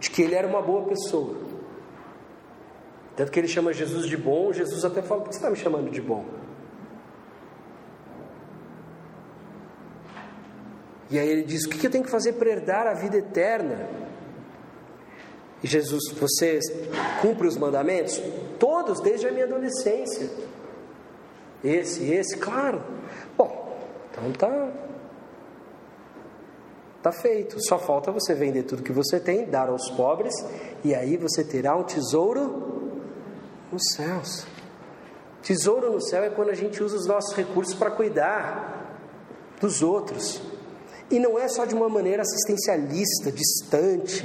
de 0.00 0.10
que 0.10 0.22
ele 0.22 0.34
era 0.34 0.46
uma 0.46 0.60
boa 0.60 0.84
pessoa. 0.86 1.36
Tanto 3.14 3.32
que 3.32 3.38
ele 3.38 3.48
chama 3.48 3.72
Jesus 3.72 4.06
de 4.06 4.16
bom, 4.16 4.52
Jesus 4.52 4.84
até 4.84 5.00
fala: 5.00 5.22
por 5.22 5.28
que 5.28 5.36
você 5.36 5.40
está 5.40 5.50
me 5.50 5.56
chamando 5.56 5.90
de 5.90 6.02
bom? 6.02 6.24
E 11.10 11.18
aí 11.18 11.28
ele 11.28 11.44
diz: 11.44 11.64
o 11.64 11.70
que 11.70 11.86
eu 11.86 11.90
tenho 11.90 12.04
que 12.04 12.10
fazer 12.10 12.34
para 12.34 12.50
herdar 12.50 12.86
a 12.86 12.94
vida 12.94 13.16
eterna? 13.16 13.88
Jesus, 15.66 16.02
você 16.18 16.60
cumpre 17.20 17.46
os 17.46 17.56
mandamentos? 17.56 18.20
Todos, 18.58 19.00
desde 19.00 19.26
a 19.26 19.32
minha 19.32 19.44
adolescência. 19.44 20.30
Esse, 21.64 22.04
esse, 22.12 22.36
claro. 22.36 22.82
Bom, 23.36 23.76
então 24.10 24.32
tá. 24.32 24.72
Tá 27.02 27.12
feito. 27.12 27.56
Só 27.66 27.78
falta 27.78 28.10
você 28.10 28.34
vender 28.34 28.64
tudo 28.64 28.82
que 28.82 28.92
você 28.92 29.20
tem, 29.20 29.46
dar 29.46 29.68
aos 29.68 29.90
pobres, 29.90 30.34
e 30.84 30.94
aí 30.94 31.16
você 31.16 31.44
terá 31.44 31.76
um 31.76 31.84
tesouro 31.84 33.00
nos 33.70 33.82
céus. 33.94 34.46
Tesouro 35.42 35.92
no 35.92 36.00
céu 36.00 36.24
é 36.24 36.30
quando 36.30 36.50
a 36.50 36.54
gente 36.54 36.82
usa 36.82 36.96
os 36.96 37.06
nossos 37.06 37.34
recursos 37.34 37.74
para 37.74 37.90
cuidar 37.90 38.98
dos 39.60 39.82
outros. 39.82 40.42
E 41.10 41.18
não 41.20 41.38
é 41.38 41.46
só 41.48 41.64
de 41.64 41.74
uma 41.74 41.88
maneira 41.88 42.22
assistencialista, 42.22 43.30
distante. 43.30 44.24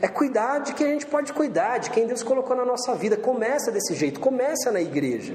É 0.00 0.06
cuidar 0.06 0.60
de 0.60 0.74
quem 0.74 0.86
a 0.86 0.90
gente 0.90 1.06
pode 1.06 1.32
cuidar, 1.32 1.78
de 1.78 1.90
quem 1.90 2.06
Deus 2.06 2.22
colocou 2.22 2.54
na 2.54 2.64
nossa 2.64 2.94
vida. 2.94 3.16
Começa 3.16 3.72
desse 3.72 3.94
jeito, 3.94 4.20
começa 4.20 4.70
na 4.70 4.80
igreja. 4.80 5.34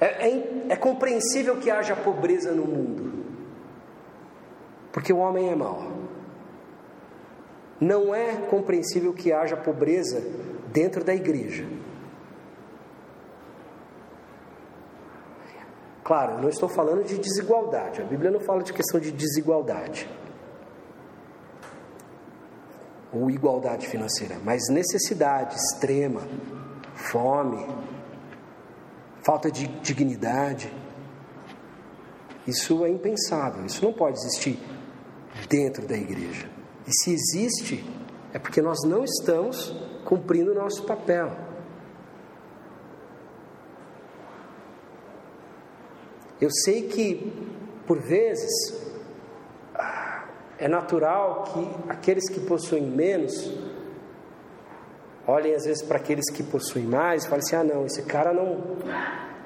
É, 0.00 0.28
é, 0.28 0.64
é 0.70 0.76
compreensível 0.76 1.58
que 1.58 1.70
haja 1.70 1.94
pobreza 1.94 2.52
no 2.52 2.64
mundo, 2.64 3.12
porque 4.90 5.12
o 5.12 5.18
homem 5.18 5.50
é 5.50 5.54
mau. 5.54 5.92
Não 7.78 8.14
é 8.14 8.36
compreensível 8.48 9.12
que 9.12 9.30
haja 9.30 9.56
pobreza 9.56 10.22
dentro 10.72 11.04
da 11.04 11.14
igreja. 11.14 11.66
Claro, 16.10 16.42
não 16.42 16.48
estou 16.48 16.68
falando 16.68 17.04
de 17.04 17.16
desigualdade, 17.18 18.02
a 18.02 18.04
Bíblia 18.04 18.32
não 18.32 18.40
fala 18.40 18.64
de 18.64 18.72
questão 18.72 18.98
de 18.98 19.12
desigualdade 19.12 20.10
ou 23.12 23.30
igualdade 23.30 23.86
financeira, 23.86 24.36
mas 24.42 24.68
necessidade 24.68 25.54
extrema, 25.54 26.22
fome, 26.96 27.64
falta 29.22 29.52
de 29.52 29.68
dignidade. 29.68 30.74
Isso 32.44 32.84
é 32.84 32.88
impensável, 32.88 33.64
isso 33.64 33.84
não 33.84 33.92
pode 33.92 34.18
existir 34.18 34.58
dentro 35.48 35.86
da 35.86 35.96
igreja. 35.96 36.50
E 36.88 36.92
se 36.92 37.12
existe, 37.12 37.88
é 38.32 38.38
porque 38.40 38.60
nós 38.60 38.78
não 38.84 39.04
estamos 39.04 39.72
cumprindo 40.04 40.50
o 40.50 40.54
nosso 40.56 40.82
papel. 40.82 41.49
Eu 46.40 46.50
sei 46.50 46.88
que, 46.88 47.32
por 47.86 47.98
vezes, 47.98 48.50
é 50.58 50.68
natural 50.68 51.44
que 51.44 51.70
aqueles 51.88 52.28
que 52.28 52.40
possuem 52.40 52.82
menos 52.82 53.50
olhem 55.26 55.54
às 55.54 55.64
vezes 55.64 55.82
para 55.82 55.96
aqueles 55.96 56.30
que 56.30 56.42
possuem 56.42 56.84
mais 56.84 57.24
e 57.24 57.28
falem 57.28 57.44
assim: 57.44 57.56
ah, 57.56 57.64
não, 57.64 57.86
esse 57.86 58.02
cara 58.02 58.32
não. 58.32 58.78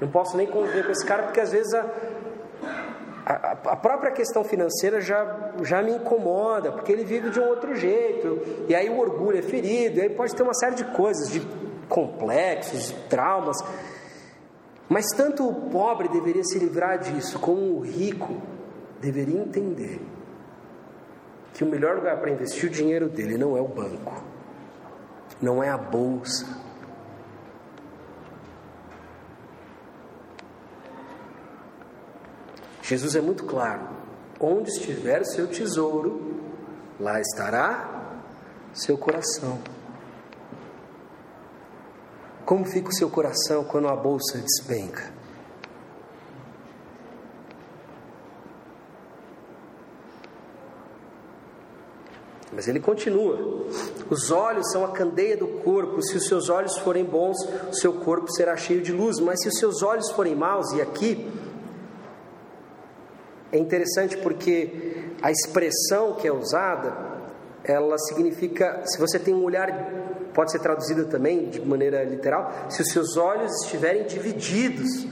Não 0.00 0.08
posso 0.08 0.36
nem 0.36 0.46
conviver 0.46 0.84
com 0.84 0.90
esse 0.90 1.06
cara, 1.06 1.22
porque 1.22 1.40
às 1.40 1.52
vezes 1.52 1.72
a, 1.72 1.86
a, 3.24 3.52
a, 3.52 3.76
própria 3.76 4.10
questão 4.10 4.42
financeira 4.42 5.00
já, 5.00 5.52
já 5.62 5.80
me 5.80 5.92
incomoda, 5.92 6.72
porque 6.72 6.90
ele 6.90 7.04
vive 7.04 7.30
de 7.30 7.38
um 7.38 7.46
outro 7.46 7.76
jeito, 7.76 8.40
e 8.68 8.74
aí 8.74 8.90
o 8.90 8.98
orgulho 8.98 9.38
é 9.38 9.42
ferido, 9.42 9.98
e 9.98 10.02
aí 10.02 10.10
pode 10.10 10.34
ter 10.34 10.42
uma 10.42 10.52
série 10.52 10.74
de 10.74 10.84
coisas, 10.84 11.30
de 11.30 11.40
complexos, 11.88 12.90
traumas. 13.08 13.56
Mas 14.88 15.06
tanto 15.16 15.48
o 15.48 15.70
pobre 15.70 16.08
deveria 16.08 16.44
se 16.44 16.58
livrar 16.58 16.98
disso, 16.98 17.38
como 17.38 17.78
o 17.78 17.80
rico 17.80 18.40
deveria 19.00 19.40
entender 19.40 20.00
que 21.54 21.64
o 21.64 21.66
melhor 21.66 21.96
lugar 21.96 22.18
para 22.18 22.30
investir 22.30 22.68
o 22.68 22.72
dinheiro 22.72 23.08
dele 23.08 23.38
não 23.38 23.56
é 23.56 23.60
o 23.60 23.68
banco, 23.68 24.22
não 25.40 25.62
é 25.62 25.68
a 25.68 25.78
bolsa. 25.78 26.46
Jesus 32.82 33.16
é 33.16 33.20
muito 33.20 33.44
claro: 33.44 33.88
onde 34.38 34.70
estiver 34.70 35.24
seu 35.24 35.46
tesouro, 35.46 36.42
lá 37.00 37.20
estará 37.20 38.18
seu 38.74 38.98
coração. 38.98 39.58
Como 42.44 42.64
fica 42.64 42.90
o 42.90 42.94
seu 42.94 43.08
coração 43.08 43.64
quando 43.64 43.88
a 43.88 43.96
bolsa 43.96 44.38
despenca? 44.38 45.12
Mas 52.52 52.68
ele 52.68 52.80
continua: 52.80 53.66
os 54.10 54.30
olhos 54.30 54.70
são 54.70 54.84
a 54.84 54.88
candeia 54.88 55.36
do 55.36 55.48
corpo. 55.62 56.02
Se 56.02 56.16
os 56.16 56.26
seus 56.26 56.48
olhos 56.48 56.76
forem 56.78 57.04
bons, 57.04 57.36
o 57.70 57.74
seu 57.74 57.94
corpo 57.94 58.30
será 58.30 58.56
cheio 58.56 58.82
de 58.82 58.92
luz. 58.92 59.18
Mas 59.18 59.40
se 59.40 59.48
os 59.48 59.58
seus 59.58 59.82
olhos 59.82 60.10
forem 60.10 60.34
maus, 60.34 60.72
e 60.72 60.80
aqui 60.80 61.30
é 63.50 63.58
interessante 63.58 64.16
porque 64.18 65.12
a 65.22 65.30
expressão 65.30 66.14
que 66.14 66.28
é 66.28 66.32
usada, 66.32 67.13
ela 67.64 67.96
significa, 67.98 68.82
se 68.84 68.98
você 68.98 69.18
tem 69.18 69.34
um 69.34 69.42
olhar, 69.42 69.68
pode 70.34 70.52
ser 70.52 70.58
traduzida 70.58 71.04
também 71.04 71.48
de 71.48 71.60
maneira 71.60 72.04
literal, 72.04 72.52
se 72.68 72.82
os 72.82 72.88
seus 72.88 73.16
olhos 73.16 73.50
estiverem 73.62 74.04
divididos, 74.06 75.06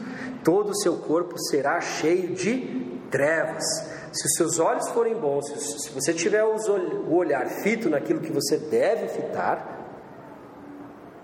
todo 0.44 0.70
o 0.70 0.76
seu 0.76 0.96
corpo 0.98 1.38
será 1.38 1.80
cheio 1.80 2.34
de 2.34 3.00
trevas. 3.10 3.64
Se 4.12 4.26
os 4.26 4.34
seus 4.36 4.58
olhos 4.58 4.88
forem 4.90 5.14
bons, 5.14 5.46
se 5.82 5.90
você 5.90 6.12
tiver 6.12 6.44
o 6.44 7.14
olhar 7.14 7.48
fito 7.48 7.88
naquilo 7.88 8.20
que 8.20 8.30
você 8.30 8.58
deve 8.58 9.08
fitar, 9.08 9.80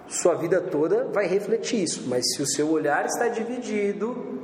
sua 0.06 0.34
vida 0.34 0.60
toda 0.60 1.04
vai 1.12 1.26
refletir 1.26 1.82
isso. 1.82 2.08
Mas 2.08 2.24
se 2.34 2.42
o 2.42 2.46
seu 2.46 2.70
olhar 2.70 3.04
está 3.04 3.28
dividido, 3.28 4.37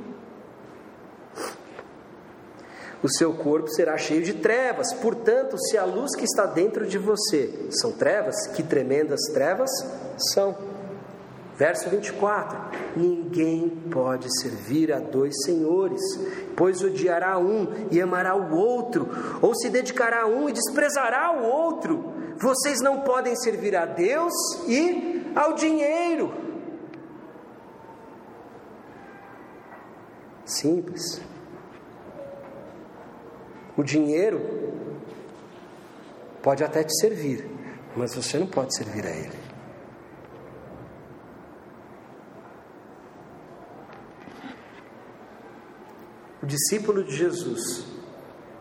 o 3.05 3.09
seu 3.09 3.33
corpo 3.33 3.69
será 3.69 3.99
cheio 3.99 4.23
de 4.23 4.33
trevas. 4.33 4.91
Portanto, 4.93 5.59
se 5.59 5.77
a 5.77 5.85
luz 5.85 6.15
que 6.15 6.25
está 6.25 6.47
dentro 6.47 6.87
de 6.87 6.97
você 6.97 7.67
são 7.69 7.91
trevas, 7.91 8.47
que 8.47 8.63
tremendas 8.63 9.21
trevas 9.31 9.69
são. 10.33 10.57
Verso 11.55 11.87
24: 11.87 12.57
Ninguém 12.95 13.69
pode 13.91 14.27
servir 14.41 14.91
a 14.91 14.97
dois 14.99 15.35
senhores, 15.43 16.01
pois 16.55 16.81
odiará 16.81 17.37
um 17.37 17.67
e 17.91 18.01
amará 18.01 18.35
o 18.35 18.55
outro, 18.55 19.07
ou 19.39 19.53
se 19.53 19.69
dedicará 19.69 20.23
a 20.23 20.27
um 20.27 20.49
e 20.49 20.53
desprezará 20.53 21.31
o 21.31 21.43
outro. 21.43 22.11
Vocês 22.39 22.81
não 22.81 23.01
podem 23.01 23.35
servir 23.35 23.75
a 23.75 23.85
Deus 23.85 24.33
e 24.67 25.31
ao 25.35 25.53
dinheiro. 25.53 26.33
Simples. 30.43 31.21
O 33.77 33.83
dinheiro 33.83 34.41
pode 36.41 36.63
até 36.63 36.83
te 36.83 36.93
servir, 36.99 37.49
mas 37.95 38.15
você 38.15 38.37
não 38.37 38.47
pode 38.47 38.75
servir 38.75 39.05
a 39.05 39.09
ele. 39.09 39.45
O 46.41 46.45
discípulo 46.45 47.03
de 47.03 47.15
Jesus 47.15 47.85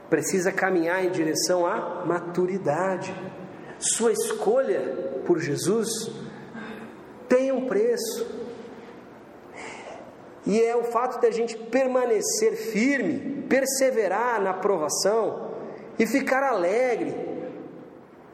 precisa 0.08 0.50
caminhar 0.50 1.04
em 1.04 1.10
direção 1.10 1.66
à 1.66 2.04
maturidade. 2.06 3.14
Sua 3.78 4.10
escolha 4.10 4.80
por 5.26 5.38
Jesus 5.38 6.10
tem 7.28 7.52
um 7.52 7.66
preço. 7.66 8.43
E 10.46 10.60
é 10.62 10.76
o 10.76 10.84
fato 10.84 11.20
de 11.20 11.26
a 11.26 11.30
gente 11.30 11.56
permanecer 11.56 12.54
firme, 12.54 13.42
perseverar 13.48 14.40
na 14.40 14.50
aprovação 14.50 15.50
e 15.98 16.06
ficar 16.06 16.42
alegre. 16.42 17.14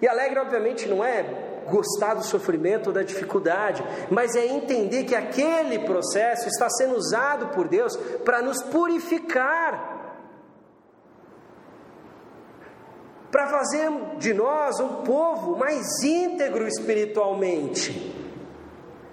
E 0.03 0.09
alegre, 0.09 0.41
obviamente, 0.41 0.89
não 0.89 1.05
é 1.05 1.49
gostar 1.69 2.15
do 2.15 2.25
sofrimento 2.25 2.89
ou 2.89 2.93
da 2.93 3.03
dificuldade, 3.03 3.85
mas 4.11 4.35
é 4.35 4.47
entender 4.47 5.05
que 5.05 5.15
aquele 5.15 5.79
processo 5.81 6.49
está 6.49 6.69
sendo 6.69 6.97
usado 6.97 7.49
por 7.49 7.69
Deus 7.69 7.97
para 8.25 8.43
nos 8.43 8.63
purificar, 8.63 9.89
para 13.31 13.47
fazer 13.47 13.89
de 14.19 14.35
nós 14.35 14.81
um 14.81 15.03
povo 15.05 15.57
mais 15.57 16.03
íntegro 16.03 16.67
espiritualmente, 16.67 18.20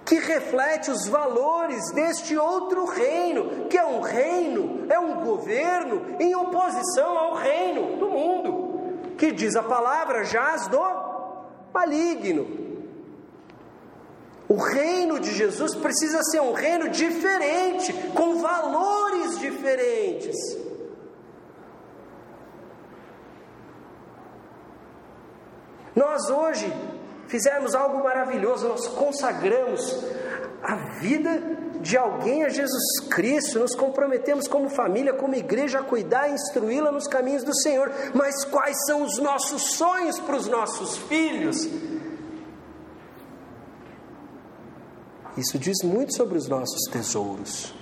que 0.08 0.18
reflete 0.18 0.90
os 0.90 1.06
valores 1.06 1.92
deste 1.92 2.34
outro 2.34 2.86
reino, 2.86 3.66
que 3.68 3.76
é 3.76 3.84
um 3.84 4.00
reino, 4.00 4.86
é 4.88 4.98
um 4.98 5.22
governo 5.22 6.16
em 6.18 6.34
oposição 6.34 7.18
ao 7.18 7.34
reino 7.34 7.98
do 7.98 8.08
mundo, 8.08 9.14
que 9.18 9.30
diz 9.30 9.54
a 9.54 9.62
palavra 9.62 10.24
jaz 10.24 10.66
do 10.68 10.80
maligno. 11.74 12.46
O 14.48 14.56
reino 14.56 15.20
de 15.20 15.30
Jesus 15.34 15.74
precisa 15.74 16.22
ser 16.22 16.40
um 16.40 16.54
reino 16.54 16.88
diferente, 16.88 17.92
com 18.14 18.40
valores 18.40 19.38
diferentes. 19.38 20.34
Nós 25.94 26.30
hoje 26.30 26.72
fizemos 27.28 27.74
algo 27.74 28.02
maravilhoso, 28.02 28.66
nós 28.66 28.86
consagramos 28.88 30.04
a 30.62 30.74
vida 31.00 31.40
de 31.80 31.96
alguém 31.96 32.44
a 32.44 32.48
Jesus 32.48 33.00
Cristo, 33.08 33.60
nos 33.60 33.74
comprometemos 33.74 34.48
como 34.48 34.68
família, 34.68 35.12
como 35.12 35.34
igreja 35.34 35.78
a 35.78 35.82
cuidar 35.82 36.28
e 36.28 36.32
instruí-la 36.32 36.90
nos 36.90 37.06
caminhos 37.06 37.44
do 37.44 37.54
Senhor. 37.54 37.92
Mas 38.14 38.44
quais 38.44 38.76
são 38.86 39.02
os 39.02 39.18
nossos 39.18 39.74
sonhos 39.74 40.18
para 40.18 40.36
os 40.36 40.48
nossos 40.48 40.98
filhos? 40.98 41.68
Isso 45.36 45.56
diz 45.56 45.84
muito 45.84 46.16
sobre 46.16 46.36
os 46.36 46.48
nossos 46.48 46.90
tesouros. 46.90 47.72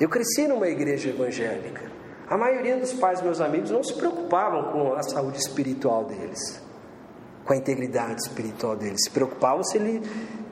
Eu 0.00 0.08
cresci 0.08 0.48
numa 0.48 0.66
igreja 0.66 1.10
evangélica. 1.10 1.88
A 2.28 2.38
maioria 2.38 2.76
dos 2.76 2.92
pais 2.94 3.20
meus 3.20 3.40
amigos 3.40 3.70
não 3.70 3.82
se 3.82 3.94
preocupavam 3.94 4.72
com 4.72 4.94
a 4.94 5.02
saúde 5.02 5.38
espiritual 5.38 6.04
deles 6.04 6.64
com 7.44 7.52
a 7.52 7.56
integridade 7.56 8.22
espiritual 8.22 8.76
deles. 8.76 9.00
Se 9.04 9.10
preocupavam 9.10 9.62
se, 9.62 9.76
ele, 9.76 10.02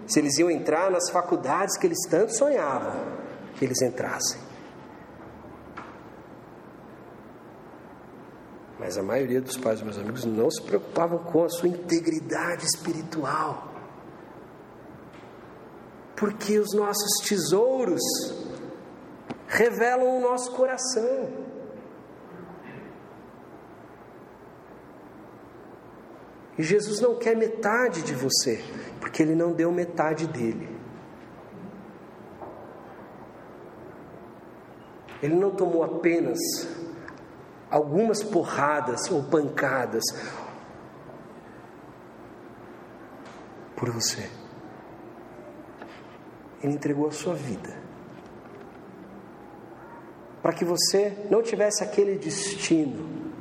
se 0.07 0.20
eles 0.20 0.39
iam 0.39 0.51
entrar 0.51 0.91
nas 0.91 1.11
faculdades 1.11 1.77
que 1.79 1.87
eles 1.87 1.99
tanto 2.09 2.37
sonhavam 2.37 3.23
que 3.57 3.64
eles 3.64 3.81
entrassem. 3.83 4.41
Mas 8.79 8.99
a 8.99 9.03
maioria 9.03 9.41
dos 9.41 9.57
pais 9.57 9.81
meus 9.81 9.97
amigos 9.97 10.25
não 10.25 10.51
se 10.51 10.61
preocupavam 10.62 11.18
com 11.18 11.45
a 11.45 11.49
sua 11.49 11.68
integridade 11.68 12.64
espiritual. 12.64 13.70
Porque 16.16 16.59
os 16.59 16.75
nossos 16.75 17.27
tesouros 17.27 18.01
revelam 19.47 20.18
o 20.18 20.20
nosso 20.20 20.51
coração. 20.53 21.41
E 26.63 26.65
Jesus 26.65 27.01
não 27.01 27.17
quer 27.17 27.37
metade 27.37 28.03
de 28.03 28.15
você, 28.15 28.63
porque 29.01 29.21
Ele 29.21 29.35
não 29.35 29.53
deu 29.53 29.73
metade 29.73 30.29
dele. 30.29 30.69
Ele 35.21 35.35
não 35.35 35.51
tomou 35.51 35.83
apenas 35.83 36.39
algumas 37.69 38.23
porradas 38.23 39.11
ou 39.11 39.25
pancadas 39.25 40.05
por 43.75 43.91
você. 43.91 44.31
Ele 46.63 46.75
entregou 46.75 47.09
a 47.09 47.11
sua 47.11 47.35
vida. 47.35 47.77
Para 50.41 50.53
que 50.53 50.65
você 50.65 51.27
não 51.29 51.43
tivesse 51.43 51.83
aquele 51.83 52.17
destino. 52.17 53.33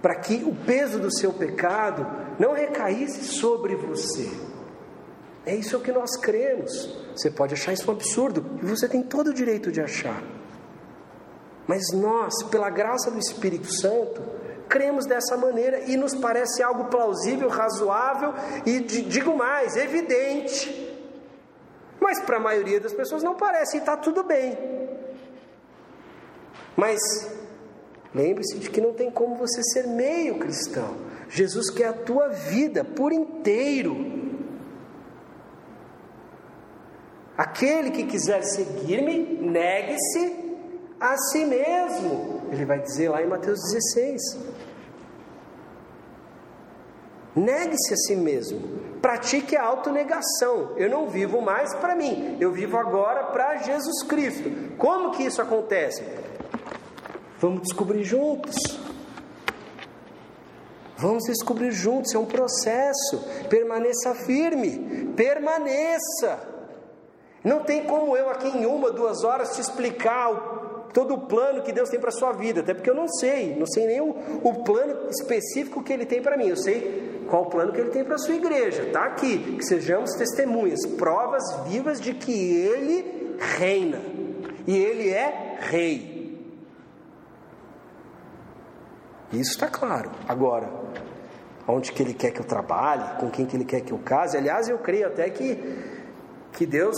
Para 0.00 0.14
que 0.14 0.44
o 0.44 0.54
peso 0.54 1.00
do 1.00 1.12
seu 1.12 1.32
pecado 1.32 2.25
não 2.38 2.52
recaísse 2.52 3.24
sobre 3.24 3.74
você. 3.74 4.30
É 5.44 5.54
isso 5.54 5.80
que 5.80 5.92
nós 5.92 6.16
cremos. 6.16 6.98
Você 7.14 7.30
pode 7.30 7.54
achar 7.54 7.72
isso 7.72 7.88
um 7.90 7.94
absurdo, 7.94 8.44
e 8.62 8.66
você 8.66 8.88
tem 8.88 9.02
todo 9.02 9.28
o 9.28 9.34
direito 9.34 9.70
de 9.70 9.80
achar. 9.80 10.22
Mas 11.66 11.92
nós, 11.92 12.42
pela 12.44 12.70
graça 12.70 13.10
do 13.10 13.18
Espírito 13.18 13.72
Santo, 13.72 14.22
cremos 14.68 15.06
dessa 15.06 15.36
maneira 15.36 15.80
e 15.80 15.96
nos 15.96 16.14
parece 16.14 16.62
algo 16.62 16.86
plausível, 16.86 17.48
razoável 17.48 18.34
e, 18.64 18.80
digo 18.80 19.36
mais, 19.36 19.76
evidente. 19.76 20.84
Mas 22.00 22.20
para 22.20 22.36
a 22.36 22.40
maioria 22.40 22.80
das 22.80 22.92
pessoas 22.92 23.22
não 23.22 23.34
parece 23.34 23.76
e 23.76 23.80
está 23.80 23.96
tudo 23.96 24.22
bem. 24.22 24.56
Mas 26.76 27.00
lembre-se 28.14 28.58
de 28.58 28.70
que 28.70 28.80
não 28.80 28.92
tem 28.92 29.10
como 29.10 29.36
você 29.36 29.62
ser 29.62 29.86
meio 29.86 30.38
cristão. 30.38 31.05
Jesus 31.28 31.70
quer 31.70 31.88
a 31.88 31.92
tua 31.92 32.28
vida 32.28 32.84
por 32.84 33.12
inteiro. 33.12 34.14
Aquele 37.36 37.90
que 37.90 38.04
quiser 38.04 38.42
seguir-me, 38.42 39.38
negue-se 39.40 40.46
a 40.98 41.16
si 41.16 41.44
mesmo. 41.44 42.42
Ele 42.50 42.64
vai 42.64 42.80
dizer 42.80 43.10
lá 43.10 43.22
em 43.22 43.26
Mateus 43.26 43.60
16. 43.60 44.22
Negue-se 47.34 47.92
a 47.92 47.96
si 47.96 48.16
mesmo. 48.16 48.86
pratique 49.02 49.54
a 49.54 49.62
autonegação. 49.62 50.72
Eu 50.76 50.90
não 50.90 51.08
vivo 51.08 51.40
mais 51.40 51.72
para 51.74 51.94
mim, 51.94 52.36
eu 52.40 52.50
vivo 52.50 52.76
agora 52.76 53.24
para 53.24 53.58
Jesus 53.58 54.02
Cristo. 54.02 54.50
Como 54.76 55.12
que 55.12 55.22
isso 55.22 55.40
acontece? 55.40 56.02
Vamos 57.38 57.62
descobrir 57.62 58.02
juntos. 58.02 58.56
Vamos 60.96 61.24
descobrir 61.24 61.72
juntos, 61.72 62.14
é 62.14 62.18
um 62.18 62.24
processo. 62.24 63.22
Permaneça 63.50 64.14
firme, 64.14 65.12
permaneça. 65.14 66.38
Não 67.44 67.60
tem 67.60 67.84
como 67.84 68.16
eu 68.16 68.28
aqui 68.30 68.48
em 68.48 68.66
uma, 68.66 68.90
duas 68.90 69.22
horas 69.22 69.54
te 69.54 69.60
explicar 69.60 70.32
o, 70.32 70.90
todo 70.92 71.14
o 71.14 71.20
plano 71.26 71.62
que 71.62 71.70
Deus 71.70 71.88
tem 71.88 72.00
para 72.00 72.08
a 72.08 72.12
sua 72.12 72.32
vida, 72.32 72.60
até 72.60 72.74
porque 72.74 72.90
eu 72.90 72.94
não 72.94 73.06
sei, 73.06 73.54
não 73.54 73.66
sei 73.66 73.86
nem 73.86 74.00
o, 74.00 74.16
o 74.42 74.64
plano 74.64 75.08
específico 75.10 75.82
que 75.82 75.92
Ele 75.92 76.06
tem 76.06 76.22
para 76.22 76.36
mim. 76.36 76.48
Eu 76.48 76.56
sei 76.56 77.24
qual 77.28 77.42
o 77.42 77.50
plano 77.50 77.72
que 77.72 77.80
Ele 77.80 77.90
tem 77.90 78.02
para 78.02 78.16
a 78.16 78.18
sua 78.18 78.34
igreja. 78.34 78.82
Está 78.82 79.04
aqui, 79.04 79.56
que 79.58 79.64
sejamos 79.64 80.14
testemunhas, 80.14 80.84
provas 80.96 81.44
vivas 81.68 82.00
de 82.00 82.14
que 82.14 82.32
Ele 82.32 83.36
reina 83.38 84.00
e 84.66 84.76
Ele 84.76 85.10
é 85.10 85.58
Rei. 85.60 86.15
Isso 89.32 89.52
está 89.52 89.68
claro. 89.68 90.10
Agora, 90.28 90.70
onde 91.66 91.92
que 91.92 92.02
Ele 92.02 92.14
quer 92.14 92.30
que 92.30 92.40
eu 92.40 92.44
trabalhe, 92.44 93.18
com 93.20 93.30
quem 93.30 93.46
que 93.46 93.56
Ele 93.56 93.64
quer 93.64 93.80
que 93.80 93.92
eu 93.92 93.98
case. 93.98 94.36
Aliás, 94.36 94.68
eu 94.68 94.78
creio 94.78 95.06
até 95.06 95.28
que, 95.30 95.58
que 96.52 96.66
Deus, 96.66 96.96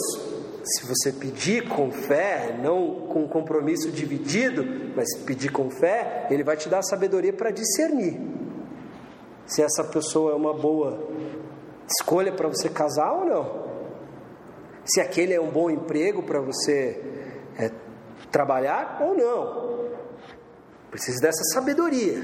se 0.64 0.86
você 0.86 1.12
pedir 1.12 1.68
com 1.68 1.90
fé, 1.90 2.58
não 2.62 3.06
com 3.08 3.26
compromisso 3.28 3.90
dividido, 3.90 4.64
mas 4.94 5.16
pedir 5.24 5.50
com 5.50 5.70
fé, 5.70 6.26
Ele 6.30 6.44
vai 6.44 6.56
te 6.56 6.68
dar 6.68 6.78
a 6.78 6.82
sabedoria 6.82 7.32
para 7.32 7.50
discernir 7.50 8.38
se 9.48 9.62
essa 9.62 9.82
pessoa 9.82 10.32
é 10.32 10.34
uma 10.34 10.52
boa 10.52 11.08
escolha 11.88 12.30
para 12.30 12.48
você 12.48 12.68
casar 12.68 13.12
ou 13.12 13.24
não. 13.24 13.68
Se 14.84 15.00
aquele 15.00 15.32
é 15.32 15.40
um 15.40 15.50
bom 15.50 15.70
emprego 15.70 16.22
para 16.22 16.38
você 16.38 17.02
é, 17.58 17.70
trabalhar 18.30 18.98
ou 19.00 19.14
não. 19.14 19.77
Precisa 20.90 21.20
dessa 21.20 21.42
sabedoria. 21.52 22.22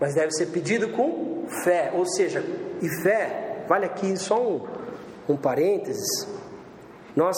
Mas 0.00 0.14
deve 0.14 0.32
ser 0.32 0.46
pedido 0.46 0.88
com 0.90 1.46
fé. 1.64 1.92
Ou 1.94 2.06
seja, 2.06 2.44
e 2.80 2.88
fé, 3.02 3.64
vale 3.68 3.86
aqui 3.86 4.16
só 4.16 4.40
um, 4.40 4.66
um 5.28 5.36
parênteses. 5.36 6.26
Nós 7.16 7.36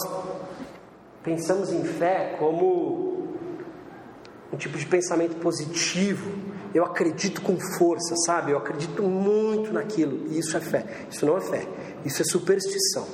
pensamos 1.22 1.72
em 1.72 1.82
fé 1.84 2.36
como 2.38 3.28
um 4.52 4.56
tipo 4.56 4.76
de 4.76 4.86
pensamento 4.86 5.36
positivo. 5.36 6.30
Eu 6.74 6.84
acredito 6.84 7.40
com 7.40 7.58
força, 7.58 8.14
sabe? 8.26 8.52
Eu 8.52 8.58
acredito 8.58 9.02
muito 9.02 9.72
naquilo. 9.72 10.26
E 10.28 10.38
isso 10.38 10.56
é 10.56 10.60
fé. 10.60 10.84
Isso 11.10 11.24
não 11.24 11.38
é 11.38 11.40
fé. 11.40 11.66
Isso 12.04 12.20
é 12.20 12.24
superstição. 12.24 13.06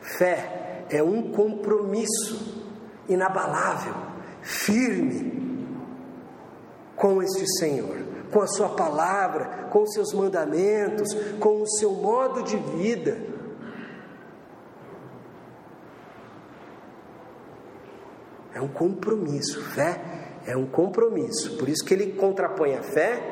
Fé 0.00 0.86
é 0.88 1.02
um 1.02 1.30
compromisso 1.32 2.64
inabalável, 3.08 3.94
firme 4.42 5.47
com 6.98 7.22
este 7.22 7.46
Senhor, 7.58 7.96
com 8.30 8.40
a 8.40 8.46
Sua 8.46 8.70
palavra, 8.70 9.68
com 9.70 9.82
os 9.82 9.92
seus 9.92 10.12
mandamentos, 10.12 11.14
com 11.38 11.62
o 11.62 11.66
seu 11.66 11.92
modo 11.92 12.42
de 12.42 12.56
vida. 12.56 13.18
É 18.54 18.60
um 18.60 18.68
compromisso, 18.68 19.62
fé 19.70 20.18
é 20.48 20.56
um 20.56 20.66
compromisso. 20.66 21.56
Por 21.58 21.68
isso 21.68 21.84
que 21.84 21.92
ele 21.92 22.12
contrapõe 22.14 22.74
a 22.74 22.82
fé 22.82 23.22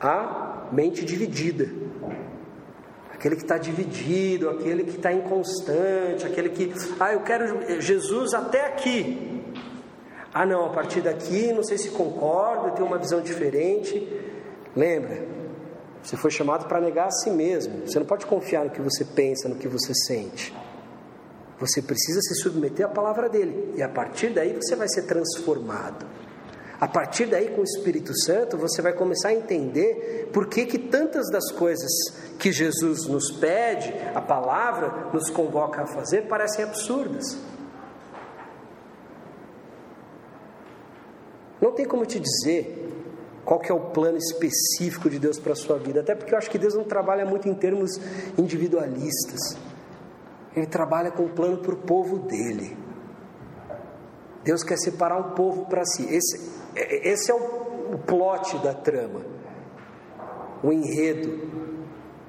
à 0.00 0.68
mente 0.72 1.04
dividida. 1.04 1.68
Aquele 3.12 3.36
que 3.36 3.42
está 3.42 3.58
dividido, 3.58 4.48
aquele 4.48 4.84
que 4.84 4.96
está 4.96 5.12
inconstante, 5.12 6.24
aquele 6.24 6.48
que, 6.48 6.72
ah, 6.98 7.12
eu 7.12 7.20
quero 7.20 7.80
Jesus 7.80 8.32
até 8.34 8.66
aqui, 8.66 9.41
ah, 10.34 10.46
não, 10.46 10.66
a 10.66 10.70
partir 10.70 11.02
daqui, 11.02 11.52
não 11.52 11.62
sei 11.62 11.76
se 11.76 11.90
concorda, 11.90 12.70
tem 12.70 12.84
uma 12.84 12.96
visão 12.96 13.20
diferente. 13.20 14.08
Lembra, 14.74 15.26
você 16.02 16.16
foi 16.16 16.30
chamado 16.30 16.66
para 16.66 16.80
negar 16.80 17.08
a 17.08 17.10
si 17.10 17.30
mesmo. 17.30 17.86
Você 17.86 17.98
não 17.98 18.06
pode 18.06 18.24
confiar 18.24 18.64
no 18.64 18.70
que 18.70 18.80
você 18.80 19.04
pensa, 19.04 19.48
no 19.48 19.56
que 19.56 19.68
você 19.68 19.92
sente. 19.94 20.54
Você 21.60 21.82
precisa 21.82 22.20
se 22.22 22.34
submeter 22.36 22.86
à 22.86 22.88
palavra 22.88 23.28
dele. 23.28 23.74
E 23.76 23.82
a 23.82 23.88
partir 23.88 24.30
daí 24.30 24.52
você 24.54 24.74
vai 24.74 24.88
ser 24.88 25.02
transformado. 25.02 26.06
A 26.80 26.88
partir 26.88 27.26
daí, 27.26 27.50
com 27.50 27.60
o 27.60 27.64
Espírito 27.64 28.12
Santo, 28.24 28.56
você 28.56 28.82
vai 28.82 28.92
começar 28.92 29.28
a 29.28 29.34
entender 29.34 30.28
por 30.32 30.48
que, 30.48 30.66
que 30.66 30.78
tantas 30.78 31.30
das 31.30 31.52
coisas 31.52 31.88
que 32.40 32.50
Jesus 32.50 33.06
nos 33.06 33.30
pede, 33.30 33.94
a 34.12 34.20
palavra 34.20 35.10
nos 35.12 35.30
convoca 35.30 35.82
a 35.82 35.86
fazer, 35.86 36.22
parecem 36.22 36.64
absurdas. 36.64 37.38
Não 41.62 41.70
tem 41.70 41.86
como 41.86 42.04
te 42.04 42.18
dizer 42.18 42.90
qual 43.44 43.60
que 43.60 43.70
é 43.70 43.74
o 43.74 43.78
plano 43.78 44.18
específico 44.18 45.08
de 45.08 45.20
Deus 45.20 45.38
para 45.38 45.52
a 45.52 45.56
sua 45.56 45.78
vida, 45.78 46.00
até 46.00 46.12
porque 46.12 46.34
eu 46.34 46.38
acho 46.38 46.50
que 46.50 46.58
Deus 46.58 46.74
não 46.74 46.82
trabalha 46.82 47.24
muito 47.24 47.48
em 47.48 47.54
termos 47.54 48.00
individualistas. 48.36 49.56
Ele 50.56 50.66
trabalha 50.66 51.12
com 51.12 51.22
o 51.22 51.28
plano 51.28 51.58
para 51.58 51.72
o 51.72 51.76
povo 51.76 52.18
dele. 52.18 52.76
Deus 54.42 54.64
quer 54.64 54.76
separar 54.76 55.16
um 55.16 55.34
povo 55.34 55.66
para 55.66 55.84
si. 55.84 56.04
Esse, 56.12 56.50
esse 56.74 57.30
é 57.30 57.34
o, 57.34 57.94
o 57.94 57.98
plot 57.98 58.58
da 58.58 58.74
trama, 58.74 59.20
o 60.64 60.72
enredo. 60.72 61.62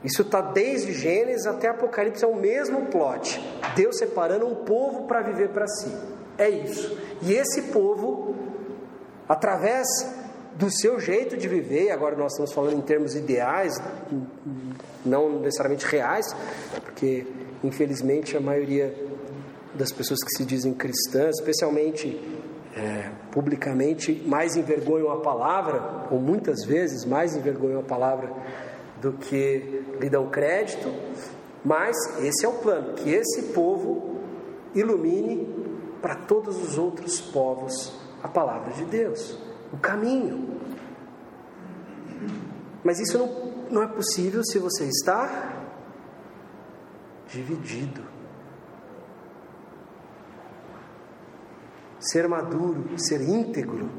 Isso 0.03 0.21
está 0.21 0.41
desde 0.41 0.93
Gênesis 0.93 1.47
até 1.47 1.69
Apocalipse, 1.69 2.23
é 2.23 2.27
o 2.27 2.35
mesmo 2.35 2.85
plot. 2.85 3.41
Deus 3.75 3.97
separando 3.97 4.45
um 4.45 4.55
povo 4.63 5.07
para 5.07 5.21
viver 5.21 5.49
para 5.49 5.67
si. 5.67 5.91
É 6.37 6.49
isso. 6.49 6.97
E 7.21 7.33
esse 7.33 7.63
povo 7.63 8.42
através 9.27 9.87
do 10.55 10.69
seu 10.69 10.99
jeito 10.99 11.35
de 11.35 11.47
viver, 11.47 11.91
agora 11.91 12.15
nós 12.15 12.33
estamos 12.33 12.53
falando 12.53 12.77
em 12.77 12.81
termos 12.81 13.15
ideais, 13.15 13.73
não 15.03 15.39
necessariamente 15.39 15.85
reais, 15.85 16.25
porque 16.83 17.25
infelizmente 17.63 18.37
a 18.37 18.41
maioria 18.41 18.93
das 19.73 19.91
pessoas 19.91 20.19
que 20.23 20.29
se 20.37 20.45
dizem 20.45 20.73
cristãs, 20.73 21.37
especialmente 21.39 22.21
é, 22.75 23.09
publicamente, 23.31 24.23
mais 24.25 24.55
envergonham 24.55 25.11
a 25.11 25.21
palavra, 25.21 26.07
ou 26.11 26.19
muitas 26.19 26.63
vezes 26.63 27.05
mais 27.05 27.35
envergonham 27.35 27.79
a 27.79 27.83
palavra 27.83 28.31
do 29.01 29.13
que 29.13 29.83
lhe 29.99 30.09
dão 30.09 30.29
crédito, 30.29 30.93
mas 31.65 31.95
esse 32.19 32.45
é 32.45 32.47
o 32.47 32.53
plano, 32.53 32.93
que 32.93 33.09
esse 33.09 33.53
povo 33.53 34.19
ilumine 34.75 35.47
para 36.01 36.15
todos 36.15 36.61
os 36.61 36.77
outros 36.77 37.19
povos 37.19 38.02
a 38.23 38.27
palavra 38.29 38.71
de 38.73 38.85
Deus, 38.85 39.37
o 39.71 39.77
caminho. 39.77 40.59
Mas 42.83 42.99
isso 42.99 43.17
não, 43.17 43.27
não 43.69 43.83
é 43.83 43.87
possível 43.87 44.41
se 44.45 44.57
você 44.57 44.85
está 44.85 45.53
dividido. 47.27 48.01
Ser 51.99 52.27
maduro, 52.27 52.97
ser 52.97 53.21
íntegro, 53.21 53.89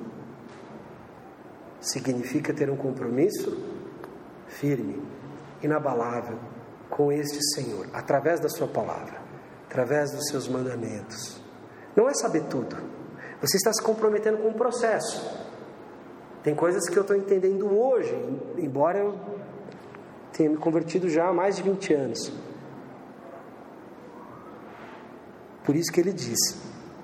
significa 1.80 2.52
ter 2.52 2.70
um 2.70 2.76
compromisso 2.76 3.62
firme, 4.48 5.02
inabalável 5.62 6.38
com 6.88 7.10
este 7.10 7.42
Senhor, 7.54 7.88
através 7.92 8.40
da 8.40 8.48
Sua 8.48 8.68
palavra, 8.68 9.20
através 9.66 10.12
dos 10.12 10.28
seus 10.28 10.48
mandamentos. 10.48 11.42
Não 11.96 12.08
é 12.08 12.14
saber 12.14 12.44
tudo, 12.44 12.76
você 13.40 13.56
está 13.56 13.72
se 13.72 13.82
comprometendo 13.82 14.38
com 14.38 14.48
um 14.48 14.52
processo. 14.52 15.44
Tem 16.42 16.54
coisas 16.54 16.88
que 16.88 16.96
eu 16.96 17.02
estou 17.02 17.16
entendendo 17.16 17.66
hoje, 17.66 18.14
embora 18.58 18.98
eu 18.98 19.18
tenha 20.32 20.50
me 20.50 20.56
convertido 20.56 21.08
já 21.08 21.28
há 21.28 21.32
mais 21.32 21.56
de 21.56 21.62
20 21.62 21.94
anos. 21.94 22.32
Por 25.64 25.74
isso 25.74 25.90
que 25.90 26.00
ele 26.00 26.12
diz: 26.12 26.38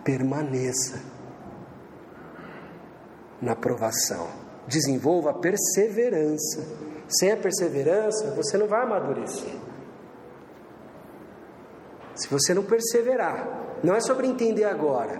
permaneça 0.04 1.02
na 3.40 3.56
provação, 3.56 4.28
desenvolva 4.66 5.30
a 5.30 5.34
perseverança. 5.34 6.90
Sem 7.08 7.32
a 7.32 7.36
perseverança, 7.36 8.30
você 8.36 8.56
não 8.56 8.68
vai 8.68 8.82
amadurecer. 8.82 9.54
Se 12.14 12.28
você 12.28 12.52
não 12.52 12.62
perseverar, 12.62 13.78
não 13.82 13.94
é 13.94 14.00
sobre 14.00 14.26
entender 14.26 14.64
agora, 14.64 15.18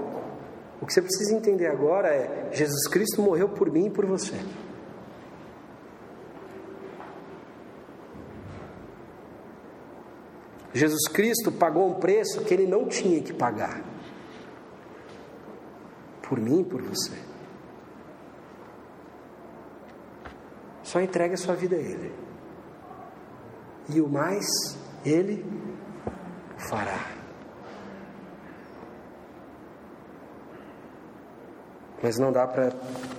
o 0.81 0.87
que 0.87 0.93
você 0.93 1.03
precisa 1.03 1.35
entender 1.35 1.67
agora 1.67 2.09
é: 2.09 2.51
Jesus 2.53 2.89
Cristo 2.89 3.21
morreu 3.21 3.49
por 3.49 3.71
mim 3.71 3.87
e 3.87 3.91
por 3.91 4.07
você. 4.07 4.41
Jesus 10.73 11.09
Cristo 11.09 11.51
pagou 11.51 11.89
um 11.89 11.95
preço 11.95 12.45
que 12.45 12.55
ele 12.55 12.67
não 12.67 12.87
tinha 12.87 13.21
que 13.21 13.33
pagar. 13.33 13.83
Por 16.23 16.39
mim 16.39 16.61
e 16.61 16.65
por 16.65 16.81
você. 16.81 17.31
Só 20.83 21.01
entregue 21.01 21.35
a 21.35 21.37
sua 21.37 21.55
vida 21.55 21.77
a 21.77 21.79
Ele. 21.79 22.13
e 23.89 24.01
o 24.01 24.09
mais 24.09 24.45
Ele 25.05 25.45
fará. 26.57 27.20
Mas 32.03 32.19
não 32.19 32.33
dá 32.33 32.47
para 32.47 32.73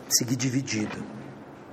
seguir 0.09 0.35
dividido, 0.35 0.97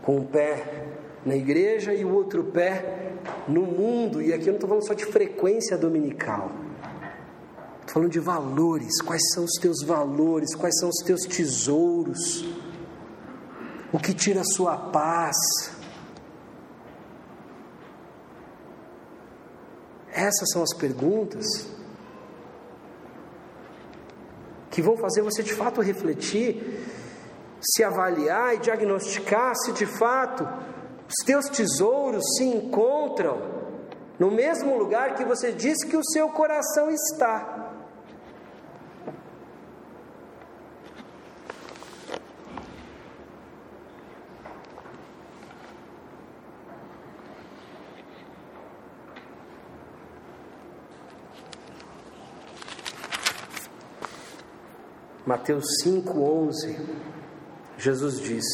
com 0.02 0.16
um 0.16 0.24
pé 0.24 0.86
na 1.24 1.36
igreja 1.36 1.92
e 1.92 2.04
o 2.04 2.12
outro 2.12 2.44
pé 2.44 3.12
no 3.46 3.62
mundo. 3.62 4.20
E 4.22 4.32
aqui 4.32 4.44
eu 4.44 4.48
não 4.48 4.54
estou 4.54 4.68
falando 4.68 4.86
só 4.86 4.94
de 4.94 5.06
frequência 5.06 5.76
dominical. 5.76 6.50
Estou 7.80 7.94
falando 7.94 8.10
de 8.10 8.20
valores. 8.20 9.00
Quais 9.00 9.22
são 9.32 9.44
os 9.44 9.52
teus 9.60 9.82
valores? 9.84 10.54
Quais 10.54 10.78
são 10.78 10.88
os 10.88 11.02
teus 11.04 11.22
tesouros? 11.22 12.44
O 13.92 13.98
que 13.98 14.12
tira 14.12 14.42
a 14.42 14.44
sua 14.44 14.76
paz? 14.76 15.36
Essas 20.12 20.50
são 20.52 20.62
as 20.62 20.74
perguntas 20.74 21.46
que 24.70 24.82
vão 24.82 24.96
fazer 24.96 25.22
você 25.22 25.42
de 25.42 25.54
fato 25.54 25.80
refletir, 25.80 26.84
se 27.60 27.82
avaliar 27.82 28.54
e 28.54 28.58
diagnosticar 28.58 29.54
se 29.56 29.72
de 29.72 29.86
fato 29.86 30.48
os 31.08 31.24
teus 31.24 31.48
tesouros 31.48 32.22
se 32.36 32.44
encontram 32.44 33.58
no 34.18 34.30
mesmo 34.30 34.76
lugar 34.76 35.14
que 35.14 35.24
você 35.24 35.52
diz 35.52 35.82
que 35.84 35.96
o 35.96 36.04
seu 36.04 36.28
coração 36.30 36.90
está. 36.90 37.68
Mateus 55.28 55.64
5,11, 55.84 56.78
Jesus 57.78 58.20
diz: 58.20 58.44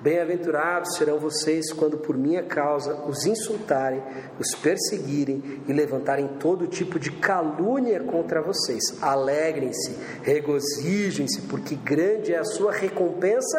Bem-aventurados 0.00 0.96
serão 0.96 1.18
vocês 1.18 1.70
quando 1.72 1.98
por 1.98 2.16
minha 2.16 2.42
causa 2.42 2.94
os 3.06 3.26
insultarem, 3.26 4.02
os 4.38 4.54
perseguirem 4.54 5.62
e 5.66 5.72
levantarem 5.72 6.28
todo 6.40 6.66
tipo 6.66 6.98
de 6.98 7.10
calúnia 7.10 8.00
contra 8.04 8.40
vocês. 8.40 9.02
Alegrem-se, 9.02 9.96
regozijem-se, 10.22 11.42
porque 11.42 11.74
grande 11.74 12.32
é 12.32 12.38
a 12.38 12.44
sua 12.44 12.72
recompensa 12.72 13.58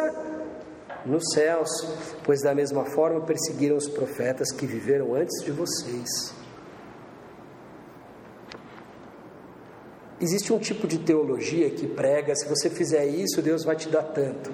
nos 1.06 1.22
céus, 1.32 1.68
pois 2.24 2.42
da 2.42 2.54
mesma 2.54 2.84
forma 2.84 3.20
perseguiram 3.20 3.76
os 3.76 3.88
profetas 3.88 4.50
que 4.50 4.66
viveram 4.66 5.14
antes 5.14 5.44
de 5.44 5.52
vocês. 5.52 6.34
Existe 10.20 10.52
um 10.52 10.58
tipo 10.58 10.86
de 10.86 10.98
teologia 10.98 11.70
que 11.70 11.86
prega: 11.86 12.34
se 12.34 12.48
você 12.48 12.68
fizer 12.68 13.06
isso, 13.06 13.40
Deus 13.40 13.64
vai 13.64 13.76
te 13.76 13.88
dar 13.88 14.02
tanto. 14.02 14.50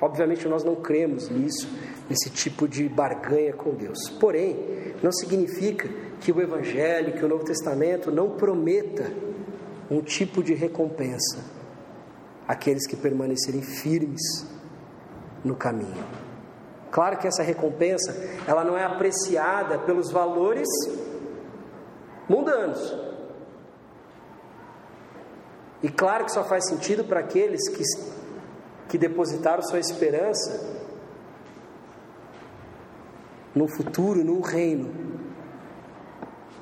Obviamente, 0.00 0.46
nós 0.46 0.62
não 0.62 0.76
cremos 0.76 1.28
nisso, 1.30 1.68
nesse 2.08 2.28
tipo 2.30 2.68
de 2.68 2.88
barganha 2.88 3.52
com 3.52 3.74
Deus. 3.74 4.10
Porém, 4.20 4.94
não 5.02 5.10
significa 5.10 5.88
que 6.20 6.30
o 6.30 6.40
Evangelho, 6.40 7.14
que 7.14 7.24
o 7.24 7.28
Novo 7.28 7.44
Testamento 7.44 8.10
não 8.10 8.30
prometa 8.30 9.10
um 9.90 10.00
tipo 10.00 10.42
de 10.42 10.54
recompensa 10.54 11.44
àqueles 12.46 12.86
que 12.86 12.96
permanecerem 12.96 13.62
firmes 13.62 14.46
no 15.44 15.56
caminho. 15.56 16.04
Claro 16.90 17.18
que 17.18 17.26
essa 17.26 17.42
recompensa, 17.42 18.14
ela 18.46 18.64
não 18.64 18.76
é 18.76 18.84
apreciada 18.84 19.78
pelos 19.78 20.10
valores 20.10 20.68
mundanos. 22.28 22.96
E 25.82 25.88
claro 25.88 26.24
que 26.24 26.32
só 26.32 26.42
faz 26.42 26.66
sentido 26.68 27.04
para 27.04 27.20
aqueles 27.20 27.68
que, 27.68 27.82
que 28.88 28.98
depositaram 28.98 29.62
sua 29.62 29.78
esperança 29.78 30.76
no 33.54 33.66
futuro, 33.66 34.22
num 34.22 34.40
reino, 34.40 34.92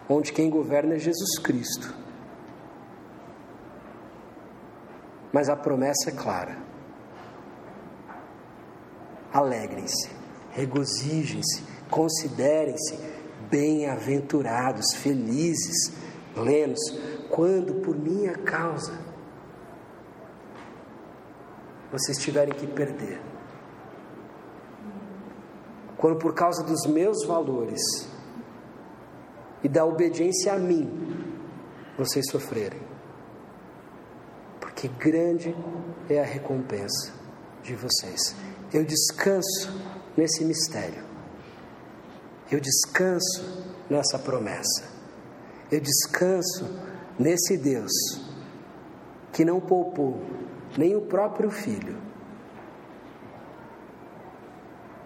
onde 0.08 0.32
quem 0.32 0.48
governa 0.48 0.94
é 0.94 0.98
Jesus 0.98 1.38
Cristo. 1.38 1.94
Mas 5.32 5.48
a 5.48 5.56
promessa 5.56 6.10
é 6.10 6.12
clara. 6.12 6.56
Alegrem-se, 9.32 10.08
regozijem-se, 10.52 11.64
considerem-se 11.90 12.96
bem-aventurados, 13.50 14.94
felizes, 14.94 15.92
plenos, 16.34 16.78
quando 17.28 17.82
por 17.82 17.96
minha 17.96 18.34
causa 18.34 19.13
vocês 21.94 22.18
tiverem 22.18 22.52
que 22.52 22.66
perder. 22.66 23.20
Quando 25.96 26.18
por 26.18 26.34
causa 26.34 26.64
dos 26.64 26.86
meus 26.86 27.24
valores 27.24 27.80
e 29.62 29.68
da 29.68 29.84
obediência 29.84 30.52
a 30.52 30.58
mim, 30.58 30.90
vocês 31.96 32.26
sofrerem. 32.32 32.82
Porque 34.60 34.88
grande 34.88 35.54
é 36.10 36.20
a 36.20 36.24
recompensa 36.24 37.12
de 37.62 37.76
vocês. 37.76 38.34
Eu 38.72 38.84
descanso 38.84 39.72
nesse 40.16 40.44
mistério. 40.44 41.04
Eu 42.50 42.58
descanso 42.58 43.72
nessa 43.88 44.18
promessa. 44.18 44.82
Eu 45.70 45.80
descanso 45.80 46.76
nesse 47.16 47.56
Deus 47.56 47.92
que 49.32 49.44
não 49.44 49.60
poupou 49.60 50.43
nem 50.76 50.96
o 50.96 51.02
próprio 51.02 51.50
filho, 51.50 51.96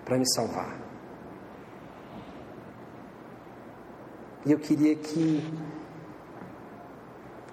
para 0.05 0.17
me 0.17 0.25
salvar. 0.35 0.77
E 4.47 4.53
eu 4.53 4.59
queria 4.59 4.95
que 4.97 5.43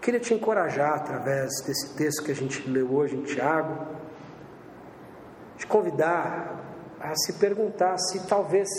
queria 0.01 0.19
te 0.19 0.33
encorajar 0.33 0.93
através 0.93 1.49
desse 1.65 1.95
texto 1.95 2.23
que 2.23 2.31
a 2.31 2.35
gente 2.35 2.69
leu 2.69 2.93
hoje 2.93 3.15
em 3.15 3.23
Tiago, 3.23 3.85
te 5.57 5.65
convidar 5.65 6.63
a 6.99 7.15
se 7.15 7.33
perguntar 7.33 7.97
se 7.97 8.27
talvez 8.27 8.69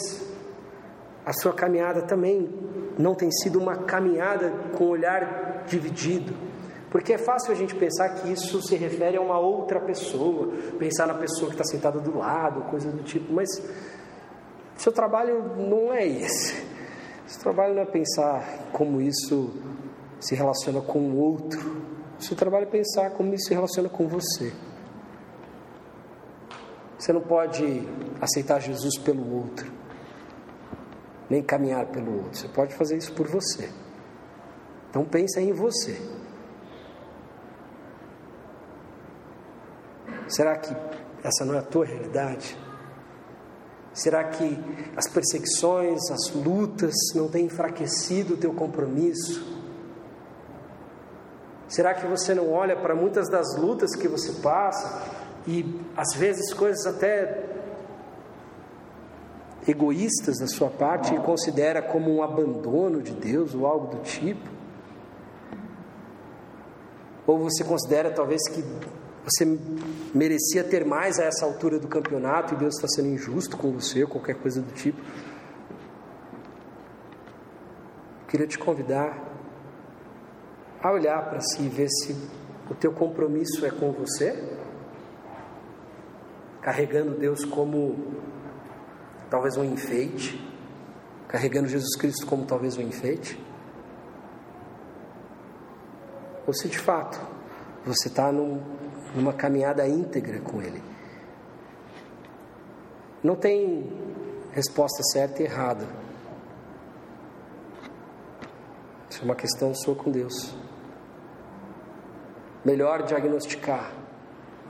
a 1.24 1.32
sua 1.32 1.52
caminhada 1.52 2.02
também 2.02 2.48
não 2.96 3.14
tem 3.14 3.30
sido 3.30 3.58
uma 3.58 3.76
caminhada 3.76 4.50
com 4.76 4.84
olhar 4.84 5.64
dividido 5.66 6.45
porque 6.96 7.12
é 7.12 7.18
fácil 7.18 7.52
a 7.52 7.54
gente 7.54 7.74
pensar 7.74 8.08
que 8.14 8.32
isso 8.32 8.62
se 8.62 8.74
refere 8.74 9.18
a 9.18 9.20
uma 9.20 9.38
outra 9.38 9.78
pessoa, 9.78 10.50
pensar 10.78 11.06
na 11.06 11.12
pessoa 11.12 11.50
que 11.50 11.54
está 11.54 11.64
sentada 11.64 12.00
do 12.00 12.16
lado, 12.16 12.70
coisa 12.70 12.90
do 12.90 13.02
tipo, 13.02 13.30
mas 13.34 13.50
seu 14.76 14.90
trabalho 14.90 15.58
não 15.58 15.92
é 15.92 16.06
esse. 16.06 16.54
Seu 17.26 17.42
trabalho 17.42 17.74
não 17.74 17.82
é 17.82 17.84
pensar 17.84 18.70
como 18.72 18.98
isso 18.98 19.52
se 20.18 20.34
relaciona 20.34 20.80
com 20.80 21.00
o 21.00 21.18
outro. 21.18 21.82
Seu 22.18 22.34
trabalho 22.34 22.62
é 22.62 22.70
pensar 22.70 23.10
como 23.10 23.34
isso 23.34 23.48
se 23.48 23.52
relaciona 23.52 23.90
com 23.90 24.08
você. 24.08 24.54
Você 26.98 27.12
não 27.12 27.20
pode 27.20 27.86
aceitar 28.22 28.58
Jesus 28.58 28.96
pelo 28.96 29.36
outro, 29.36 29.70
nem 31.28 31.42
caminhar 31.42 31.88
pelo 31.88 32.22
outro. 32.22 32.38
Você 32.38 32.48
pode 32.48 32.74
fazer 32.74 32.96
isso 32.96 33.12
por 33.12 33.28
você. 33.28 33.68
Então 34.88 35.04
pensa 35.04 35.42
em 35.42 35.52
você. 35.52 36.15
Será 40.28 40.56
que 40.56 40.74
essa 41.22 41.44
não 41.44 41.54
é 41.54 41.58
a 41.58 41.62
tua 41.62 41.84
realidade? 41.84 42.56
Será 43.92 44.24
que 44.24 44.58
as 44.94 45.08
perseguições, 45.08 46.10
as 46.10 46.34
lutas 46.34 46.94
não 47.14 47.28
têm 47.28 47.46
enfraquecido 47.46 48.34
o 48.34 48.36
teu 48.36 48.52
compromisso? 48.52 49.56
Será 51.68 51.94
que 51.94 52.06
você 52.06 52.34
não 52.34 52.52
olha 52.52 52.76
para 52.76 52.94
muitas 52.94 53.28
das 53.28 53.56
lutas 53.56 53.96
que 53.96 54.06
você 54.06 54.32
passa 54.40 55.02
e 55.46 55.80
às 55.96 56.14
vezes 56.14 56.52
coisas 56.52 56.86
até 56.86 57.44
egoístas 59.66 60.38
da 60.38 60.46
sua 60.46 60.68
parte 60.68 61.14
e 61.14 61.18
considera 61.20 61.82
como 61.82 62.14
um 62.14 62.22
abandono 62.22 63.02
de 63.02 63.12
Deus 63.12 63.54
ou 63.54 63.66
algo 63.66 63.96
do 63.96 64.02
tipo? 64.02 64.48
Ou 67.26 67.38
você 67.38 67.64
considera 67.64 68.12
talvez 68.12 68.46
que 68.48 68.62
você 69.26 69.44
merecia 70.14 70.62
ter 70.62 70.84
mais 70.84 71.18
a 71.18 71.24
essa 71.24 71.44
altura 71.44 71.80
do 71.80 71.88
campeonato 71.88 72.54
e 72.54 72.56
Deus 72.56 72.76
está 72.76 72.86
sendo 72.86 73.08
injusto 73.08 73.56
com 73.56 73.72
você, 73.72 74.04
ou 74.04 74.08
qualquer 74.08 74.36
coisa 74.36 74.62
do 74.62 74.72
tipo. 74.72 75.00
Eu 78.20 78.28
queria 78.28 78.46
te 78.46 78.56
convidar 78.56 79.20
a 80.80 80.92
olhar 80.92 81.28
para 81.28 81.40
si 81.40 81.64
e 81.64 81.68
ver 81.68 81.88
se 81.88 82.14
o 82.70 82.74
teu 82.74 82.92
compromisso 82.92 83.66
é 83.66 83.70
com 83.70 83.90
você, 83.90 84.32
carregando 86.62 87.18
Deus 87.18 87.44
como 87.44 88.14
talvez 89.28 89.56
um 89.56 89.64
enfeite, 89.64 90.40
carregando 91.26 91.66
Jesus 91.66 91.96
Cristo 91.96 92.24
como 92.26 92.46
talvez 92.46 92.76
um 92.78 92.82
enfeite? 92.82 93.44
Ou 96.46 96.54
se 96.54 96.68
de 96.68 96.78
fato 96.78 97.20
você 97.84 98.08
está 98.08 98.30
num, 98.30 98.60
numa 99.14 99.32
caminhada 99.32 99.86
íntegra 99.86 100.40
com 100.40 100.60
Ele? 100.60 100.82
Não 103.22 103.34
tem 103.34 103.90
resposta 104.52 105.02
certa 105.02 105.42
e 105.42 105.46
errada. 105.46 105.86
Isso 109.10 109.20
é 109.20 109.24
uma 109.24 109.34
questão 109.34 109.74
sua 109.74 109.94
com 109.94 110.10
Deus. 110.10 110.54
Melhor 112.64 113.02
diagnosticar 113.02 113.92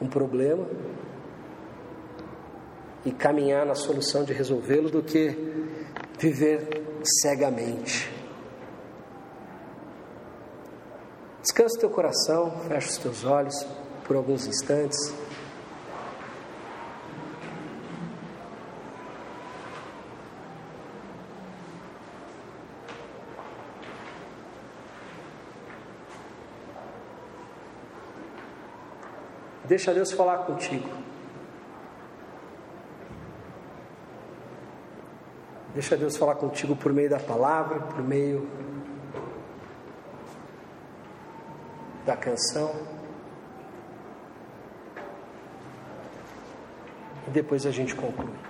um 0.01 0.07
problema 0.07 0.67
e 3.05 3.13
caminhar 3.13 3.65
na 3.65 3.75
solução 3.75 4.25
de 4.25 4.33
resolvê-lo 4.33 4.91
do 4.91 5.03
que 5.03 5.37
viver 6.19 7.03
cegamente. 7.23 8.13
Descansa 11.43 11.77
o 11.77 11.81
teu 11.81 11.91
coração, 11.91 12.51
fecha 12.69 12.89
os 12.89 12.99
teus 12.99 13.25
olhos 13.25 13.67
por 14.07 14.17
alguns 14.17 14.47
instantes. 14.47 14.97
Deixa 29.65 29.93
Deus 29.93 30.13
falar 30.13 30.47
contigo. 30.47 30.89
Deixa 35.75 35.97
Deus 35.97 36.17
falar 36.17 36.37
contigo 36.37 36.77
por 36.77 36.93
meio 36.93 37.11
da 37.11 37.19
palavra, 37.19 37.81
por 37.81 38.03
meio 38.03 38.49
da 42.07 42.17
canção. 42.17 42.96
E 47.27 47.31
depois 47.31 47.67
a 47.67 47.71
gente 47.71 47.95
conclui. 47.95 48.46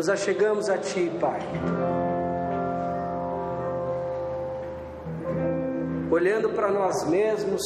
Nos 0.00 0.08
achegamos 0.08 0.70
a 0.70 0.78
Ti, 0.78 1.12
Pai. 1.20 1.40
Olhando 6.10 6.48
para 6.54 6.72
nós 6.72 7.06
mesmos, 7.06 7.60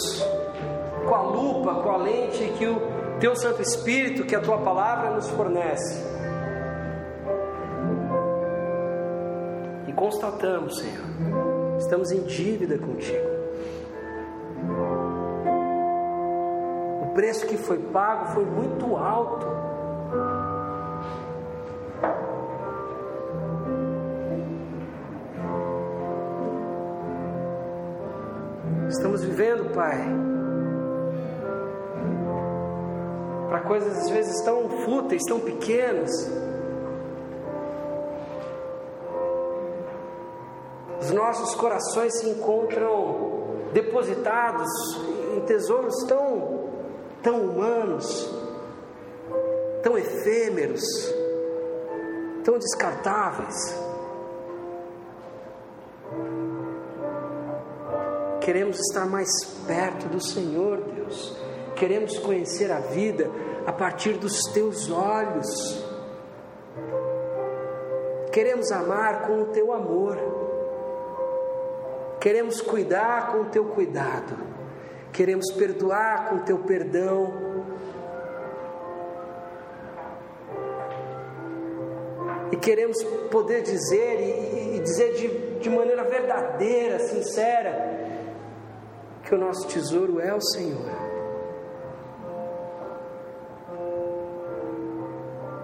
com 1.06 1.14
a 1.14 1.22
lupa, 1.22 1.76
com 1.76 1.90
a 1.90 1.96
lente 1.96 2.52
que 2.58 2.66
o 2.66 2.80
Teu 3.20 3.36
Santo 3.36 3.62
Espírito, 3.62 4.26
que 4.26 4.34
a 4.34 4.40
Tua 4.40 4.58
palavra 4.58 5.10
nos 5.10 5.30
fornece. 5.30 6.04
E 9.86 9.92
constatamos, 9.92 10.80
Senhor, 10.80 11.78
estamos 11.78 12.10
em 12.10 12.22
dívida 12.24 12.76
contigo. 12.78 13.28
O 17.00 17.14
preço 17.14 17.46
que 17.46 17.56
foi 17.56 17.78
pago 17.78 18.32
foi 18.32 18.44
muito 18.44 18.96
alto. 18.96 19.43
Vivendo, 29.34 29.74
Pai, 29.74 29.98
para 33.48 33.60
coisas 33.62 33.98
às 33.98 34.10
vezes 34.10 34.40
tão 34.44 34.68
fúteis, 34.84 35.22
tão 35.26 35.40
pequenas. 35.40 36.10
Os 41.00 41.10
nossos 41.10 41.56
corações 41.56 42.16
se 42.20 42.28
encontram 42.28 43.70
depositados 43.72 44.68
em 45.36 45.40
tesouros 45.40 45.96
tão, 46.06 46.70
tão 47.20 47.42
humanos, 47.42 48.32
tão 49.82 49.98
efêmeros, 49.98 50.84
tão 52.44 52.56
descartáveis. 52.56 53.83
Queremos 58.44 58.78
estar 58.78 59.06
mais 59.06 59.30
perto 59.66 60.06
do 60.06 60.20
Senhor, 60.20 60.76
Deus. 60.82 61.34
Queremos 61.76 62.18
conhecer 62.18 62.70
a 62.70 62.78
vida 62.78 63.30
a 63.66 63.72
partir 63.72 64.18
dos 64.18 64.38
teus 64.52 64.90
olhos. 64.90 65.82
Queremos 68.30 68.70
amar 68.70 69.26
com 69.26 69.40
o 69.40 69.46
teu 69.46 69.72
amor. 69.72 70.18
Queremos 72.20 72.60
cuidar 72.60 73.32
com 73.32 73.38
o 73.38 73.44
teu 73.46 73.64
cuidado. 73.64 74.36
Queremos 75.10 75.50
perdoar 75.52 76.28
com 76.28 76.36
o 76.36 76.40
teu 76.40 76.58
perdão. 76.58 77.32
E 82.52 82.56
queremos 82.58 83.02
poder 83.30 83.62
dizer 83.62 84.20
e, 84.20 84.76
e 84.76 84.80
dizer 84.80 85.14
de, 85.14 85.60
de 85.60 85.70
maneira 85.70 86.04
verdadeira, 86.04 86.98
sincera, 86.98 87.93
que 89.24 89.34
o 89.34 89.38
nosso 89.38 89.66
tesouro 89.68 90.20
é 90.20 90.34
o 90.34 90.40
Senhor. 90.40 90.90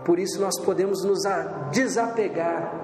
Por 0.04 0.18
isso 0.18 0.40
nós 0.40 0.58
podemos 0.64 1.04
nos 1.04 1.20
desapegar 1.70 2.74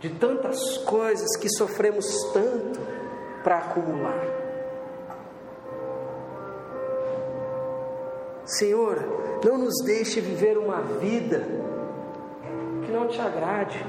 de 0.00 0.10
tantas 0.10 0.78
coisas 0.78 1.36
que 1.36 1.48
sofremos 1.50 2.06
tanto 2.32 2.80
para 3.42 3.58
acumular. 3.58 4.24
Senhor, 8.44 8.96
não 9.44 9.58
nos 9.58 9.74
deixe 9.84 10.20
viver 10.20 10.56
uma 10.56 10.80
vida 10.80 11.44
que 12.86 12.92
não 12.92 13.08
te 13.08 13.20
agrade. 13.20 13.84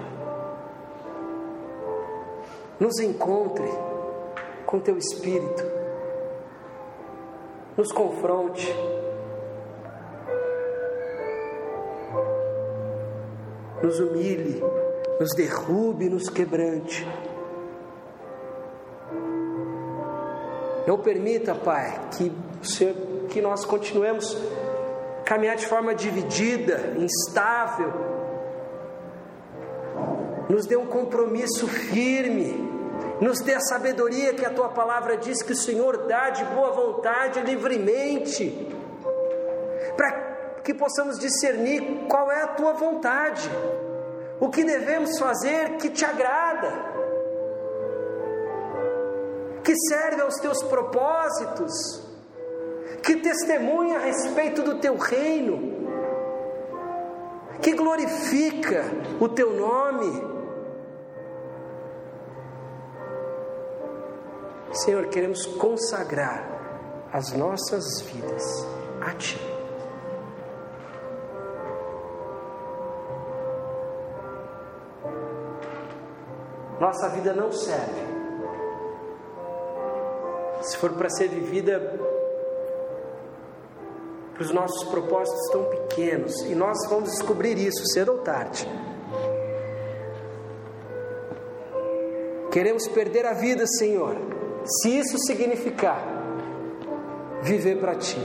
Nos 2.80 3.00
encontre 3.00 3.70
com 4.70 4.80
teu 4.80 5.00
espírito, 5.00 5.64
nos 7.76 7.92
confronte. 7.92 8.72
Nos 13.82 14.00
humilhe, 14.00 14.62
nos 15.20 15.34
derrube, 15.36 16.08
nos 16.08 16.30
quebrante. 16.30 17.04
Não 20.86 21.00
permita, 21.00 21.56
Pai, 21.56 22.00
que, 22.12 22.32
Senhor, 22.62 22.94
que 23.28 23.42
nós 23.42 23.66
continuemos 23.66 24.38
a 25.22 25.24
caminhar 25.24 25.56
de 25.56 25.66
forma 25.66 25.96
dividida, 25.96 26.94
instável. 26.96 27.92
Nos 30.48 30.68
dê 30.68 30.78
um 30.78 30.86
compromisso 30.86 31.68
firme 31.68 32.69
nos 33.22 33.42
dê 33.42 33.54
a 33.54 33.60
sabedoria 33.60 34.34
que 34.34 34.46
a 34.46 34.50
tua 34.50 34.70
palavra 34.70 35.18
diz 35.18 35.42
que 35.42 35.52
o 35.52 35.56
Senhor 35.56 36.08
dá 36.08 36.30
de 36.30 36.44
boa 36.46 36.72
vontade, 36.72 37.42
livremente, 37.42 38.68
para 39.98 40.62
que 40.64 40.74
possamos 40.74 41.20
discernir 41.20 42.06
qual 42.08 42.32
é 42.32 42.44
a 42.44 42.48
tua 42.48 42.74
vontade, 42.74 43.50
o 44.40 44.50
que 44.50 44.64
devemos 44.64 45.20
fazer 45.20 45.78
que 45.78 45.90
te 45.90 46.06
agrada, 46.06 46.72
que 49.64 49.74
serve 49.90 50.22
aos 50.22 50.36
teus 50.36 50.64
propósitos, 50.64 51.74
que 53.04 53.18
testemunha 53.18 53.98
a 53.98 54.02
respeito 54.02 54.62
do 54.62 54.80
teu 54.80 54.96
reino, 54.96 55.78
que 57.62 57.74
glorifica 57.74 58.86
o 59.20 59.28
teu 59.28 59.52
nome 59.52 60.39
Senhor, 64.72 65.08
queremos 65.08 65.46
consagrar 65.46 66.48
as 67.12 67.32
nossas 67.34 68.02
vidas 68.02 68.44
a 69.02 69.14
Ti. 69.16 69.40
Nossa 76.80 77.10
vida 77.10 77.34
não 77.34 77.52
serve. 77.52 78.08
Se 80.62 80.78
for 80.78 80.94
para 80.94 81.10
ser 81.10 81.30
vivida 81.30 81.80
para 84.34 84.44
os 84.44 84.52
nossos 84.52 84.84
propósitos 84.86 85.50
tão 85.52 85.66
pequenos, 85.66 86.34
e 86.44 86.56
nós 86.56 86.78
vamos 86.88 87.12
descobrir 87.12 87.58
isso 87.58 87.86
cedo 87.88 88.14
ou 88.14 88.20
tarde. 88.20 88.66
Queremos 92.52 92.88
perder 92.88 93.26
a 93.26 93.34
vida, 93.34 93.66
Senhor, 93.68 94.16
se 94.70 95.00
isso 95.00 95.18
significar 95.26 96.00
viver 97.42 97.80
para 97.80 97.96
ti. 97.96 98.20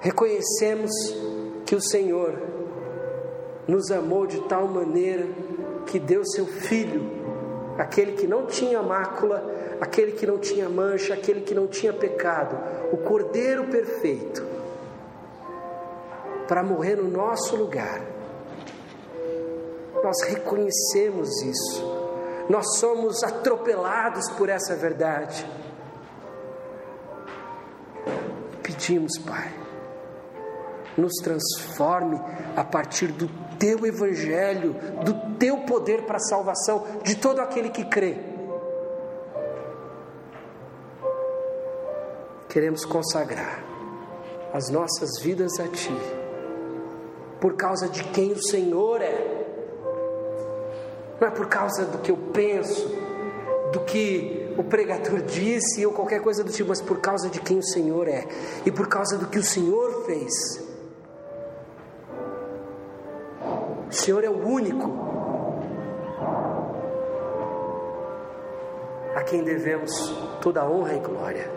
Reconhecemos 0.00 0.90
que 1.64 1.76
o 1.76 1.80
Senhor 1.80 2.36
nos 3.68 3.90
amou 3.92 4.26
de 4.26 4.40
tal 4.48 4.66
maneira 4.66 5.28
que 5.86 6.00
deu 6.00 6.24
seu 6.24 6.44
filho, 6.44 7.08
aquele 7.78 8.12
que 8.12 8.26
não 8.26 8.46
tinha 8.46 8.82
mácula, 8.82 9.48
aquele 9.80 10.12
que 10.12 10.26
não 10.26 10.38
tinha 10.38 10.68
mancha, 10.68 11.14
aquele 11.14 11.42
que 11.42 11.54
não 11.54 11.68
tinha 11.68 11.92
pecado, 11.92 12.58
o 12.92 12.96
Cordeiro 12.96 13.68
perfeito, 13.68 14.44
para 16.48 16.64
morrer 16.64 16.96
no 16.96 17.08
nosso 17.08 17.54
lugar 17.54 18.02
nós 20.02 20.20
reconhecemos 20.22 21.42
isso, 21.42 22.02
nós 22.48 22.78
somos 22.78 23.22
atropelados 23.22 24.28
por 24.30 24.48
essa 24.48 24.74
verdade. 24.74 25.46
Pedimos, 28.62 29.16
Pai, 29.18 29.52
nos 30.96 31.12
transforme 31.22 32.20
a 32.56 32.64
partir 32.64 33.08
do 33.08 33.28
Teu 33.58 33.86
Evangelho, 33.86 34.74
do 35.04 35.36
Teu 35.38 35.58
poder 35.58 36.02
para 36.02 36.16
a 36.16 36.20
salvação 36.20 36.84
de 37.04 37.14
todo 37.16 37.40
aquele 37.40 37.70
que 37.70 37.84
crê. 37.84 38.18
Queremos 42.48 42.84
consagrar 42.84 43.64
as 44.52 44.68
nossas 44.68 45.18
vidas 45.22 45.58
a 45.58 45.68
Ti, 45.68 45.96
por 47.40 47.56
causa 47.56 47.88
de 47.88 48.04
quem 48.04 48.32
o 48.32 48.42
Senhor 48.42 49.00
é 49.00 49.31
não 51.22 51.28
é 51.28 51.30
por 51.30 51.46
causa 51.46 51.84
do 51.84 51.98
que 51.98 52.10
eu 52.10 52.16
penso, 52.16 52.88
do 53.72 53.78
que 53.84 54.52
o 54.58 54.64
pregador 54.64 55.22
disse 55.22 55.86
ou 55.86 55.92
qualquer 55.92 56.20
coisa 56.20 56.42
do 56.42 56.50
tipo, 56.50 56.70
mas 56.70 56.80
por 56.80 56.98
causa 56.98 57.30
de 57.30 57.40
quem 57.40 57.60
o 57.60 57.62
Senhor 57.62 58.08
é 58.08 58.26
e 58.66 58.72
por 58.72 58.88
causa 58.88 59.16
do 59.16 59.26
que 59.28 59.38
o 59.38 59.42
Senhor 59.42 60.04
fez. 60.04 60.32
O 63.88 63.92
Senhor 63.92 64.24
é 64.24 64.28
o 64.28 64.44
único, 64.44 64.90
a 69.14 69.22
quem 69.22 69.44
devemos 69.44 69.92
toda 70.40 70.62
a 70.62 70.68
honra 70.68 70.94
e 70.94 70.98
glória. 70.98 71.50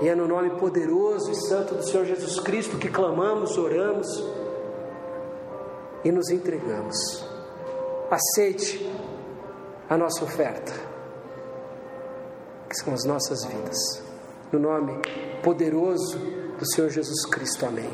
E 0.00 0.08
é 0.08 0.14
no 0.14 0.26
nome 0.26 0.48
poderoso 0.50 1.30
e 1.30 1.34
santo 1.34 1.74
do 1.74 1.82
Senhor 1.82 2.06
Jesus 2.06 2.40
Cristo 2.40 2.78
que 2.78 2.88
clamamos, 2.88 3.58
oramos 3.58 4.45
e 6.04 6.12
nos 6.12 6.30
entregamos. 6.30 7.24
Aceite 8.10 8.90
a 9.88 9.96
nossa 9.96 10.24
oferta, 10.24 10.72
que 12.68 12.76
são 12.76 12.94
as 12.94 13.04
nossas 13.04 13.44
vidas. 13.44 13.76
No 14.52 14.58
nome 14.58 15.00
poderoso 15.42 16.18
do 16.58 16.66
Senhor 16.72 16.90
Jesus 16.90 17.26
Cristo. 17.26 17.66
Amém. 17.66 17.90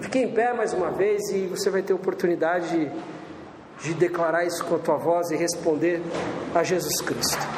Fique 0.00 0.18
em 0.18 0.32
pé 0.32 0.52
mais 0.52 0.72
uma 0.72 0.90
vez 0.90 1.30
e 1.30 1.46
você 1.46 1.70
vai 1.70 1.82
ter 1.82 1.92
oportunidade 1.92 2.68
de, 2.68 3.88
de 3.88 3.94
declarar 3.94 4.44
isso 4.44 4.64
com 4.64 4.76
a 4.76 4.78
tua 4.78 4.96
voz 4.96 5.30
e 5.30 5.36
responder 5.36 6.02
a 6.54 6.62
Jesus 6.62 7.00
Cristo. 7.00 7.55